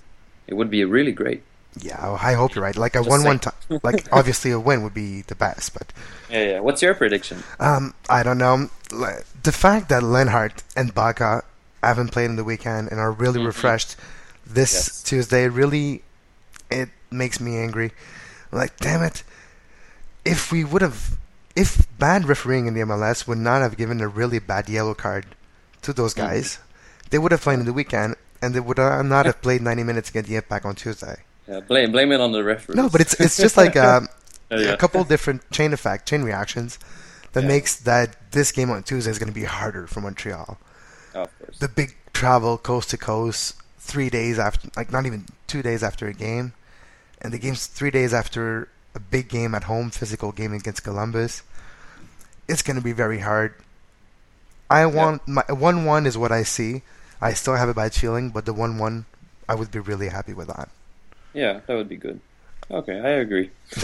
It 0.45 0.55
would 0.55 0.70
be 0.70 0.84
really 0.84 1.14
great. 1.14 1.43
Yeah, 1.80 2.18
I 2.22 2.34
hope 2.34 2.53
you're 2.53 2.64
right. 2.64 2.76
Like 2.76 2.95
a 2.95 3.01
one-one, 3.01 3.39
time. 3.39 3.53
like 3.84 4.07
obviously 4.12 4.51
a 4.51 4.59
win 4.59 4.84
would 4.84 4.93
be 4.93 5.22
the 5.22 5.36
best, 5.36 5.74
but 5.74 5.93
yeah, 6.30 6.43
yeah. 6.43 6.59
What's 6.59 6.82
your 6.82 6.93
prediction? 6.93 7.43
Um, 7.62 7.93
I 8.09 8.24
don't 8.24 8.38
know. 8.38 8.70
The 8.89 9.53
fact 9.53 9.88
that 9.88 10.03
Lenhart 10.03 10.64
and 10.76 10.93
Baca 10.93 11.43
haven't 11.82 12.09
played 12.09 12.26
in 12.26 12.36
the 12.36 12.43
weekend 12.43 12.91
and 12.91 12.99
are 12.99 13.12
really 13.12 13.39
mm-hmm. 13.39 13.47
refreshed 13.47 13.95
this 14.45 14.74
yes. 14.74 15.03
Tuesday 15.03 15.47
really 15.47 16.03
it 16.70 16.89
makes 17.09 17.39
me 17.39 17.57
angry. 17.57 17.91
Like, 18.51 18.78
damn 18.78 19.01
it! 19.01 19.24
If 20.26 20.51
we 20.51 20.64
would 20.64 20.82
have, 20.82 21.18
if 21.55 21.88
bad 21.97 22.28
refereeing 22.28 22.68
in 22.68 22.74
the 22.74 22.82
MLS 22.82 23.28
would 23.28 23.38
not 23.38 23.62
have 23.62 23.78
given 23.78 24.01
a 24.01 24.07
really 24.07 24.39
bad 24.39 24.68
yellow 24.68 24.93
card 24.93 25.26
to 25.82 25.93
those 25.93 26.13
guys, 26.13 26.59
they 27.09 27.17
would 27.17 27.32
have 27.32 27.41
played 27.41 27.59
in 27.59 27.65
the 27.65 27.73
weekend 27.73 28.15
and 28.41 28.53
they 28.53 28.59
would 28.59 28.77
not 28.77 29.25
have 29.25 29.41
played 29.41 29.61
90 29.61 29.84
minutes 29.84 30.09
against 30.09 30.29
the 30.29 30.36
Impact 30.36 30.65
on 30.65 30.75
Tuesday. 30.75 31.17
Yeah, 31.47 31.59
blame 31.59 31.91
blame 31.91 32.11
it 32.11 32.21
on 32.21 32.32
the 32.32 32.43
referee. 32.43 32.75
No, 32.75 32.88
but 32.89 33.01
it's 33.01 33.19
it's 33.19 33.38
just 33.38 33.57
like 33.57 33.75
um, 33.75 34.07
yeah. 34.51 34.73
a 34.73 34.77
couple 34.77 35.03
different 35.03 35.49
chain 35.51 35.73
effect, 35.73 36.07
chain 36.07 36.23
reactions 36.23 36.79
that 37.34 37.41
yeah. 37.41 37.47
makes 37.47 37.75
that 37.77 38.32
this 38.32 38.51
game 38.51 38.69
on 38.69 38.84
Tuesday 38.84 39.11
is 39.11 39.19
going 39.19 39.27
to 39.27 39.34
be 39.34 39.43
harder 39.43 39.88
for 39.88 40.01
Montreal. 40.01 40.57
Oh, 41.15 41.21
of 41.23 41.39
course. 41.39 41.59
The 41.59 41.67
big 41.67 41.95
travel 42.13 42.57
coast 42.57 42.91
to 42.91 42.97
coast, 42.97 43.55
three 43.79 44.09
days 44.09 44.39
after, 44.39 44.69
like 44.75 44.91
not 44.91 45.05
even 45.05 45.25
two 45.47 45.61
days 45.61 45.84
after 45.84 46.07
a 46.07 46.13
game, 46.13 46.53
and 47.21 47.34
the 47.34 47.39
game's 47.39 47.67
three 47.67 47.91
days 47.91 48.13
after 48.13 48.69
a 48.93 48.99
big 48.99 49.27
game 49.29 49.55
at 49.55 49.63
home, 49.63 49.89
physical 49.89 50.32
game 50.32 50.53
against 50.53 50.84
Columbus. 50.84 51.43
It's 52.47 52.61
going 52.61 52.75
to 52.75 52.84
be 52.84 52.91
very 52.91 53.19
hard. 53.19 53.55
I 54.72 54.86
want 54.86 55.28
my 55.28 55.43
one 55.49 55.86
one 55.86 56.05
is 56.05 56.17
what 56.17 56.32
I 56.32 56.43
see. 56.43 56.82
I 57.22 57.34
still 57.34 57.55
have 57.55 57.69
a 57.69 57.74
bad 57.74 57.93
feeling, 57.93 58.30
but 58.30 58.45
the 58.45 58.53
one 58.53 58.78
one, 58.78 59.05
I 59.47 59.55
would 59.55 59.69
be 59.69 59.80
really 59.80 60.09
happy 60.09 60.34
with 60.34 60.47
that. 60.47 60.69
Yeah, 61.34 61.61
that 61.67 61.76
would 61.76 61.89
be 61.89 61.97
good. 61.97 62.19
Okay, 62.72 62.99
I 62.99 63.19
agree. 63.19 63.51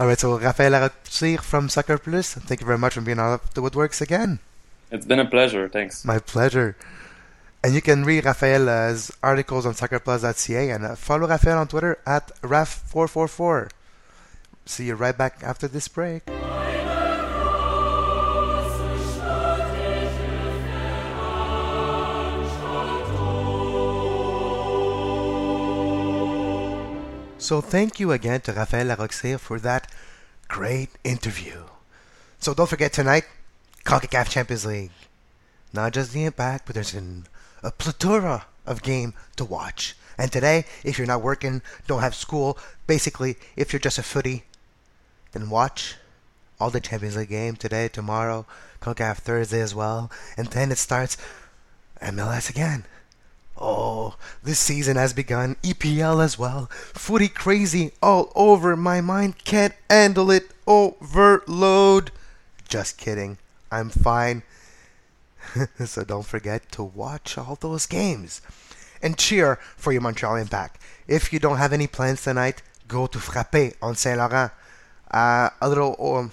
All 0.00 0.06
right, 0.06 0.18
so 0.18 0.38
Raphaël 0.38 0.72
Larocque-Cyr 0.72 1.38
from 1.38 1.68
Soccer 1.68 1.98
Plus, 1.98 2.34
thank 2.34 2.60
you 2.60 2.66
very 2.66 2.78
much 2.78 2.94
for 2.94 3.02
being 3.02 3.18
on 3.18 3.38
the 3.54 3.60
Woodworkx 3.60 4.00
again. 4.00 4.38
It's 4.90 5.06
been 5.06 5.20
a 5.20 5.26
pleasure, 5.26 5.68
thanks. 5.68 6.04
My 6.04 6.18
pleasure. 6.18 6.76
And 7.62 7.74
you 7.74 7.82
can 7.82 8.04
read 8.04 8.24
Raphael's 8.24 9.12
articles 9.22 9.66
on 9.66 9.74
soccerplus.ca 9.74 10.70
and 10.70 10.84
uh, 10.84 10.94
follow 10.96 11.28
Raphael 11.28 11.58
on 11.58 11.68
Twitter 11.68 11.98
at 12.06 12.28
Raph444. 12.40 13.70
See 14.64 14.86
you 14.86 14.94
right 14.94 15.16
back 15.16 15.42
after 15.42 15.68
this 15.68 15.86
break. 15.88 16.22
So 27.42 27.60
thank 27.60 27.98
you 27.98 28.12
again 28.12 28.40
to 28.42 28.52
Raphaël 28.52 28.86
Larocque-Cyr 28.86 29.36
for 29.36 29.58
that 29.58 29.90
great 30.46 30.90
interview. 31.02 31.64
So 32.38 32.54
don't 32.54 32.68
forget 32.68 32.92
tonight, 32.92 33.24
CONCACAF 33.84 34.28
Champions 34.28 34.64
League. 34.64 34.92
Not 35.72 35.92
just 35.92 36.12
the 36.12 36.24
impact, 36.24 36.66
but 36.66 36.76
there's 36.76 36.94
an, 36.94 37.26
a 37.64 37.72
plethora 37.72 38.46
of 38.64 38.84
game 38.84 39.14
to 39.34 39.44
watch. 39.44 39.96
And 40.16 40.30
today, 40.30 40.66
if 40.84 40.98
you're 40.98 41.06
not 41.08 41.22
working, 41.22 41.62
don't 41.88 42.00
have 42.00 42.14
school, 42.14 42.58
basically, 42.86 43.34
if 43.56 43.72
you're 43.72 43.80
just 43.80 43.98
a 43.98 44.04
footy, 44.04 44.44
then 45.32 45.50
watch 45.50 45.96
all 46.60 46.70
the 46.70 46.80
Champions 46.80 47.16
League 47.16 47.30
game 47.30 47.56
today, 47.56 47.88
tomorrow, 47.88 48.46
CONCACAF 48.80 49.16
Thursday 49.16 49.60
as 49.60 49.74
well. 49.74 50.12
And 50.36 50.46
then 50.46 50.70
it 50.70 50.78
starts 50.78 51.16
MLS 52.00 52.48
again. 52.48 52.84
Oh, 53.64 54.16
this 54.42 54.58
season 54.58 54.96
has 54.96 55.12
begun. 55.12 55.54
EPL 55.62 56.22
as 56.22 56.36
well. 56.36 56.66
Footy 56.72 57.28
crazy 57.28 57.92
all 58.02 58.32
over 58.34 58.76
my 58.76 59.00
mind. 59.00 59.38
Can't 59.44 59.74
handle 59.88 60.32
it. 60.32 60.50
Overload. 60.66 62.10
Just 62.68 62.98
kidding. 62.98 63.38
I'm 63.70 63.88
fine. 63.88 64.42
so 65.86 66.02
don't 66.02 66.26
forget 66.26 66.72
to 66.72 66.82
watch 66.82 67.38
all 67.38 67.56
those 67.60 67.86
games. 67.86 68.42
And 69.00 69.16
cheer 69.16 69.60
for 69.76 69.92
your 69.92 70.02
Montreal 70.02 70.36
Impact. 70.36 70.82
If 71.06 71.32
you 71.32 71.38
don't 71.38 71.58
have 71.58 71.72
any 71.72 71.86
plans 71.86 72.22
tonight, 72.22 72.62
go 72.88 73.06
to 73.06 73.18
Frappé 73.18 73.76
on 73.80 73.94
Saint 73.94 74.18
Laurent. 74.18 74.50
Uh, 75.08 75.50
a 75.60 75.68
little, 75.68 75.94
um, 76.00 76.32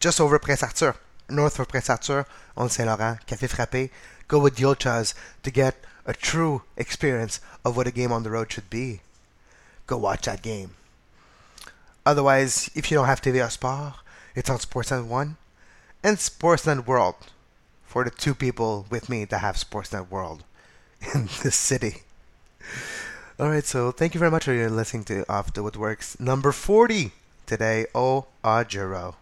just 0.00 0.20
over 0.20 0.38
Prince 0.38 0.62
Arthur, 0.62 0.96
north 1.30 1.58
of 1.58 1.68
Prince 1.68 1.88
Arthur 1.88 2.26
on 2.58 2.68
Saint 2.68 2.88
Laurent, 2.88 3.24
Café 3.26 3.48
Frappé. 3.48 3.88
Go 4.26 4.38
with 4.38 4.56
Dilchas 4.56 5.14
to 5.42 5.50
get 5.50 5.74
a 6.08 6.14
true 6.14 6.62
experience 6.76 7.38
of 7.64 7.76
what 7.76 7.86
a 7.86 7.92
game 7.92 8.10
on 8.10 8.22
the 8.24 8.30
road 8.30 8.50
should 8.50 8.70
be, 8.70 9.00
go 9.86 9.98
watch 9.98 10.24
that 10.24 10.42
game. 10.42 10.70
Otherwise, 12.04 12.70
if 12.74 12.90
you 12.90 12.96
don't 12.96 13.06
have 13.06 13.20
TVA 13.20 13.50
Sport, 13.50 13.92
it's 14.34 14.48
on 14.48 14.56
Sportsnet 14.58 15.06
1 15.06 15.36
and 16.02 16.16
Sportsnet 16.16 16.86
World 16.86 17.16
for 17.84 18.02
the 18.04 18.10
two 18.10 18.34
people 18.34 18.86
with 18.90 19.10
me 19.10 19.26
that 19.26 19.38
have 19.38 19.56
Sportsnet 19.56 20.08
World 20.08 20.42
in 21.14 21.28
this 21.42 21.54
city. 21.56 22.02
Alright, 23.38 23.66
so 23.66 23.92
thank 23.92 24.14
you 24.14 24.18
very 24.18 24.30
much 24.30 24.46
for 24.46 24.70
listening 24.70 25.04
to 25.04 25.30
Off 25.30 25.52
the 25.52 25.62
Woodworkx 25.62 26.18
number 26.18 26.50
40 26.50 27.12
today. 27.46 27.86
Oh, 27.94 28.26
Oduro. 28.42 29.14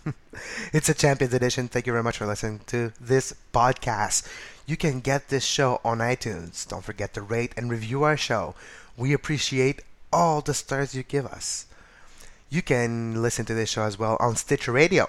it's 0.72 0.88
a 0.88 0.94
Champions 0.94 1.34
Edition. 1.34 1.68
Thank 1.68 1.86
you 1.86 1.92
very 1.92 2.02
much 2.02 2.18
for 2.18 2.26
listening 2.26 2.60
to 2.66 2.92
this 3.00 3.34
podcast. 3.52 4.26
You 4.66 4.76
can 4.76 5.00
get 5.00 5.28
this 5.28 5.44
show 5.44 5.80
on 5.84 5.98
iTunes. 5.98 6.66
Don't 6.66 6.84
forget 6.84 7.14
to 7.14 7.22
rate 7.22 7.52
and 7.56 7.70
review 7.70 8.02
our 8.04 8.16
show. 8.16 8.54
We 8.96 9.12
appreciate 9.12 9.82
all 10.12 10.40
the 10.40 10.54
stars 10.54 10.94
you 10.94 11.02
give 11.02 11.26
us. 11.26 11.66
You 12.50 12.62
can 12.62 13.22
listen 13.22 13.44
to 13.46 13.54
this 13.54 13.70
show 13.70 13.84
as 13.84 13.98
well 13.98 14.16
on 14.20 14.36
Stitcher 14.36 14.72
Radio. 14.72 15.08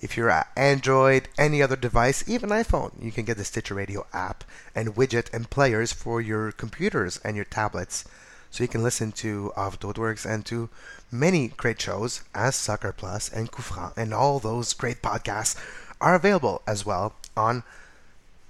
If 0.00 0.16
you're 0.16 0.30
at 0.30 0.50
Android, 0.56 1.28
any 1.36 1.62
other 1.62 1.76
device, 1.76 2.24
even 2.26 2.50
iPhone, 2.50 2.92
you 3.02 3.12
can 3.12 3.24
get 3.24 3.36
the 3.36 3.44
Stitcher 3.44 3.74
Radio 3.74 4.06
app 4.12 4.44
and 4.74 4.94
widget 4.94 5.32
and 5.32 5.50
players 5.50 5.92
for 5.92 6.20
your 6.20 6.52
computers 6.52 7.18
and 7.24 7.36
your 7.36 7.44
tablets. 7.44 8.04
So 8.50 8.64
you 8.64 8.68
can 8.68 8.82
listen 8.82 9.12
to 9.12 9.52
the 9.54 9.86
Woodworkx 9.86 10.26
and 10.26 10.44
to 10.46 10.68
many 11.10 11.48
great 11.48 11.80
shows 11.80 12.22
as 12.34 12.56
Soccer 12.56 12.92
Plus 12.92 13.28
and 13.28 13.50
Coup 13.50 13.92
and 13.96 14.12
all 14.12 14.38
those 14.38 14.72
great 14.72 15.02
podcasts 15.02 15.56
are 16.00 16.14
available 16.14 16.62
as 16.66 16.84
well 16.84 17.14
on 17.36 17.62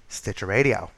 Stitcher 0.09 0.47
Radio, 0.47 0.91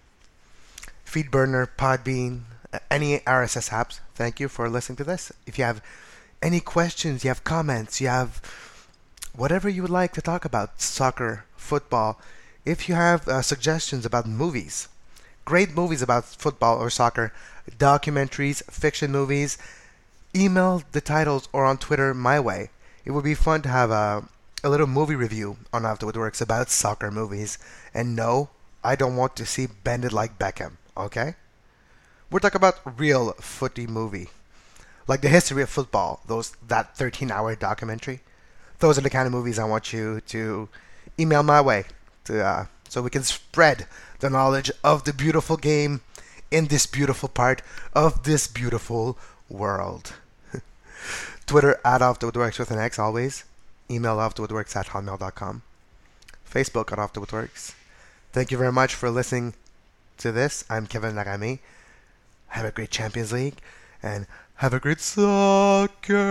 Feedburner, 1.06 1.68
Podbean, 1.76 2.42
any 2.90 3.18
RSS 3.20 3.70
apps. 3.70 4.00
Thank 4.14 4.40
you 4.40 4.48
for 4.48 4.68
listening 4.68 4.96
to 4.96 5.04
this. 5.04 5.32
If 5.46 5.58
you 5.58 5.64
have 5.64 5.82
any 6.40 6.60
questions, 6.60 7.24
you 7.24 7.28
have 7.28 7.44
comments, 7.44 8.00
you 8.00 8.08
have 8.08 8.40
whatever 9.34 9.68
you 9.68 9.82
would 9.82 9.90
like 9.90 10.12
to 10.12 10.22
talk 10.22 10.44
about, 10.44 10.80
soccer, 10.80 11.44
football, 11.56 12.20
if 12.64 12.88
you 12.88 12.94
have 12.94 13.26
uh, 13.28 13.42
suggestions 13.42 14.06
about 14.06 14.26
movies, 14.26 14.88
great 15.44 15.74
movies 15.74 16.02
about 16.02 16.24
football 16.24 16.78
or 16.78 16.90
soccer, 16.90 17.32
documentaries, 17.70 18.62
fiction 18.70 19.12
movies, 19.12 19.58
email 20.34 20.82
the 20.92 21.00
titles 21.00 21.48
or 21.52 21.64
on 21.64 21.78
Twitter 21.78 22.14
my 22.14 22.40
way. 22.40 22.70
It 23.04 23.10
would 23.12 23.24
be 23.24 23.34
fun 23.34 23.62
to 23.62 23.68
have 23.68 23.90
a, 23.90 24.24
a 24.64 24.70
little 24.70 24.86
movie 24.86 25.14
review 25.16 25.56
on 25.72 25.84
After 25.84 26.06
Works 26.06 26.40
about 26.40 26.70
soccer 26.70 27.10
movies. 27.10 27.58
And 27.92 28.16
no, 28.16 28.50
I 28.84 28.96
don't 28.96 29.16
want 29.16 29.36
to 29.36 29.46
see 29.46 29.66
Bend 29.66 30.04
It 30.04 30.12
Like 30.12 30.38
Beckham, 30.38 30.76
okay? 30.96 31.34
We're 32.30 32.38
talking 32.38 32.56
about 32.56 32.98
real 32.98 33.32
footy 33.32 33.86
movie. 33.86 34.28
like 35.08 35.20
the 35.20 35.28
history 35.28 35.62
of 35.62 35.68
football, 35.68 36.20
those 36.26 36.52
that 36.66 36.94
13-hour 36.96 37.56
documentary. 37.56 38.20
Those 38.78 38.98
are 38.98 39.02
the 39.02 39.10
kind 39.10 39.26
of 39.26 39.32
movies 39.32 39.58
I 39.58 39.64
want 39.64 39.92
you 39.92 40.20
to 40.28 40.68
email 41.18 41.42
my 41.42 41.60
way 41.60 41.84
to 42.24 42.44
uh, 42.44 42.66
so 42.88 43.02
we 43.02 43.10
can 43.10 43.22
spread 43.22 43.86
the 44.20 44.30
knowledge 44.30 44.70
of 44.84 45.04
the 45.04 45.12
beautiful 45.12 45.56
game 45.56 46.00
in 46.52 46.66
this 46.66 46.86
beautiful 46.86 47.28
part 47.28 47.62
of 47.94 48.24
this 48.24 48.46
beautiful 48.46 49.18
world. 49.48 50.12
Twitter 51.46 51.80
at 51.84 52.02
Off 52.02 52.18
the 52.18 52.30
Woodworkx 52.30 52.58
with 52.58 52.70
an 52.70 52.78
X 52.78 52.98
always. 52.98 53.44
Email 53.90 54.18
off 54.20 54.34
the 54.34 54.46
woodworkx 54.46 54.76
at 54.76 54.86
hotmail.com. 54.88 55.62
Facebook 56.48 56.92
at 56.92 56.98
Off 56.98 57.12
the 57.12 57.20
Woodworkx. 57.20 57.74
Thank 58.32 58.50
you 58.50 58.58
very 58.58 58.72
much 58.72 58.94
for 58.94 59.10
listening 59.10 59.54
to 60.18 60.30
this. 60.32 60.64
I'm 60.70 60.86
Kevin 60.86 61.14
Nagami. 61.14 61.58
Have 62.48 62.66
a 62.66 62.70
great 62.70 62.90
Champions 62.90 63.32
League 63.32 63.60
and 64.02 64.26
have 64.56 64.74
a 64.74 64.80
great 64.80 65.00
soccer. 65.00 66.22